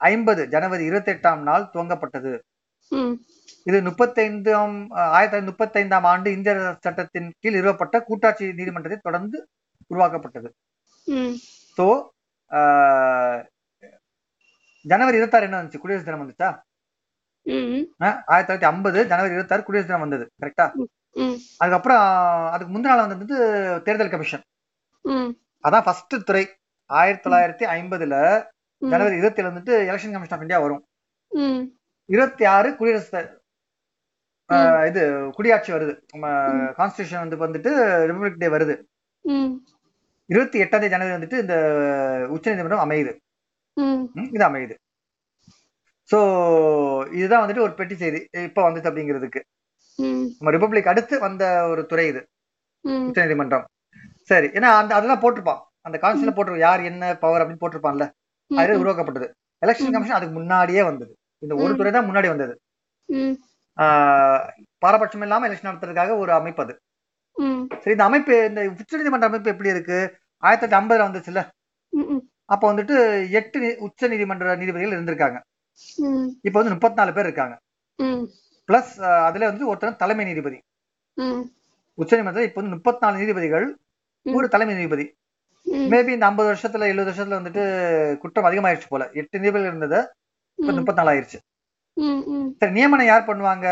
ஐம்பது 0.00 0.48
ஜனவரி 0.48 0.84
இருபத்தி 0.84 1.12
எட்டாம் 1.12 1.38
நாள் 1.38 1.70
துவங்கப்பட்டது. 1.74 2.32
இது 3.68 3.78
முப்பத்தைந்தாம் 3.88 4.76
ஆயிரத்தி 5.16 5.32
தொள்ளாயிரத்தி 5.32 5.52
முப்பத்தைந்தாம் 5.52 6.06
ஆண்டு 6.12 6.28
இந்திய 6.36 6.54
சட்டத்தின் 6.86 7.28
கீழ் 7.42 7.56
நிறுவப்பட்ட 7.58 7.96
கூட்டாட்சி 8.08 8.46
நீதிமன்றத்தை 8.60 8.98
தொடர்ந்து 9.08 9.38
உருவாக்கப்பட்டது. 9.92 10.48
ஸோ 11.78 11.86
ஜனவரி 14.84 15.18
இருபத்தாறு 15.18 15.46
என்ன 15.48 15.58
வந்துச்சு? 15.60 15.80
குடியரசு 15.82 16.06
தினம் 16.06 16.22
வந்துச்சா? 16.24 16.48
ஆயிரத்தி 18.30 18.48
தொள்ளாயிரத்தி 18.48 18.70
ஐம்பது 18.72 18.98
ஜனவரி 19.10 19.34
இருபத்தாறு 19.36 19.66
குடியரசு 19.66 19.90
தினம் 19.90 20.04
வந்தது. 20.06 20.24
கரெக்டா 20.42 20.66
அதுக்கப்புறம் 21.62 22.04
அதுக்கு 22.54 22.72
முந்தின 22.74 22.90
நாள் 22.92 23.04
வந்தது 23.04 23.36
தேர்தல் 23.86 24.12
கமிஷன். 24.14 24.44
அதான் 25.64 25.84
ஃபர்ஸ்ட் 25.86 26.16
துறை. 26.28 26.44
ஆயிரத்தி 26.90 27.24
தொள்ளாயிரத்தி 27.26 27.64
ஐம்பதுல 27.76 28.14
ஜனவரி 28.82 29.16
இருபத்தி 29.20 29.42
வந்துட்டு 29.48 29.72
எலெக்ஷன் 29.90 30.14
கமிஷன் 30.16 30.36
ஆஃப் 30.36 30.44
இந்தியா 30.46 30.60
வரும். 30.66 30.82
இருபத்தி 32.10 32.44
ஆறு 32.44 32.76
குடியரசு 32.76 33.18
இது 34.86 35.02
குடியாட்சி 35.38 35.70
வருது. 35.74 35.92
ம். 36.14 36.70
கான்ஸ்டியூஷன் 36.78 37.36
வந்து 37.36 37.46
வந்துட்டு 37.46 37.72
ரிபப்ளிக் 38.10 38.38
டே 38.38 38.46
வருது. 38.46 38.76
இருபத்தி 40.26 40.60
எட்டாம் 40.60 40.68
தேதி 40.68 40.88
ஜனவரி 40.88 41.16
வந்துட்டு 41.16 41.40
இந்த 41.40 41.56
உச்சநீதிமன்றம் 42.28 42.90
அமையுது. 42.90 43.12
ம். 43.72 43.82
ம், 43.82 44.08
இது 44.14 44.44
அமையுது. 44.46 44.74
சோ 46.10 46.18
இதுதான் 47.12 47.42
வந்துட்டு 47.42 47.60
ஒரு 47.60 47.74
பெட்டி 47.74 47.96
செய்தி. 47.96 48.28
இப்ப 48.32 48.70
வந்துச்சு 48.70 48.90
அப்படிங்கிறதுக்கு. 48.90 49.40
நம்ம 50.38 50.50
ரிபப்ளிக் 50.50 50.92
அடுத்து 50.92 51.20
வந்த 51.20 51.66
ஒரு 51.68 51.86
துறை 51.86 52.06
இது. 52.06 52.28
ம். 52.80 53.06
உச்சநீதிமன்றம் 53.06 53.64
சரி 54.22 54.46
ஏன்னா 54.46 54.70
அந்த 54.80 54.94
அதெல்லாம் 54.94 55.22
போட்டிருப்பான். 55.22 55.60
அந்த 55.80 55.98
கான்ஸ்டியூஷன் 56.02 56.36
போட்டிருப்பான் 56.36 56.66
யார் 56.68 56.80
என்ன 56.80 57.16
பவர் 57.16 57.42
அப்படின்னு 57.42 57.62
போட்டிருப்பான்ல. 57.64 58.04
அது 58.56 58.78
உருவாக்கப்பட்டது. 58.78 59.28
எலெக்ஷன். 59.66 59.92
கமிஷன் 59.92 60.18
அதுக்கு 60.20 60.34
முன்னாடியே 60.34 60.82
வந்தது. 60.82 61.12
இந்த 61.42 61.54
ஒரு. 61.64 61.72
துறை 61.78 61.92
தான் 61.96 62.08
முன்னாடி 62.08 62.28
வந்தது. 62.32 62.54
பாரபட்சம் 64.82 65.24
இல்லாம 65.26 65.46
எலெக்ஷன் 65.48 65.70
நடத்துறதுக்காக 65.70 66.16
ஒரு 66.22 66.32
அமைப்பு 66.38 66.62
அது. 66.64 66.74
சரி 67.82 67.94
இந்த 67.96 68.06
அமைப்பு 68.08 68.34
இந்த 68.48 68.60
உச்சநீதிமன்ற 68.72 69.28
அமைப்பு 69.30 69.52
எப்படி 69.52 69.74
இருக்கு? 69.74 69.98
ஆயிரத்தி 70.42 70.64
தொள்ளாயிரத்தி 70.64 70.80
ஐம்பதுல 70.80 71.06
வந்துச்சுல்ல? 71.08 71.42
ம் 71.92 72.20
அப்ப 72.54 72.64
வந்துட்டு 72.72 72.96
எட்டு 73.38 73.58
உச்ச 73.86 74.08
நீதிமன்ற 74.12 74.54
நீதிபதிகள் 74.60 74.94
இருந்திருக்காங்க. 74.96 75.38
இப்ப 76.46 76.56
வந்து 76.58 76.74
முப்பத்தி 76.74 76.98
நாலு 77.00 77.12
பேர் 77.16 77.28
இருக்காங்க. 77.28 77.54
பிளஸ் 78.68 78.92
அதுல 79.28 79.48
வந்து 79.50 79.68
ஒருத்தர் 79.70 80.00
தலைமை 80.02 80.24
நீதிபதி. 80.30 80.58
உச்ச 81.98 82.10
நீதிமன்றத்தில் 82.12 82.48
இப்ப 82.50 82.60
வந்து 82.60 82.76
முப்பத்தி 82.76 83.02
நாலு 83.04 83.20
நீதிபதிகள். 83.22 83.66
ஒரு 84.26 84.46
தலைமை 84.54 84.74
நீதிபதி. 84.78 85.06
மேபி 85.92 86.10
இந்த 86.16 86.26
ஐம்பது 86.28 86.48
வருஷத்துல 86.50 86.88
எழுபது 86.92 87.10
வருஷத்துல 87.10 87.38
வந்துட்டு 87.40 87.62
குற்றம் 88.22 88.48
அதிகமாயிருச்சு 88.48 88.88
போல. 88.88 89.04
எட்டு 89.20 89.40
நீதிபதிகள் 89.40 89.72
இருந்தது. 89.72 90.00
இப்ப 90.60 90.72
முப்பத்தி 90.72 91.02
நாலு 91.02 91.10
ஆயிருச்சு 91.12 91.38
சரி 92.58 92.72
நியமனம் 92.72 93.06
யார் 93.06 93.26
பண்ணுவாங்க? 93.26 93.66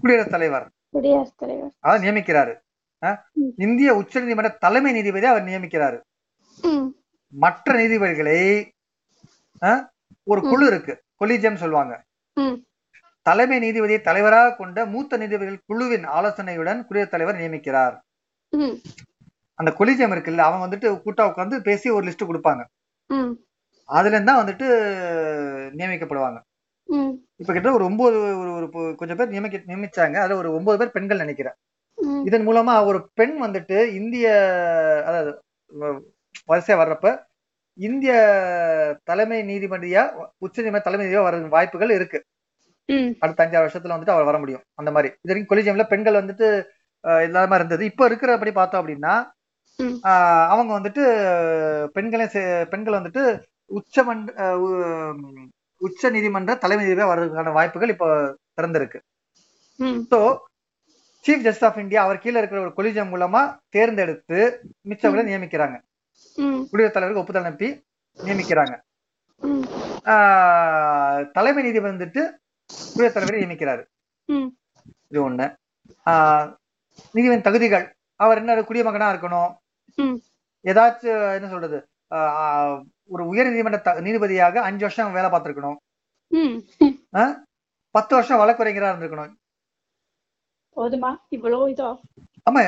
குடியரசுத் 0.00 0.34
தலைவர். 0.34 0.66
குடியரசுத் 0.90 1.38
தலைவர். 1.42 1.70
அவர் 1.78 2.00
நியமிக்கிறாரு. 2.00 2.54
இந்திய 3.56 3.94
உச்ச 4.00 4.20
நீதிமன்ற 4.20 4.50
தலைமை 4.64 4.92
நீதிபதி 4.92 5.26
அவர் 5.26 5.44
நியமிக்கிறாரு. 5.44 5.98
மற்ற 7.44 7.74
நீதிபதிகளை 7.80 8.38
ஒரு 10.32 10.40
குழு 10.50 10.66
இருக்கு. 10.66 10.94
கொலிஜியம் 11.20 11.62
சொல்லுவாங்க. 11.62 11.94
தலைமை 13.28 13.56
நீதிபதியை 13.64 14.00
தலைவராக 14.00 14.54
கொண்ட 14.56 14.86
மூத்த 14.86 15.16
நீதிபதிகள் 15.16 15.64
குழுவின் 15.66 16.06
ஆலோசனையுடன் 16.08 16.84
குடியரசுத் 16.86 17.14
தலைவர் 17.16 17.40
நியமிக்கிறார். 17.42 17.96
அந்த 19.60 19.70
கொலிஜியம் 19.78 20.14
இருக்குல்ல 20.16 20.44
அவங்க 20.48 20.64
வந்துட்டு 20.64 20.88
கூட்டா 21.04 21.22
உட்காந்து 21.30 21.58
பேசி 21.68 21.90
ஒரு 21.90 22.04
லிஸ்ட் 22.06 22.28
கொடுப்பாங்க. 22.30 22.62
ம் 23.88 23.94
அதுல 23.96 24.16
இருந்தா 24.16 24.34
வந்துட்டு 24.40 24.66
நியமிக்கப்படுவாங்க. 25.78 26.38
இப்ப 27.42 27.52
கிட்ட 27.52 27.68
ஒரு 27.72 27.84
ஒன்பது 27.84 28.18
ஒரு 28.40 28.50
ஒரு 28.58 28.66
கொஞ்சம் 29.00 29.18
பேர் 29.18 29.32
நியமிக்க 29.34 29.58
நியமிச்சாங்க. 29.70 30.16
அதுல 30.24 30.38
ஒரு 30.42 30.50
ஒன்பது 30.58 30.78
பேர் 30.80 30.94
பெண்கள் 30.96 31.22
நினைக்கிறேன். 31.24 31.56
இதன் 32.28 32.46
மூலமா 32.48 32.74
ஒரு 32.90 32.98
பெண் 33.14 33.36
வந்துட்டு 33.44 33.78
இந்திய 34.00 34.26
அதாவது 35.08 35.30
வரிசையா 36.48 36.76
வர்றப்ப 36.82 37.08
இந்திய 37.78 38.12
தலைமை 39.04 39.38
நீதிபதியா 39.50 40.02
உச்ச 40.44 40.56
நீதிமன்ற 40.58 40.86
தலைமை 40.86 41.04
நீதியா 41.06 41.22
வர 41.26 41.36
வாய்ப்புகள் 41.56 41.92
இருக்கு. 41.98 42.18
அடுத்த 43.22 43.44
அஞ்சாறு 43.44 43.66
வருஷத்துல 43.66 43.94
வந்துட்டு 43.96 44.14
அவர் 44.16 44.28
வர 44.30 44.38
முடியும். 44.42 44.64
அந்த 44.80 44.90
மாதிரி. 44.94 45.08
இது 45.22 45.30
வரைக்கும் 45.30 45.52
கொலிஜியம்ல 45.52 45.86
பெண்கள் 45.92 46.20
வந்துட்டு 46.20 46.48
இல்லாம 47.26 47.56
இருந்தது. 47.58 47.82
இப்போ 47.90 48.04
இருக்கிறபடி 48.10 48.52
பார்த்தோம் 48.52 48.82
அப்படின்னா 48.82 49.14
அவங்க 50.52 50.70
வந்துட்டு 50.78 51.02
பெண்களே 51.96 52.26
பெண்கள் 52.72 52.98
வந்துட்டு 52.98 53.22
உச்சமன்ற 53.70 54.32
உச்ச 55.80 56.10
நீதிமன்ற 56.10 56.52
தலைமை 56.56 56.82
நீதிபதியா 56.84 57.10
வர்றதுக்கான 57.10 57.52
வாய்ப்புகள் 57.52 57.92
இப்போ 57.94 58.06
திறந்திருக்கு. 58.58 58.98
So 60.10 60.18
chief 61.24 61.44
justice 61.44 61.66
of 61.68 61.78
India 61.78 62.00
அவர் 62.04 62.22
கீழே 62.22 62.38
இருக்கிற 62.38 62.60
ஒரு 62.60 62.72
கொலிஜியம் 62.76 63.12
மூலமா 63.12 63.40
தேர்ந்தெடுத்து 63.68 64.38
மிச்சவங்களை 64.88 65.24
நியமிக்கிறாங்க. 65.28 65.76
குடியரசுத் 66.70 66.96
தலைவருக்கு 66.96 67.22
ஒப்புதல் 67.22 67.42
அனுப்பி 67.42 67.68
நியமிக்கிறாங்க. 68.18 68.74
தலைமை 71.36 71.62
நீதிபதி 71.62 71.90
வந்துட்டு 71.90 72.22
குடியரசுத் 72.88 73.16
தலைவரை 73.16 73.40
நியமிக்கிறாரு. 73.40 73.82
இது 75.10 75.20
ஒண்ணு. 75.26 75.46
ஆஹ், 76.06 76.46
நீதிபதியின் 77.14 77.46
தகுதிகள். 77.46 77.86
அவர் 78.20 78.40
என்ன 78.40 78.62
குடிமகனா 78.62 79.08
இருக்கணும்? 79.12 79.50
ஏதாச்சும் 80.64 81.34
என்ன 81.36 81.48
சொல்றது? 81.48 81.78
ஒரு 83.14 83.22
உயர் 83.32 83.50
நீதிமன்ற 83.52 83.92
நீதிபதியாக 84.06 84.62
அஞ்சு 84.68 84.84
வருஷம் 84.86 85.14
வேலை 85.16 85.28
பார்த்திருக்கணும். 85.30 85.78
பத்து 87.96 88.12
வருஷம் 88.16 88.40
வழக்குரைஞரா 88.40 88.88
இருந்திருக்கணும். 88.90 89.32
போதுமா? 90.78 91.10
இவ்வளவு 91.36 91.70
இதோ. 91.74 91.88
ஆமா 92.48 92.60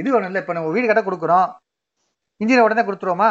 இது 0.00 0.08
வேணும் 0.12 0.28
இல்ல. 0.30 0.42
இப்ப 0.42 0.54
நம்ம 0.56 0.70
வீடு 0.74 0.86
கட்ட 0.90 1.02
கொடுக்குறோம். 1.08 1.48
இன்ஜினியர் 2.42 2.66
உடனே 2.66 2.84
கொடுத்துருவோமா? 2.86 3.30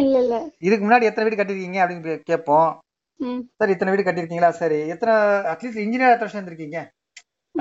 இல்ல 0.00 0.16
இல்ல. 0.24 0.36
இதுக்கு 0.66 0.84
முன்னாடி 0.86 1.08
எத்தனை 1.10 1.24
வீடு 1.26 1.38
கட்டிருக்கீங்க 1.40 1.78
அப்படின்னு 1.82 2.16
கேட்போம். 2.30 2.70
சரி 3.60 3.74
இத்தனை 3.74 3.92
வீடு 3.94 4.06
கட்டிருக்கீங்களா 4.08 4.50
சரி. 4.62 4.78
எத்தனை 4.94 5.14
அட்லீஸ்ட் 5.52 5.82
இன்ஜினியர் 5.84 6.14
எத்தனை 6.14 6.26
வருஷம் 6.26 6.42
இருந்திருக்கீங்க? 6.42 6.80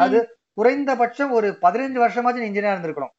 அது 0.05 0.17
குறைந்தபட்சம் 0.59 1.31
ஒரு 1.37 1.49
பதினஞ்சு 1.65 1.99
வருஷமாச்சும் 2.03 2.47
இன்ஜினியர் 2.49 2.75
இருந்திருக்கணும். 2.77 3.13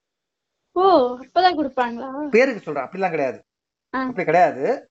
ஓ 0.80 0.82
அப்பதான் 1.22 1.58
கொடுப்பாங்களா? 1.58 2.08
பேருக்கு 2.36 2.66
சொல்றேன். 2.66 2.86
அப்படிலாம் 2.86 3.14
கிடையாது. 3.14 3.38
அப்படி 3.98 4.24
கிடையாது. 4.24 4.88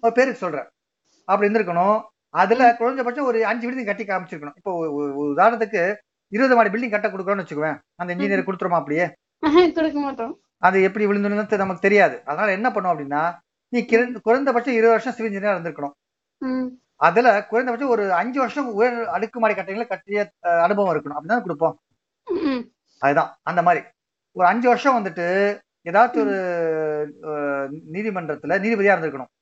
ஒரு 0.00 0.12
பேருக்கு 0.12 0.38
சொல்றேன். 0.38 0.68
அப்படி 1.24 1.52
இருந்திருக்கணும். 1.52 2.02
அதுல 2.28 2.76
குறைஞ்சபட்சம் 2.78 3.22
ஒரு 3.22 3.46
அஞ்சு 3.46 3.72
நீ 3.72 3.84
கட்டி 3.84 4.04
காமிச்சிருக்கணும். 4.04 4.52
இப்போ 4.56 4.86
உதாரணத்துக்கு 5.34 5.96
இருபது 6.28 6.54
மாடி 6.54 6.70
பில்டிங் 6.70 6.90
கட்ட 6.90 7.08
கொடுக்குறோம்னு 7.08 7.38
வச்சுக்குவேன். 7.38 7.78
அந்த 7.94 8.14
இன்ஜினியர் 8.14 8.44
கொடுத்துருமா 8.44 8.68
அப்படியே? 8.68 9.14
கொடுக்க 9.72 10.00
மாட்டோம். 10.00 10.40
அது 10.58 10.82
எப்படி 10.82 11.06
விழுந்துன்னு 11.06 11.56
நமக்கு 11.56 11.80
தெரியாது. 11.80 12.20
அதனால 12.24 12.52
என்ன 12.52 12.70
பண்ணும் 12.70 12.98
அப்படின்னா 12.98 13.36
நீ 13.68 13.80
கிரண்- 13.80 14.20
குறைந்தபட்சம் 14.20 14.74
இருபது 14.74 14.92
வருஷம் 14.92 15.12
சிவில் 15.12 15.32
இன்ஜினியர் 15.32 15.60
இருந்திருக்கணும். 15.60 15.92
அதுல 16.96 17.46
குறைந்தபட்சம் 17.46 17.90
ஒரு 17.90 18.12
அஞ்சு 18.12 18.40
வருஷம் 18.40 18.72
உயர் 18.72 19.08
அடுக்குமாடி 19.08 19.54
கட்டிடங்களை 19.54 19.86
கட்டிய 19.86 20.32
அனுபவம் 20.40 20.96
இருக்கணும். 20.96 21.16
அப்படிதான் 21.18 21.40
கொடுப்போம். 21.40 21.78
அதுதான். 22.98 23.36
அந்த 23.42 23.62
மாதிரி. 23.62 23.84
ஒரு 24.32 24.48
அஞ்சு 24.48 24.68
வருஷம் 24.68 25.04
வந்துட்டு 25.04 25.58
ஏதாச்சும் 25.86 26.22
ஒரு 26.22 26.36
நீதிமன்றத்துல 27.94 28.58
நீதிபதியா 28.64 28.94
இருந்திருக்கணும். 28.94 29.32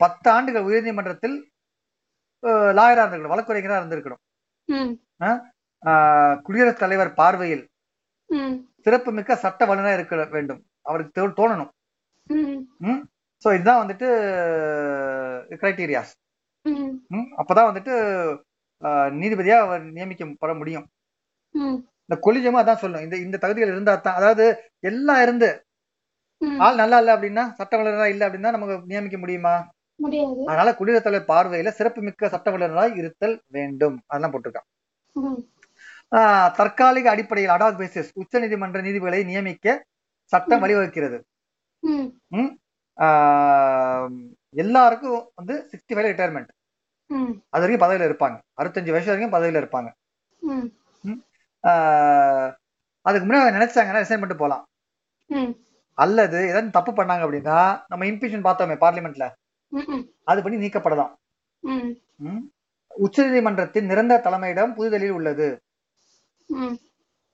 பத்து 0.00 0.28
ஆண்டுகள் 0.36 0.66
உயர்நீதிமன்றத்தில் 0.68 1.36
லாயரா 2.78 3.02
இருந்திருக்கணும் 3.02 3.34
வழக்குரைஞரா 3.34 3.78
இருந்திருக்கணும். 3.80 4.22
குடியரசுத் 6.46 6.82
தலைவர் 6.84 7.10
பார்வையில் 7.20 7.64
சிறப்புமிக்க 8.84 9.36
சட்ட 9.44 9.66
வல்லுநரா 9.68 9.92
இருக்க 9.98 10.16
வேண்டும். 10.36 10.60
அவருக்கு 10.88 11.26
தோணணும். 11.40 11.72
ஸோ 13.42 13.48
இதுதான் 13.56 13.82
வந்துட்டு 13.82 14.08
கிரைட்டீரியாஸ் 15.60 16.12
அப்பதான் 17.40 17.68
வந்துட்டு 17.70 17.94
நீதிபதியா 19.20 19.58
அவர் 19.66 19.84
நியமிக்கப்பட 19.96 20.52
முடியும். 20.60 20.86
இந்த 22.08 22.16
கொலிஜமும் 22.26 22.60
அதான் 22.60 22.82
சொல்லும் 22.82 23.04
இந்த 23.06 23.16
இந்த 23.24 23.36
தகுதிகள் 23.42 23.72
இருந்தா 23.72 23.94
தான் 24.04 24.18
அதாவது 24.20 24.44
எல்லாம் 24.90 25.22
இருந்து 25.24 25.48
ஆள் 26.64 26.80
நல்லா 26.80 26.98
இல்ல 27.02 27.10
அப்படின்னா 27.16 27.44
சட்ட 27.58 27.72
வல்லுநரா 27.78 28.06
இல்ல 28.12 28.22
அப்படின்னா 28.26 28.52
நமக்கு 28.56 28.76
நியமிக்க 28.90 29.18
முடியுமா? 29.22 29.54
அதனால 30.48 30.70
குடியரசுத் 30.78 31.06
தலைவர் 31.06 31.30
பார்வையில 31.32 31.70
சிறப்புமிக்க 31.78 32.30
சட்ட 32.34 32.48
வல்லுநராய் 32.54 32.98
இருத்தல் 33.00 33.36
வேண்டும். 33.56 33.96
அதெல்லாம் 34.10 34.32
போட்டிருக்கான். 34.34 34.68
தற்காலிக 36.58 37.08
அடிப்படையில் 37.14 37.54
அடாக் 37.54 37.80
பேசிஸ் 37.80 38.10
உச்ச 38.20 38.40
நீதிமன்ற 38.44 38.80
நீதிபதிகளை 38.86 39.20
நியமிக்க 39.30 39.66
சட்டம் 40.32 40.62
வழிவகுக்கிறது. 40.64 41.18
எல்லாருக்கும் 44.62 45.20
வந்து 45.38 45.54
சிக்ஸ்டி 45.72 45.94
ஃபைவ் 45.96 46.10
ரிட்டையர்மெண்ட் 46.10 46.52
அது 47.54 47.62
வரைக்கும் 47.62 47.84
பதவியில 47.84 48.08
இருப்பாங்க. 48.10 48.36
அறுபத்தஞ்சு 48.60 48.94
வயசு 48.94 49.10
வரைக்கும் 49.10 49.34
பதவியில 49.36 49.60
இருப்பாங்க. 49.62 49.88
அதுக்கு 53.06 53.26
முன்னாடி 53.28 53.54
நினைச்சாங்கன்னா 53.56 54.00
ரிசைன் 54.02 54.22
பண்ணிட்டு 54.22 54.42
போகலாம் 54.42 54.64
அல்லது 55.98 56.38
ஏதாவது 56.48 56.70
தப்பு 56.70 56.92
பண்ணாங்க 56.92 57.22
அப்படின்னா 57.26 57.58
நம்ம 57.88 58.04
இம்பிஷன் 58.04 58.46
பார்த்தோமே 58.46 58.76
பார்லிமெண்ட்ல 58.84 59.26
அது 60.24 60.42
பண்ணி 60.42 60.58
நீக்கப்படலாம்? 60.66 61.12
உச்சநீதிமன்றத்தின் 62.90 63.88
நிரந்தர 63.90 64.18
தலைமையிடம் 64.22 64.74
புதுதில்லியில் 64.74 65.16
உள்ளது. 65.18 65.48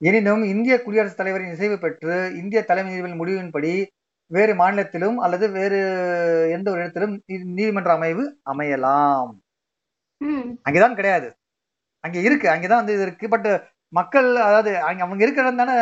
எனினும் 0.00 0.42
இந்திய 0.44 0.74
குடியரசுத் 0.82 1.20
தலைவரின் 1.20 1.52
இசைவு 1.52 1.76
பெற்று 1.78 2.14
இந்திய 2.36 2.60
தலைமை 2.64 2.90
நீதிபதி 2.92 3.18
முடிவின்படி 3.20 3.74
வேறு 4.30 4.52
மாநிலத்திலும் 4.54 5.18
அல்லது 5.18 5.46
வேறு 5.50 5.78
எந்த 6.52 6.66
ஒரு 6.70 6.80
இடத்திலும் 6.80 7.14
நீதிமன்ற 7.26 7.92
அமைவு 7.92 8.24
அமையலாம். 8.52 9.30
அங்கேதான் 10.66 10.94
கிடையாது. 10.94 11.28
அங்க 12.04 12.18
இருக்கு. 12.18 12.46
அங்கதான் 12.48 12.80
வந்து 12.82 12.94
இது 12.94 13.02
இருக்கு. 13.02 13.28
பட் 13.28 13.48
மக்கள் 13.98 14.28
அதாவது 14.48 14.70
அங்க 14.88 15.02
அவங்க 15.06 15.24
இருக்கிற 15.24 15.44
இடம் 15.46 15.60
தானே 15.62 15.74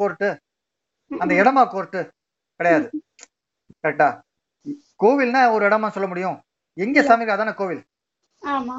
கோர்ட்டு 0.00 0.28
அந்த 1.10 1.32
இடமா 1.40 1.62
கோர்ட்டு 1.74 2.00
கிடையாது. 2.60 2.86
கரெக்டா 3.84 4.08
கோவில்னா 5.02 5.40
ஒரு 5.54 5.64
இடமா 5.68 5.88
சொல்ல 5.94 6.08
முடியும். 6.10 6.36
எங்க 6.76 6.98
சாமி 7.08 7.22
இருக்கோ 7.22 7.36
அதானே 7.36 7.54
கோவில்? 7.60 7.82
ஆமா. 8.42 8.76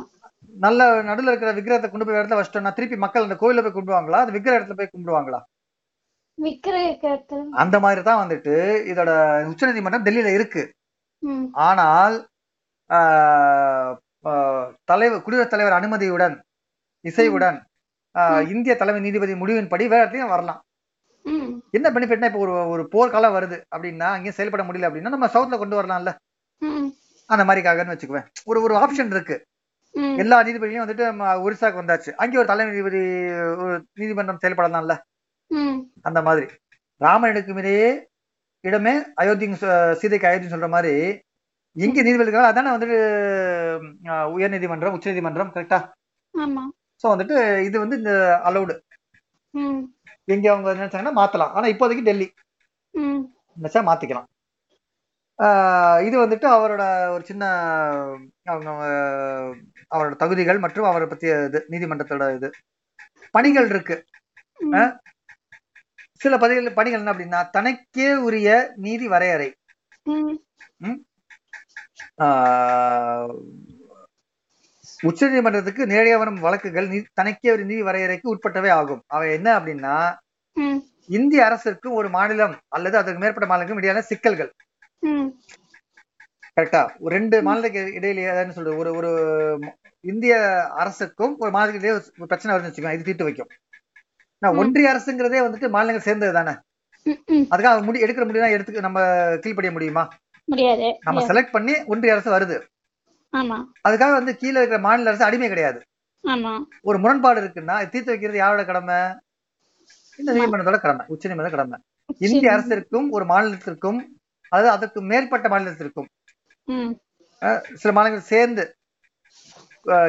நல்ல 0.53 0.79
நடுவுல 1.09 1.31
இருக்கிற 1.31 1.51
விக்கிரகத்தை 1.57 1.89
கொண்டு 1.89 2.05
போய் 2.07 2.17
இடத்துல 2.19 2.37
வச்சிட்டோம்னா 2.39 2.75
திருப்பி 2.77 2.97
மக்கள் 3.03 3.25
அந்த 3.27 3.35
கோயில 3.41 3.63
போய் 3.65 3.75
கும்பிடுவாங்களா? 3.75 4.21
அது 4.23 4.35
விக்கிர 4.35 4.53
இடத்துல 4.57 4.77
போய் 4.79 4.93
கும்பிடுவாங்களா? 4.93 5.39
அந்த 7.63 7.77
மாதிரி 7.83 8.01
தான் 8.07 8.21
வந்துட்டு 8.21 8.53
இதோட 8.91 9.11
உச்சநீதிமன்றம் 9.51 10.05
டெல்லியில 10.07 10.31
இருக்கு. 10.37 10.63
ஆனால் 11.67 12.15
தலைவர் 14.89 15.23
குடியரசுத் 15.25 15.53
தலைவர் 15.53 15.77
அனுமதியுடன் 15.77 16.35
இசைவுடன் 17.05 17.57
இந்திய 18.53 18.73
தலைமை 18.75 19.01
நீதிபதி 19.05 19.33
முடிவின்படி 19.33 19.85
வேற 19.93 20.01
இடத்துலயும் 20.03 20.33
வரலாம். 20.33 20.59
என்ன 21.77 21.87
பெனிஃபிட்னா 21.95 22.29
இப்போ 22.29 22.41
ஒரு 22.45 22.53
ஒரு 22.73 22.83
போர்க்காலம் 22.93 23.35
வருது 23.35 23.57
அப்படின்னா 23.75 24.07
அங்கேயும் 24.15 24.37
செயல்பட 24.37 24.63
முடியல 24.63 24.89
அப்படின்னா 24.89 25.13
நம்ம 25.15 25.29
சவுத்ல 25.35 25.57
கொண்டு 25.61 25.79
வரலாம்ல. 25.79 26.11
அந்த 27.29 27.43
மாதிரிக்காகன்னு 27.47 27.93
வச்சுக்குவேன். 27.93 28.27
ஒரு 28.49 28.61
ஒரு 28.65 28.75
ஆப்ஷன் 28.83 29.13
இருக்கு. 29.15 29.37
எல்லா 30.21 30.37
நீதிபதியும் 30.47 30.83
வந்துட்டு 30.83 31.05
ஒரிசாக்கு 31.45 31.81
வந்தாச்சு. 31.81 32.11
அங்கே 32.21 32.39
ஒரு 32.41 32.49
தலைமை 32.51 32.71
நீதிபதி 32.73 33.01
ஒரு 33.63 33.75
நீதிமன்றம் 34.01 34.41
செயல்படலாம்ல. 34.43 34.95
அந்த 36.07 36.21
மாதிரி. 36.27 36.47
ராமனுக்கு 37.01 37.53
இடையே 37.61 37.89
இடமே 38.67 38.93
அயோத்தி 39.21 39.47
சீதைக்கு 40.01 40.27
அயோத்தி 40.27 40.49
சொல்ற 40.51 40.67
மாதிரி 40.75 40.93
எங்க 41.75 41.97
நீதிபதிகள் 42.05 42.49
அதானே 42.49 42.69
வந்துட்டு 42.75 42.97
உயர் 44.35 44.53
நீதிமன்றம் 44.55 44.95
உச்ச 44.97 45.09
நீதிமன்றம் 45.09 45.51
கரெக்டா 45.55 45.79
சோ 47.03 47.07
வந்துட்டு 47.13 47.37
இது 47.67 47.77
வந்து 47.83 47.97
இந்த 48.01 48.13
அலௌடு 48.49 48.75
எங்க 50.33 50.45
அவங்க 50.51 50.69
நினைச்சாங்கன்னா 50.79 51.13
மாத்தலாம். 51.21 51.53
ஆனா 51.57 51.65
இப்போதைக்கு 51.73 52.07
டெல்லி. 52.09 52.27
நினைச்சா 53.57 53.81
மாத்திக்கலாம். 53.89 54.27
இது 56.07 56.15
வந்துட்டு 56.21 56.47
அவரோட 56.55 56.83
ஒரு 57.15 57.23
சின்ன 57.29 57.43
அவங்க 58.53 58.69
அவரோட 59.95 60.13
தகுதிகள் 60.23 60.59
மற்றும் 60.65 60.89
அவரை 60.89 61.07
பத்திய 61.11 61.31
இது 61.47 61.59
நீதிமன்றத்தோட 61.73 62.25
இது. 62.37 62.49
பணிகள் 63.35 63.67
இருக்கு. 63.73 63.97
சில 66.23 66.33
பதவிகள் 66.43 66.77
பணிகள் 66.79 67.01
என்ன 67.01 67.13
அப்படின்னா 67.13 67.39
தனக்கே 67.55 68.09
உரிய 68.27 68.49
நீதி 68.85 69.07
வரையறை. 69.13 69.49
உச்சநீதிமன்றத்துக்கு 75.09 75.83
நேரடியாக 75.91 76.21
வரும் 76.21 76.39
வழக்குகள் 76.45 76.87
தனக்கே 77.19 77.51
ஒரு 77.55 77.63
நீதி 77.69 77.83
வரையறைக்கு 77.89 78.33
உட்பட்டவே 78.33 78.71
ஆகும். 78.79 79.01
அவை 79.15 79.27
என்ன 79.37 79.49
அப்படின்னா 79.59 79.95
இந்திய 81.17 81.39
அரசிற்கும் 81.47 81.97
ஒரு 81.99 82.09
மாநிலம் 82.09 82.53
அல்லது 82.75 82.95
அதற்கு 82.99 83.21
மேற்பட்ட 83.23 83.47
மாநிலங்களுக்கும் 83.49 83.83
இடையான 83.83 84.03
சிக்கல்கள். 84.11 84.51
கரெக்டா? 86.57 86.81
ஒரு 87.03 87.11
ரெண்டு 87.17 87.35
மாநிலத்துக்கு 87.47 87.99
இடையில 87.99 88.49
சொல்றது 88.57 88.77
ஒரு 88.81 88.91
ஒரு 88.99 89.11
இந்திய 90.11 90.35
அரசுக்கும் 90.83 91.33
ஒரு 91.43 91.51
மாநிலத்துக்கு 91.55 91.81
இடையே 91.81 91.95
ஒரு 91.95 92.27
பிரச்சனை 92.31 92.51
வருதுன்னு 92.53 92.71
வச்சுக்கோங்க 92.71 92.97
இது 92.97 93.07
தீர்த்து 93.09 93.27
வைக்கும். 93.29 93.49
நான். 94.41 94.57
ஒன்றிய 94.61 94.91
அரசுங்கிறதே 94.93 95.41
வந்துட்டு 95.47 95.67
மாநிலங்கள் 95.75 96.07
சேர்ந்தது 96.07 96.33
தானே? 96.39 96.53
அதுக்காக 97.53 97.83
முடி 97.87 98.03
எடுக்கிற 98.05 98.25
முடியும் 98.27 98.53
எடுத்து 98.55 98.85
நம்ம 98.87 98.99
கீழ்ப்படிய 99.43 99.71
முடியுமா? 99.77 100.03
நம்ம 101.07 101.21
செலக்ட் 101.31 101.55
பண்ணி 101.55 101.73
ஒன்றிய 101.93 102.15
அரசு 102.15 102.29
வருது. 102.35 102.57
அதுக்காக 103.87 104.13
வந்து 104.19 104.33
கீழே 104.41 104.57
இருக்கிற 104.59 104.79
மாநில 104.85 105.09
அரசு 105.11 105.25
அடிமை 105.27 105.47
கிடையாது. 105.53 105.79
ஒரு 106.89 106.97
முரண்பாடு 107.03 107.39
இருக்குன்னா 107.43 107.75
தீர்த்து 107.93 108.13
வைக்கிறது 108.13 108.39
யாரோட 108.41 108.63
கடமை? 108.69 108.99
இந்த 110.19 110.29
நீதிமன்றத்தோட 110.35 110.79
கடமை 110.83 111.05
உச்ச 111.13 111.23
நீதிமன்ற 111.29 111.51
கடமை. 111.55 111.77
இந்திய 112.27 112.53
அரசிற்கும் 112.55 113.07
ஒரு 113.15 113.25
மாநிலத்திற்கும் 113.31 113.99
அதாவது 114.51 114.69
அதுக்கு 114.75 114.99
மேற்பட்ட 115.11 115.47
மாநிலத்திற்கும் 115.53 116.09
சில 117.81 117.91
மாநிலங்கள் 117.95 118.31
சேர்ந்து 118.33 118.63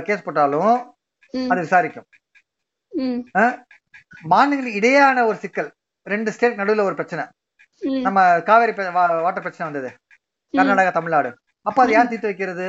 கேஸ் 0.09 0.27
போட்டாலும் 0.27 0.75
அது 1.53 1.61
விசாரிக்கும். 1.67 2.09
மாநிலங்களுக்கு 4.33 4.81
இடையான 4.81 5.25
ஒரு 5.31 5.39
சிக்கல் 5.45 5.71
ரெண்டு 6.07 6.33
ஸ்டேட் 6.35 6.61
நடுவுல 6.61 6.85
ஒரு 6.89 6.97
பிரச்சனை. 6.99 7.25
நம்ம 8.07 8.19
காவேரி 8.49 8.73
வாட்டர் 9.25 9.45
பிரச்சனை 9.47 9.67
வந்தது. 9.69 9.91
கர்நாடகா 10.55 10.93
தமிழ்நாடு. 10.99 11.31
அப்ப 11.67 11.79
அது 11.85 11.95
யார் 11.95 12.11
தீர்த்து 12.13 12.31
வைக்கிறது? 12.31 12.69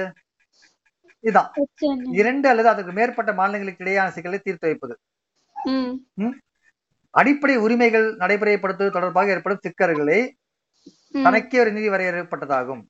இதுதான். 1.26 1.52
இரண்டு 2.12 2.50
அல்லது 2.50 2.68
அதுக்கு 2.68 2.92
மேற்பட்ட 2.92 3.34
மாநிலங்களுக்கு 3.34 3.84
இடையான 3.84 4.08
சிக்கலை 4.08 4.40
தீர்த்து 4.40 4.68
வைப்பது. 4.68 5.00
அடிப்படை 7.10 7.58
உரிமைகள் 7.58 8.16
நடைமுறைப்படுத்துவது 8.16 8.92
தொடர்பாக 8.92 9.30
ஏற்படும் 9.30 9.60
சிக்கல்களை 9.62 10.34
தனக்கே 11.24 11.60
ஒரு 11.60 11.72
நீதி 11.72 11.90
வரையறுப்பட்டதாகும் 11.90 12.84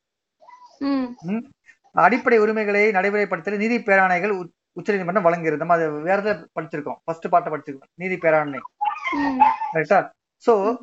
ம். 0.79 1.05
ம். 1.21 1.45
அடிப்படை 1.91 2.37
உரிமைகளை 2.37 2.91
நடைமுறைப்படுத்த 2.91 3.57
நீதி 3.57 3.77
பேராணைகள் 3.77 4.29
உ- 4.29 4.49
உச்சநீதிமன்றம் 4.73 5.23
வழங்குகிறது 5.23 5.65
நம்ம 5.65 5.83
அது 5.83 5.91
வேற 5.91 6.21
எதாவது 6.21 6.49
படிச்சிருக்கோம். 6.59 6.95
ஃபர்ஸ்ட் 7.03 7.29
பாட்டை 7.29 7.53
படிச்சிருக்கோம். 7.53 7.89
நீதி 7.93 8.15
பேராண்மை 8.15 8.59
ம். 9.11 9.41
ரைட்டா 9.73 10.09
சோ 10.45 10.77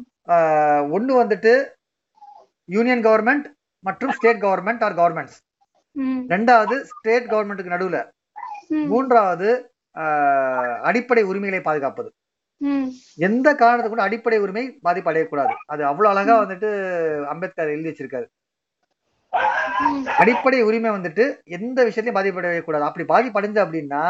ஒண்ணு 0.92 1.12
வந்துட்டு 1.22 1.68
யூனியன் 2.64 3.04
கவர்மெண்ட் 3.04 3.44
மற்றும் 3.78 4.10
ஸ்டேட் 4.10 4.42
கவர்மெண்ட் 4.42 4.82
ஆர் 4.82 4.96
கவர்மெண்ட்ஸ் 4.96 5.51
ரெண்டாவது 6.32 6.76
ஸ்டேட் 6.90 7.30
கவர்மெண்ட்டுக்கு 7.32 7.74
நடுவுல. 7.74 7.98
மூன்றாவது 8.90 9.48
அடிப்படை 10.88 11.22
உரிமைகளை 11.30 11.62
பாதுகாப்பது. 11.64 12.10
எந்த 13.26 13.48
காரணத்தை 13.62 13.88
கூட 13.90 14.02
அடிப்படை 14.06 14.38
உரிமை 14.44 14.62
பாதிப்பு 14.86 15.10
அடையக்கூடாது. 15.12 15.54
அது 15.72 15.82
அவ்வளவு 15.90 16.12
அழகா 16.12 16.34
வந்துட்டு 16.42 16.68
அம்பேத்கர் 17.32 17.74
எழுதி 17.74 17.90
வச்சிருக்காரு. 17.90 18.26
அடிப்படை 20.22 20.60
உரிமை 20.68 20.90
வந்துட்டு 20.96 21.24
எந்த 21.56 21.78
விஷயத்தையும் 21.88 22.18
பாதிப்படையக்கூடாது 22.18 22.88
அப்படி 22.88 23.04
பாதிப்படைஞ்சு 23.12 23.60
அப்படின்னா 23.64 24.02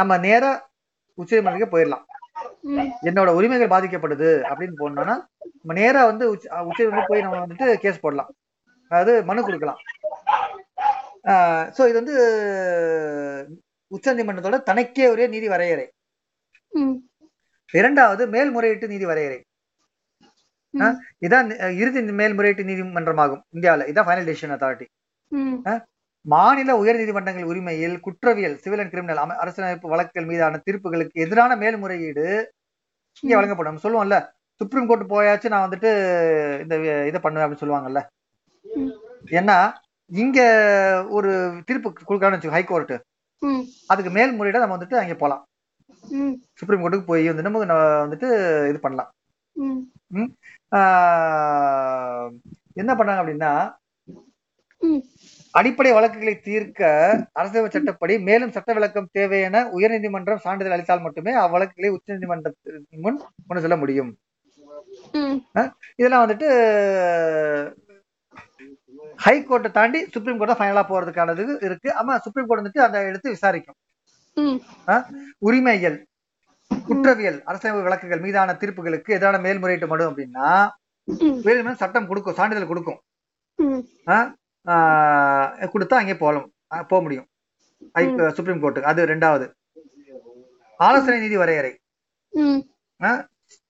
நம்ம 0.00 0.18
நேரா 0.26 0.50
உச்சநீதிமன்றத்துக்கு 1.20 1.74
போயிடலாம். 1.74 2.04
என்னோட 3.08 3.30
உரிமைகள் 3.38 3.72
பாதிக்கப்படுது 3.74 4.30
அப்படின்னு 4.50 4.76
போனோம்னா 4.82 5.16
நம்ம 5.60 5.74
நேரா 5.80 6.00
வந்து 6.10 6.24
உச்ச 6.34 6.46
உச்சநீதிமன்றம் 6.68 7.10
போய் 7.10 7.24
நம்ம 7.26 7.40
வந்துட்டு 7.44 7.68
கேஸ் 7.84 8.02
போடலாம். 8.04 8.30
அதாவது 8.90 9.12
மனு 9.28 9.46
கொடுக்கலாம். 9.46 9.80
ஸோ 11.76 11.82
இது 11.90 11.98
வந்து 12.00 12.16
உச்சநீதிமன்றத்தோட 13.90 14.58
தனக்கே 14.68 15.06
ஒரே 15.14 15.24
நீதி 15.34 15.48
வரையறை. 15.54 15.86
இரண்டாவது 17.74 18.22
மேல்முறையீட்டு 18.34 18.86
நீதி 18.94 19.06
வரையறை. 19.10 19.38
இதான் 21.26 21.48
இறுதி 21.82 22.00
மேல்முறையீட்டு 22.20 22.68
நீதிமன்றமாகும் 22.70 23.42
இந்தியாவில் 23.56 23.88
இதான் 23.90 24.06
ஃபைனல் 24.08 24.28
டெசிஷன் 24.28 24.54
அத்தாரிட்டி 24.56 24.86
மாநில 26.26 26.70
உயர் 26.82 26.98
நீதிமன்றங்கள் 27.00 27.48
உரிமையில் 27.50 27.96
குற்றவியல் 28.04 28.54
சிவில் 28.62 28.80
அண்ட் 28.82 28.92
கிரிமினல் 28.92 29.20
அரசியலமைப்பு 29.42 29.92
வழக்குகள் 29.92 30.28
மீதான 30.30 30.60
தீர்ப்புகளுக்கு 30.66 31.22
எதிரான 31.24 31.56
மேல்முறையீடு 31.62 32.24
இங்க. 33.22 33.34
வழங்கப்படும். 33.38 33.78
சொல்லுவோம்ல 33.84 34.16
சுப்ரீம் 34.60 34.88
கோர்ட் 34.88 35.04
போயாச்சு 35.12 35.52
நான் 35.52 35.66
வந்துட்டு 35.66 35.90
இந்த 36.64 36.74
இதை 37.10 37.18
பண்ணுவேன் 37.24 37.44
அப்படின்னு 37.44 37.64
சொல்லுவாங்கல்ல. 37.64 38.00
ஏன்னா 39.38 39.58
இங்க 40.10 40.38
ஒரு 41.16 41.30
தீர்ப்பு 41.68 41.88
கொடுக்கலாம்னு 42.08 42.36
வச்சுக்கோ 42.36 42.56
ஹைகோர்ட் 42.56 42.94
அதுக்கு 43.92 44.10
மேல்முறையீட 44.16 44.60
நம்ம 44.62 44.76
வந்துட்டு 44.76 44.98
அங்க 45.00 45.14
போலாம். 45.22 45.42
சுப்ரீம் 46.58 46.82
கோர்ட்டுக்கு 46.82 47.10
போய் 47.10 47.28
வந்து 47.30 47.46
நம்ம 47.46 47.62
வந்துட்டு 48.04 48.28
இது 48.70 48.78
பண்ணலாம். 48.84 49.10
என்ன 52.82 52.92
பண்ணாங்க 52.98 53.20
அப்படின்னா 53.22 53.52
அடிப்படை 55.58 55.90
வழக்குகளை 55.96 56.34
தீர்க்க 56.46 56.80
அரசியல் 57.40 57.74
சட்டப்படி 57.74 58.14
மேலும் 58.28 58.54
சட்ட 58.56 58.70
விளக்கம் 58.78 59.12
தேவை 59.16 59.38
என 59.48 59.62
உயர்நீதிமன்றம் 59.76 60.42
சான்றிதழ் 60.44 60.74
அளித்தால் 60.76 61.04
மட்டுமே 61.06 61.32
அவ்வழக்குகளை 61.44 61.90
உச்சநீதிமன்றத்தின் 61.96 63.04
முன் 63.04 63.20
கொண்டு 63.48 63.64
செல்ல 63.64 63.78
முடியும். 63.82 64.10
இதெல்லாம் 66.00 66.24
வந்துட்டு 66.24 66.48
ஹைகோர்ட்டை 69.24 69.70
தாண்டி 69.70 70.08
சுப்ரீம் 70.10 70.40
கோர்ட்டை 70.40 70.50
ஃபைனலா 70.50 70.84
போறதுக்கானது 70.88 71.64
இருக்கு. 71.64 71.92
ஆமா 71.98 72.16
சுப்ரீம் 72.16 72.46
கோர்ட் 72.46 72.66
வந்துட்டு 72.66 72.80
அந்த 72.80 73.04
எடுத்து 73.04 73.30
விசாரிக்கும். 73.30 73.74
உரிமைகள் 75.38 76.06
குற்றவியல் 76.86 77.42
அரசியல் 77.44 77.82
வழக்குகள் 77.82 78.20
மீதான 78.20 78.52
தீர்ப்புகளுக்கு 78.52 79.04
எதிரான 79.04 79.38
மேல்முறையீட்டு 79.38 79.88
மனு 79.88 80.10
அப்படின்னா 80.10 80.68
உயர்நீதிமன்றம் 81.10 81.74
சட்டம் 81.74 82.06
கொடுக்கும் 82.06 82.34
சான்றிதழ் 82.34 82.66
கொடுக்கும். 82.66 83.00
கொடுத்தா 85.60 85.94
அங்கே 85.94 86.16
போகலாம். 86.16 86.50
போக 86.66 87.00
முடியும். 87.00 87.26
ஹை- 87.94 88.28
சுப்ரீம் 88.28 88.62
கோர்ட்டுக்கு 88.62 88.82
அது 88.82 89.06
ரெண்டாவது. 89.06 89.52
ஆலோசனை 90.76 91.20
நீதி 91.20 91.36
வரையறை. 91.36 91.78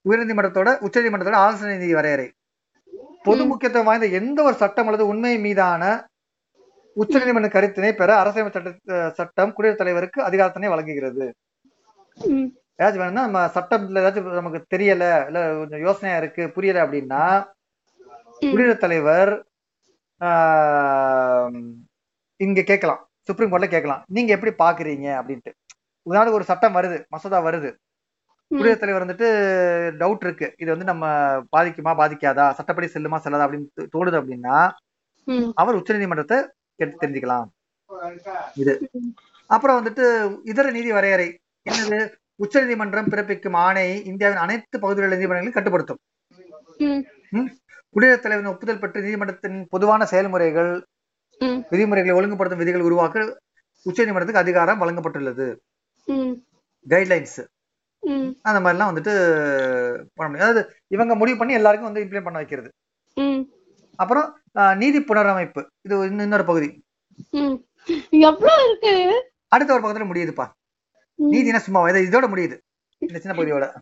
உயர்நீதிமன்றத்தோட 0.08 0.78
உச்சநீதிமன்றத்தோட 0.78 1.32
ஆலோசனை 1.32 1.78
நீதி 1.78 1.94
வரையறை. 1.94 2.32
பொது 3.26 3.42
முக்கியத்துவம் 3.50 3.88
வாய்ந்த 3.88 4.06
எந்த 4.20 4.38
ஒரு 4.42 4.56
சட்டம் 4.62 4.88
அல்லது 4.88 5.06
உண்மை 5.12 5.32
மீதான 5.38 5.82
உச்சநீதிமன்ற 6.96 7.48
கருத்தினை 7.54 7.90
பெற 7.96 8.10
அரசியல் 8.20 8.52
சட்ட 8.54 8.70
சட்டம் 9.18 9.54
குடியரசுத் 9.56 9.82
தலைவருக்கு 9.82 10.20
அதிகாரத்தினை 10.28 10.68
வழங்குகிறது. 10.72 11.26
ஏதாச்சும் 12.78 13.02
வேணும்னா 13.02 13.24
நம்ம 13.26 13.42
சட்டத்துல 13.56 14.00
ஏதாச்சும் 14.02 14.38
நமக்கு 14.40 14.60
தெரியல 14.74 15.04
இல்ல 15.28 15.40
கொஞ்சம் 15.58 15.84
யோசனையா 15.86 16.16
இருக்கு 16.22 16.44
புரியல 16.56 16.84
அப்படின்னா. 16.86 17.22
குடியரசுத் 18.50 18.84
தலைவர் 18.84 19.32
இங்க 22.40 22.60
கேட்கலாம். 22.70 23.00
சுப்ரீம் 23.28 23.52
கோர்ட்ல 23.52 23.68
கேட்கலாம். 23.74 24.02
நீங்க 24.16 24.30
எப்படி 24.36 24.52
பாக்குறீங்க 24.64 25.06
அப்படின்ட்டு. 25.20 25.52
உதாரணத்துக்கு 26.06 26.40
ஒரு 26.40 26.50
சட்டம் 26.50 26.76
வருது 26.76 26.98
மசோதா 27.14 27.38
வருது. 27.46 27.70
குடியரசுத் 28.48 28.80
தலைவர் 28.80 29.06
வந்துட்டு 29.06 29.28
டவுட் 30.02 30.24
இருக்கு. 30.24 30.54
இது 30.58 30.70
வந்து 30.70 30.84
நம்ம 30.84 31.06
பாதிக்குமா 31.56 31.92
பாதிக்காதா 31.94 32.50
சட்டப்படி 32.50 32.86
செல்லுமா 32.86 33.16
செல்லாதா 33.16 33.46
அப்படின்னு 33.46 33.86
தோணுது 33.96 34.16
அப்படின்னா 34.16 34.72
அவர் 35.54 35.76
உச்சநீதிமன்றத்தை 35.76 36.48
கேட்டு 36.76 37.06
தெரிஞ்சுக்கலாம். 37.06 37.46
இது. 38.54 38.90
அப்புறம் 39.46 39.86
வந்துட்டு 39.86 40.36
இதர 40.44 40.70
நீதி 40.70 40.92
வரையறை. 40.92 41.38
என்னது? 41.70 42.12
உச்சநீதிமன்றம் 42.36 43.08
பிறப்பிக்கும் 43.08 43.56
ஆணை 43.56 44.04
இந்தியாவின் 44.04 44.38
அனைத்து 44.38 44.78
பகுதிகளில் 44.78 45.18
நீதிமன்றங்களையும் 45.18 45.52
கட்டுப்படுத்தும். 45.52 45.98
குடியரசுத் 47.90 48.22
தலைவரின் 48.22 48.52
ஒப்புதல் 48.52 48.78
பெற்று 48.78 49.00
நீதிமன்றத்தின் 49.00 49.66
பொதுவான 49.70 50.04
செயல்முறைகள் 50.04 50.84
விதிமுறைகளை 51.70 52.20
ஒழுங்குபடுத்தும் 52.20 52.56
விதிகள் 52.56 52.80
உருவாக்க 52.80 53.40
உச்சநீதிமன்றத்துக்கு 53.86 54.34
அதிகாரம் 54.34 54.80
வழங்கப்பட்டுள்ளது. 54.80 55.56
ம். 56.04 56.32
கைட்லைன்ஸ் 56.88 57.46
அந்த 58.42 58.60
மாதிரிலாம் 58.60 58.88
வந்துட்டு 58.88 59.12
பண்ண 60.14 60.32
முடியும். 60.32 60.48
அதாவது 60.48 60.76
இவங்க 60.86 61.14
முடிவு 61.14 61.38
பண்ணி 61.38 61.52
எல்லாருக்கும் 61.52 61.92
வந்து 61.92 62.08
இம்ப்ளிமெண்ட் 62.08 62.22
பண்ண 62.22 62.38
வைக்கிறது. 62.38 62.72
அப்புறம் 63.96 64.38
நீதி 64.52 65.00
புனரமைப்பு. 65.00 65.66
இது 65.82 66.00
இன்னொரு 66.00 66.44
பகுதி. 66.44 66.84
எவ்வளவு 68.10 68.68
இருக்கு? 68.68 69.30
அடுத்த 69.48 69.74
ஒரு 69.74 69.88
பக்கத்துல 69.88 70.06
முடியுதுப்பா. 70.06 70.46
நீதினா 71.30 71.56
சும்மா 71.56 71.88
இது 71.88 72.00
இதோட 72.00 72.24
முடியுது. 72.24 72.58
இந்த 72.98 73.18
சின்ன 73.18 73.42
பகுதியோட. 73.42 73.74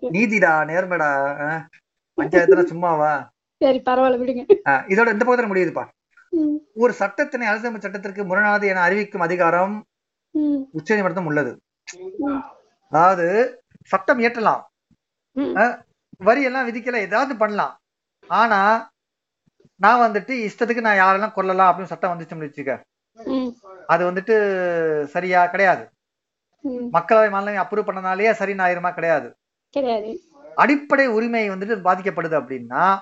நீதிடா 0.00 0.68
நேர்மைடா 0.70 1.08
பஞ்சாயத்துல 2.16 2.64
சும்மாவா? 2.64 3.32
சரி 3.56 3.82
பரவாயில்ல 3.86 4.18
விடுங்க. 4.18 4.58
இதோட 4.68 5.12
இந்த 5.12 5.24
பக்கத்துல 5.24 5.50
முடியுதுப்பா. 5.50 5.84
ஒரு 6.74 6.94
சட்டத்தினை 6.98 7.46
அரசியலமைப்பு 7.46 7.80
சட்டத்திற்கு 7.80 8.24
முரணானது 8.24 8.66
என 8.66 8.80
அறிவிக்கும் 8.80 9.20
அதிகாரம் 9.20 9.84
ம். 10.30 10.62
உச்சநீதிமன்றம் 10.72 11.26
உள்ளது. 11.26 11.60
அதாவது 12.88 13.26
சட்டம் 13.84 14.18
இயற்றலாம். 14.18 14.62
வரி 16.18 16.42
எல்லாம் 16.42 16.68
விதிக்கல 16.68 16.96
ஏதாவது 16.96 17.36
பண்ணலாம். 17.36 17.78
ஆனா 18.28 18.90
நான் 19.76 20.10
வந்துட்டு 20.10 20.48
இஷ்டத்துக்கு 20.48 20.80
நான் 20.80 20.98
யாரெல்லாம் 20.98 21.32
கொல்லலாம் 21.32 21.78
அப்படின்னு 21.78 21.84
சட்டம் 21.84 22.12
வந்துச்சுன்னு 22.12 22.46
வச்சுக்க. 22.46 22.70
அது 23.86 24.12
வந்துட்டு 24.12 24.36
சரியா 25.04 25.46
கிடையாது. 25.46 25.90
மக்களவை 26.64 27.30
மாநிலம் 27.30 27.66
அப்ரூவ் 27.66 27.88
பண்ணனாலேயே 27.88 28.32
சரின்னு 28.32 28.64
ஆயிருமா 28.66 28.94
கிடையாது. 28.94 29.36
அடிப்படை 30.54 31.06
உரிமை 31.06 31.50
வந்துட்டு 31.50 31.84
பாதிக்கப்படுது 31.84 32.36
அப்படின்னா 32.40 32.98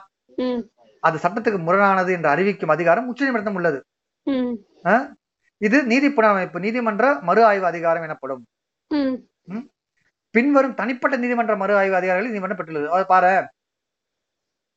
அது 1.00 1.18
சட்டத்துக்கு 1.18 1.58
முரணானது 1.58 2.12
என்று 2.12 2.28
அறிவிக்கும் 2.28 2.68
அதிகாரம் 2.68 3.08
உச்சநீதிமன்றம் 3.08 3.54
உள்ளது. 3.54 3.84
ம். 4.22 4.54
அஹ் 4.84 5.12
இது 5.56 5.84
நீதி 5.84 6.08
புனரமைப்பு 6.08 6.58
நீதிமன்ற 6.58 7.14
மறு 7.20 7.44
ஆய்வு 7.44 7.66
அதிகாரம் 7.66 8.02
எனப்படும். 8.02 8.46
பின்வரும் 10.34 10.78
தனிப்பட்ட 10.80 11.16
நீதிமன்ற 11.22 11.54
மறு 11.62 11.74
ஆய்வு 11.80 11.96
அதிகாரிகள் 11.98 12.28
நீதிமன்றம் 12.28 12.58
பெற்றுள்ளது. 12.60 12.88
அதை 12.94 13.04
பாரு. 13.12 13.32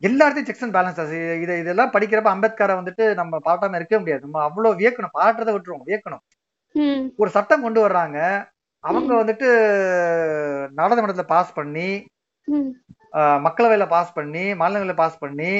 எல்லா 0.02 0.26
இடத்தையும் 0.26 0.50
செக்ஸ் 0.50 0.66
அண்ட் 0.66 0.76
பேலன்ஸ் 0.78 1.00
இதை 1.44 1.54
இதெல்லாம் 1.64 1.94
படிக்கிறப்ப 1.94 2.30
அம்பேத்கரை 2.34 2.74
வந்துட்டு 2.80 3.06
நம்ம 3.20 3.40
பாட்டாம 3.48 3.78
இருக்கவே 3.80 4.00
முடியாது. 4.02 4.24
நம்ம 4.26 4.42
அவ்வளவு 4.48 4.80
வியக்கணும். 4.82 5.16
பாடுறதை 5.20 5.54
விட்டுருவோம். 5.56 5.86
வியக்கணும். 5.90 6.24
ஒரு 7.22 7.30
சட்டம் 7.38 7.66
கொண்டு 7.66 7.80
வர்றாங்க. 7.86 8.18
அவங்க 8.84 9.12
வந்துட்டு 9.22 9.48
நாடாளுமன்றத்துல 10.78 11.26
பாஸ் 11.36 11.54
பண்ணி 11.54 11.90
மக்களவையில 13.46 13.86
பாஸ் 13.88 14.16
பண்ணி 14.18 14.44
மாநிலங்களில 14.60 14.96
பாஸ் 14.96 15.22
பண்ணி 15.24 15.52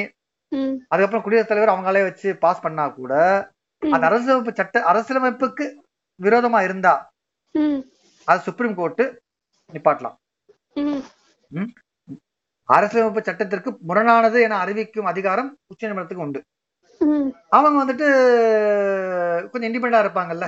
அதுக்கப்புறம் 0.92 1.24
குடியரசுத் 1.24 1.50
தலைவர் 1.50 1.72
அவங்களே 1.74 2.02
வச்சு 2.08 2.28
பாஸ் 2.44 2.62
பண்ணா 2.64 2.84
கூட 2.98 3.12
அந்த 3.82 4.04
அரசியலமைப்பு 4.08 4.52
சட்ட 4.60 4.80
அரசியலமைப்புக்கு 4.92 5.66
விரோதமா 6.20 6.60
இருந்தா 6.62 6.94
அது 8.28 8.40
சுப்ரீம் 8.40 8.74
கோர்ட்டு 8.74 9.04
நிப்பாட்டலாம். 9.72 10.16
அரசியலமைப்பு 12.64 13.22
சட்டத்திற்கு 13.22 13.78
முரணானது 13.88 14.40
என 14.40 14.58
அறிவிக்கும் 14.58 15.04
அதிகாரம் 15.04 15.58
உச்சநீதிமன்றத்துக்கு 15.66 16.14
உண்டு. 16.14 16.44
ம். 16.98 17.28
அவங்க 17.48 17.78
வந்துட்டு 17.84 19.50
கொஞ்சம் 19.50 19.72
இண்டிபெண்டா 19.72 19.96
இருப்பாங்கல்ல. 19.96 20.46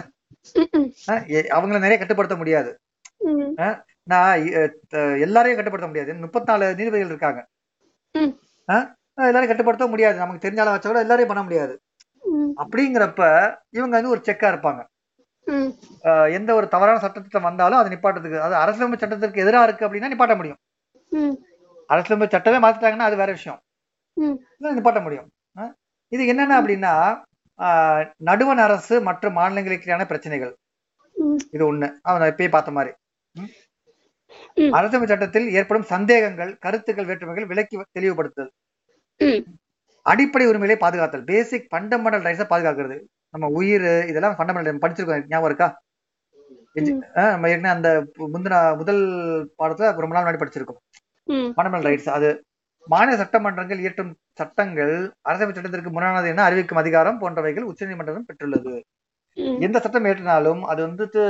அவங்கள 1.32 1.78
நிறைய 1.78 1.98
கட்டுப்படுத்த 1.98 2.36
முடியாது. 2.36 2.78
நான் 4.02 4.46
எல்லாரையும் 5.20 5.62
கட்டுப்படுத்த 5.62 5.86
முடியாது. 5.86 6.14
முப்பத்தி 6.14 6.52
நாலு 6.52 6.74
நீதிபதிகள் 6.74 7.06
இருக்காங்க. 7.06 7.46
எல்லாரையும் 9.14 9.46
கட்டுப்படுத்த 9.46 9.86
முடியாது. 9.86 10.18
நமக்கு 10.18 10.48
தெரிஞ்சால 10.48 10.74
வச்சா 10.74 10.86
கூட 10.86 10.98
எல்லாரையும் 10.98 11.34
பண்ண 11.34 11.42
முடியாது. 11.42 11.80
அப்படிங்கிறப்ப 12.56 13.54
இவங்க 13.70 14.00
வந்து 14.00 14.08
ஒரு 14.08 14.20
செக்கா 14.24 14.50
இருப்பாங்க. 14.52 14.86
எந்த 16.36 16.50
ஒரு 16.58 16.66
தவறான 16.74 17.00
சட்டத்திட்டம் 17.04 17.46
வந்தாலும் 17.48 17.80
அதை 17.80 17.88
நிப்பாட்டத்துக்கு 17.94 18.38
அது 18.46 18.54
அரசியலமைப்பு 18.62 19.02
சட்டத்திற்கு 19.02 19.42
எதிராக 19.44 19.66
இருக்கு 19.68 19.86
அப்படின்னா 19.86 20.10
நிப்பாட்ட 20.12 20.36
முடியும். 20.40 20.60
அரசியலமைப்பு 21.92 22.34
சட்டமே 22.36 22.58
மாத்திட்டாங்கன்னா 22.64 23.08
அது 23.08 23.20
வேற 23.22 23.30
விஷயம். 23.38 23.60
நிப்பாட்ட 24.76 25.00
முடியும். 25.06 25.28
இது 26.14 26.22
என்னென்ன 26.32 26.60
அப்படின்னா 26.60 26.94
நடுவண் 28.28 28.62
அரசு 28.66 28.94
மற்றும் 29.08 29.36
மாநிலங்களுக்கான 29.38 30.04
பிரச்சனைகள். 30.10 30.52
இது 31.54 31.62
ஒண்ணு. 31.70 31.88
அவன் 32.08 32.30
இப்பயே 32.32 32.50
பார்த்த 32.56 32.76
மாதிரி. 32.76 32.92
அரசியலமைப்பு 34.78 35.12
சட்டத்தில் 35.12 35.46
ஏற்படும் 35.58 35.90
சந்தேகங்கள் 35.94 36.52
கருத்துக்கள் 36.64 37.08
வேற்றுமைகள் 37.10 37.50
விலக்கி 37.52 37.76
தெளிவுபடுத்துதல். 37.98 38.52
அடிப்படை 40.06 40.46
உரிமைகளை 40.50 40.76
பாதுகாத்தல். 40.84 41.24
பேசிக் 41.32 41.68
ஃபண்டமெண்டல் 41.72 42.24
ரைட்ஸை 42.26 42.46
பாதுகாக்கிறது. 42.52 42.98
நம்ம 43.34 43.46
உயிர் 43.58 43.88
இதெல்லாம் 44.10 44.36
ஃபண்டமெண்டல் 44.38 44.82
படிச்சிருக்கோம். 44.84 45.24
ஞாபகம் 45.28 45.48
இருக்கா? 45.50 45.68
நம்ம 47.32 47.48
ஏற்கனவே 47.50 47.74
அந்த 47.76 47.88
முந்தின 48.34 48.56
முதல் 48.76 49.02
பாடத்துல 49.58 49.90
ரொம்ப 50.04 50.14
நாள் 50.14 50.24
முன்னாடி 50.26 50.40
படிச்சிருக்கோம். 50.42 50.80
ஃபண்டமெண்டல் 51.56 51.88
ரைட்ஸ் 51.88 52.10
அது 52.16 52.28
மாநில 52.86 53.16
சட்டமன்றங்கள் 53.22 53.80
இயற்றும் 53.82 54.12
சட்டங்கள் 54.38 54.92
அரசியல் 55.28 55.54
சட்டத்திற்கு 55.56 55.90
முரணானது 55.90 56.28
என 56.32 56.44
அறிவிக்கும் 56.48 56.80
அதிகாரம் 56.82 57.20
போன்றவைகள் 57.22 57.68
உச்சநீதிமன்றம் 57.70 58.28
பெற்றுள்ளது. 58.30 58.74
எந்த 59.66 59.78
சட்டம் 59.78 60.06
ஏற்றினாலும் 60.10 60.62
அது 60.72 60.80
வந்துட்டு 60.86 61.22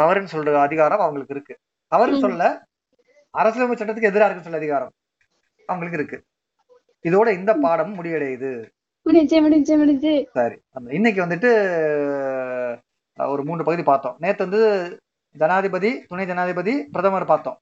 தவறுன்னு 0.00 0.32
சொல்ற 0.32 0.54
அதிகாரம் 0.68 1.02
அவங்களுக்கு 1.04 1.34
இருக்கு. 1.36 1.54
தவறுன்னு. 1.92 2.24
சொல்ல 2.26 2.42
அரசியலமைப்பு 3.34 3.82
சட்டத்துக்கு 3.82 4.10
எதிராக 4.10 4.28
இருக்குன்னு 4.28 4.48
சொல்ல 4.48 4.62
அதிகாரம் 4.62 4.92
அவங்களுக்கு 5.68 5.98
இருக்கு. 6.00 6.18
இதோட 7.04 7.28
இந்த 7.38 7.52
பாடம் 7.64 7.94
முடிவடையுது. 7.98 8.50
முடிஞ்சு 9.06 9.40
முடிஞ்சு 9.40 9.76
முடிஞ்சு. 9.76 10.28
சரி. 10.32 10.56
இன்னைக்கு 10.88 11.20
வந்துட்டு 11.24 11.50
ஒரு 13.28 13.44
மூன்று 13.44 13.64
பகுதி 13.64 13.82
பார்த்தோம். 13.82 14.16
நேத்து 14.18 14.48
வந்து 14.48 14.96
ஜனாதிபதி 15.38 15.90
துணை 16.02 16.26
ஜனாதிபதி 16.26 16.84
பிரதமர் 16.84 17.24
பார்த்தோம். 17.24 17.58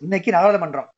இன்னைக்கு 0.00 0.30
நாடாளுமன்றம். 0.30 0.88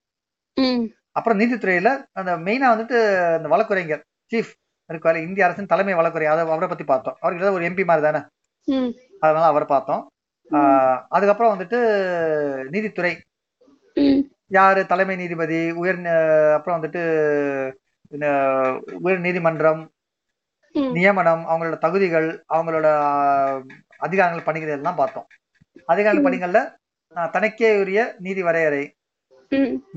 அப்புறம் 1.13 1.41
நீதித்துறையில 1.41 1.89
அந்த 2.13 2.37
மெயினா 2.37 2.69
வந்துட்டு 2.73 2.99
அந்த 3.37 3.49
வழக்குரைஞர் 3.49 4.05
சீஃப் 4.35 4.53
இருக்காரு 4.93 5.23
இந்திய 5.23 5.47
அரசின் 5.47 5.67
தலைமை 5.67 5.95
வழக்குரை 5.95 6.25
அதை 6.25 6.45
அவரை 6.47 6.69
பத்தி 6.69 6.85
பார்த்தோம். 6.85 7.17
அவருக்கு 7.21 7.53
ஒரு 7.53 7.65
எம்பி 7.69 7.85
மாதிரி 7.85 8.07
தானே 8.07 8.25
அதனால 9.21 9.45
அவரை 9.47 9.69
பார்த்தோம். 9.69 10.09
அதுக்கப்புறம் 11.09 11.55
வந்துட்டு 11.59 11.79
நீதித்துறை. 12.71 13.13
யாரு? 14.47 14.87
தலைமை 14.87 15.17
நீதிபதி 15.17 15.71
உயர் 15.71 16.07
அப்புறம் 16.57 16.83
வந்துட்டு 16.83 17.03
உயர் 19.05 19.23
நீதிமன்றம் 19.27 19.83
நியமனம் 20.73 21.43
அவங்களோட 21.51 21.77
தகுதிகள் 21.79 22.29
அவங்களோட 22.55 22.87
அதிகாரங்கள் 24.07 24.47
பணிகள் 24.49 24.69
எல்லாம் 24.69 25.01
பார்த்தோம். 25.01 25.27
அதிகார. 25.87 26.19
பணிகள்ல 26.19 26.59
தனக்கே 27.31 27.69
உரிய 27.81 28.01
நீதி 28.19 28.43
வரையறை 28.43 28.85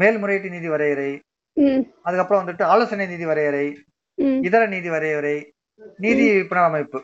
மேல்முறையீட்டு 0.01 0.49
நீதி 0.49 0.69
வரையறை 0.69 1.11
அதுக்கப்புறம் 2.01 2.41
வந்துட்டு 2.41 2.63
ஆலோசனை 2.73 3.07
நீதி 3.07 3.25
வரையறை 3.25 3.67
இதர 4.47 4.65
நீதி 4.65 4.89
வரையறை 4.89 5.37
நீதி 5.97 6.27
புனரமைப்பு. 6.49 6.99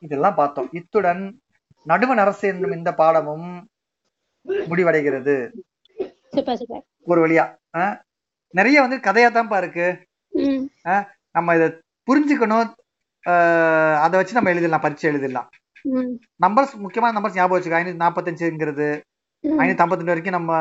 இதெல்லாம் 0.00 0.38
பார்த்தோம். 0.40 0.68
இத்துடன் 0.72 1.22
நடுவண் 1.86 2.22
அரசு 2.24 2.48
என்னும் 2.48 2.72
இந்த 2.72 2.90
பாடமும் 2.94 3.48
முடிவடைகிறது. 4.70 5.36
ஒரு 7.10 7.26
வழியா 7.26 7.44
நிறைய 8.58 8.80
வந்து 8.84 8.96
கதையா 9.06 9.28
தான்ப்பா 9.36 9.58
இருக்கு 9.62 9.86
நம்ம 11.36 11.54
இதை 11.58 11.68
புரிஞ்சுக்கணும். 12.08 12.70
அதை 14.04 14.14
வச்சு 14.18 14.36
நம்ம 14.38 14.52
எழுதிடலாம் 14.54 14.84
பரீட்சை 14.84 15.06
எழுதிடலாம். 15.10 15.48
நம்பர்ஸ் 16.44 16.74
முக்கியமான 16.84 17.12
நம்பர்ஸ் 17.18 17.38
ஞாபகம் 17.38 17.56
வச்சுக்கோ. 17.56 17.78
ஐநூத்தி 17.80 18.02
நாற்பத்தஞ்சுங்கிறது 18.04 18.88
ஐநூத்தி 19.62 19.84
ஐம்பத்தி 19.84 20.10
வரைக்கும் 20.10 20.36
நம்ம 20.38 20.52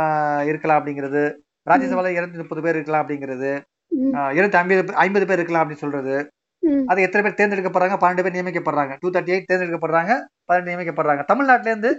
இருக்கலாம் 0.51 0.79
அப்படிங்கிறது. 0.79 1.23
ராஜ்யசபால 1.69 2.11
இருநூத்தி 2.17 2.41
முப்பது 2.43 2.61
பேர் 2.65 2.77
இருக்கலாம் 2.79 3.03
அப்படிங்கிறது. 3.03 3.51
இருநூத்தி 4.37 4.59
ஐம்பது 4.61 4.95
ஐம்பது 5.05 5.25
பேர் 5.29 5.39
இருக்கலாம் 5.41 5.63
அப்படின்னு 5.63 5.83
சொல்றது. 5.85 6.15
அது 6.91 6.99
எத்தனை 7.05 7.21
பேர் 7.25 7.39
தேர்ந்தெடுக்கப்படுறாங்க? 7.39 7.95
பன்னெண்டு 8.01 8.23
பேர் 8.25 8.37
நியமிக்கப்படுறாங்க. 8.37 8.93
டூ 9.01 9.09
தேர்ட்டி 9.15 9.33
எயிட் 9.35 9.49
தேர்ந்தெடுக்கப்படுறாங்க. 9.51 10.13
பன்னெண்டு 10.47 10.71
நியமிக்கப்படுறாங்க. 10.71 11.23
தமிழ்நாட்டுல 11.31 11.73
இருந்து 11.73 11.91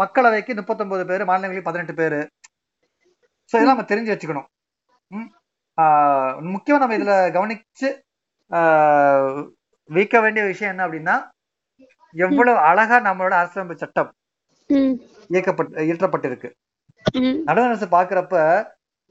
மக்களவைக்கு 0.00 0.52
முப்பத்தொன்பது 0.58 1.04
பேர் 1.10 1.22
மாநிலங்களுக்கு 1.30 1.68
பதினெட்டு 1.68 1.94
பேர். 2.00 2.18
ஸோ 3.50 3.54
இதெல்லாம் 3.56 3.76
நம்ம 3.76 3.90
தெரிஞ்சு 3.92 4.12
வச்சுக்கணும். 4.12 4.48
முக்கியமா 6.54 6.80
நம்ம 6.82 6.96
இதுல 6.98 7.14
கவனிச்சு 7.36 7.88
வைக்க 9.90 10.16
வேண்டிய 10.24 10.42
விஷயம் 10.50 10.72
என்ன 10.72 10.84
அப்படின்னா 10.86 11.16
எவ்வளவு 12.14 12.58
அழகா 12.70 12.96
நம்மளோட 13.06 13.34
அரசியலமைப்பு 13.40 13.82
சட்டம் 13.82 14.10
இயக்கப்பட்டு 15.34 15.84
இயற்றப்பட்டிருக்கு. 15.88 16.48
நடுவர் 17.48 17.70
அரசு 17.70 17.86
பாக்குறப்ப 17.96 18.36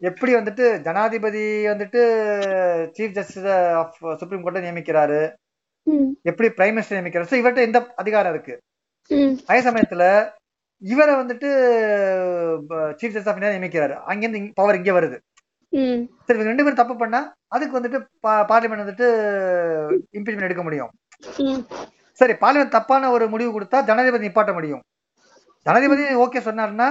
எப்படி 0.02 0.32
வந்துட்டு 0.38 0.66
ஜனாதிபதி 0.86 1.46
வந்துட்டு 1.72 2.02
சீஃப் 2.98 3.16
ஜஸ்டிஸ் 3.18 3.48
ஆஃப் 3.82 3.98
சுப்ரீம் 4.20 4.44
கோர்ட்டை 4.44 4.62
நியமிக்கிறாரு? 4.66 5.22
எப்படி 6.30 6.50
பிரைம் 6.58 6.76
மினிஸ்டர் 6.76 6.98
நியமிக்கிறாரு? 6.98 7.30
ஸோ 7.32 7.38
இவர்கிட்ட 7.42 7.68
எந்த 7.70 7.80
அதிகாரம் 8.04 8.34
இருக்கு? 8.36 8.56
அதே 9.50 9.60
சமயத்துல 9.68 10.04
இவரை 10.82 11.14
வந்துட்டு 11.22 11.50
சீஃப் 13.00 13.14
ஜஸ்டிஸ் 13.14 13.30
ஆஃப் 13.30 13.38
இந்தியா 13.38 13.54
நியமிக்கிறாரு. 13.56 13.96
அங்கிருந்து 14.12 14.40
பவர் 14.60 14.80
இங்க 14.80 14.92
வருது. 14.98 15.18
சரி 16.28 16.38
இவங்க 16.38 16.52
ரெண்டு 16.52 16.64
பேரும் 16.66 16.82
தப்பு 16.82 16.96
பண்ணா 17.02 17.20
அதுக்கு 17.56 17.78
வந்துட்டு 17.78 18.00
பார்லிமெண்ட் 18.52 18.84
வந்துட்டு 18.84 19.08
இம்பீச்மெண்ட் 20.18 20.48
எடுக்க 20.48 20.64
முடியும். 20.68 20.92
சரி 22.22 22.34
பார்லிமெண்ட் 22.44 22.78
தப்பான 22.78 23.10
ஒரு 23.16 23.26
முடிவு 23.34 23.52
கொடுத்தா 23.56 23.80
ஜனாதிபதி 23.90 24.28
நிப்பாட்ட 24.28 24.54
முடியும். 24.58 24.84
ஜனாதிபதி 25.66 26.04
ஓகே 26.26 26.42
சொன்னாருன்னா 26.48 26.90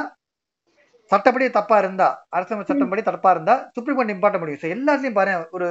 சட்டப்படி 1.10 1.44
தப்பா 1.50 1.76
இருந்தா 1.82 2.06
அரசியல் 2.36 2.70
சட்டப்படி 2.70 3.02
தப்பா 3.02 3.30
இருந்தா 3.34 3.54
சுப்ரீம் 3.74 3.96
கோர்ட் 3.98 4.12
நிப்பாட்ட 4.12 4.38
முடியும். 4.40 4.62
ஸோ 4.62 4.68
எல்லாத்துலயும் 4.76 5.18
பாரு 5.18 5.34
ஒரு 5.56 5.68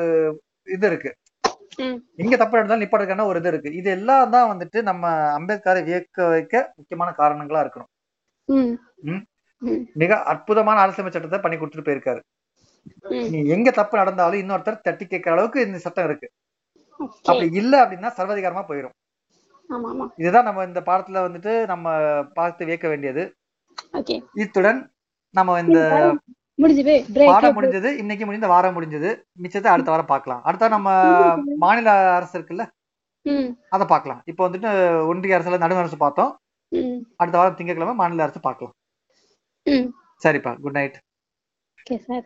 இது 0.75 0.85
இருக்கு. 0.91 1.11
ம். 1.85 1.97
எங்க 2.23 2.35
தப்பு 2.41 2.57
நடந்தாலும் 2.57 2.83
நிப்பாட்டுக்கான 2.83 3.25
ஒரு 3.31 3.39
இது 3.41 3.49
இருக்கு. 3.53 3.71
இது 3.79 3.89
எல்லாம் 3.97 4.31
தான் 4.35 4.49
வந்துட்டு 4.51 4.81
நம்ம 4.89 5.03
அம்பேத்கரை 5.37 5.81
வியக்க 5.89 6.29
வைக்க 6.33 6.55
முக்கியமான 6.77 7.11
காரணங்களா 7.21 7.61
இருக்கணும். 7.65 7.91
மிக 10.01 10.11
அற்புதமான 10.31 10.77
அரசியல் 10.85 11.13
சட்டத்தை 11.15 11.39
பண்ணி 11.43 11.57
கொடுத்துட்டு 11.57 11.87
போயிருக்காரு. 11.87 12.21
எங்க 13.55 13.69
தப்பு 13.79 13.95
நடந்தாலும் 14.01 14.41
இன்னொருத்தர் 14.43 14.85
தட்டி 14.87 15.05
கேட்கிற 15.05 15.33
அளவுக்கு 15.35 15.65
இந்த 15.67 15.79
சட்டம் 15.85 16.07
இருக்கு. 16.09 16.27
அப்படி 17.29 17.47
இல்ல 17.61 17.73
அப்படின்னா 17.83 18.11
சர்வாதிகாரமா 18.19 18.63
போயிடும் 18.69 18.95
ஆமா 19.75 20.05
இதுதான் 20.21 20.47
நம்ம 20.47 20.63
இந்த 20.69 20.81
பாடத்துல 20.89 21.21
வந்துட்டு 21.25 21.53
நம்ம 21.71 21.95
பார்த்து 22.37 22.67
வியக்க 22.67 22.87
வேண்டியது. 22.91 23.23
இத்துடன் 24.43 24.79
நம்ம 25.37 25.57
இந்த 25.65 25.79
பாடம் 27.31 27.55
முடிஞ்சது. 27.57 27.89
இன்னைக்கு 28.01 28.25
முடிந்த 28.27 28.47
வாரம் 28.51 28.75
முடிஞ்சது. 28.77 29.09
மிச்சத்தை 29.43 29.71
அடுத்த 29.73 29.91
வாரம் 29.93 30.11
பார்க்கலாம். 30.13 30.41
அடுத்த 30.47 30.69
நம்ம 30.75 30.89
மாநில 31.63 31.89
அரசு 32.17 32.33
இருக்குல்ல? 32.37 32.65
அதை 33.75 33.85
பார்க்கலாம். 33.91 34.21
இப்போ 34.31 34.41
வந்துட்டு 34.47 34.69
ஒன்றிய 35.11 35.37
அரசுல 35.37 35.59
நடுவண் 35.63 35.83
அரசு 35.83 35.97
பார்த்தோம். 36.05 36.31
அடுத்த 37.19 37.37
வாரம் 37.37 37.57
திங்கட்கிழமை 37.59 37.95
மாநில 38.01 38.25
அரசு 38.25 38.39
பார்க்கலாம். 38.47 38.75
சரிப்பா 40.23 40.51
குட் 40.63 40.77
நைட் 40.77 40.97
ஓகே 41.79 41.97
சார் 42.07 42.25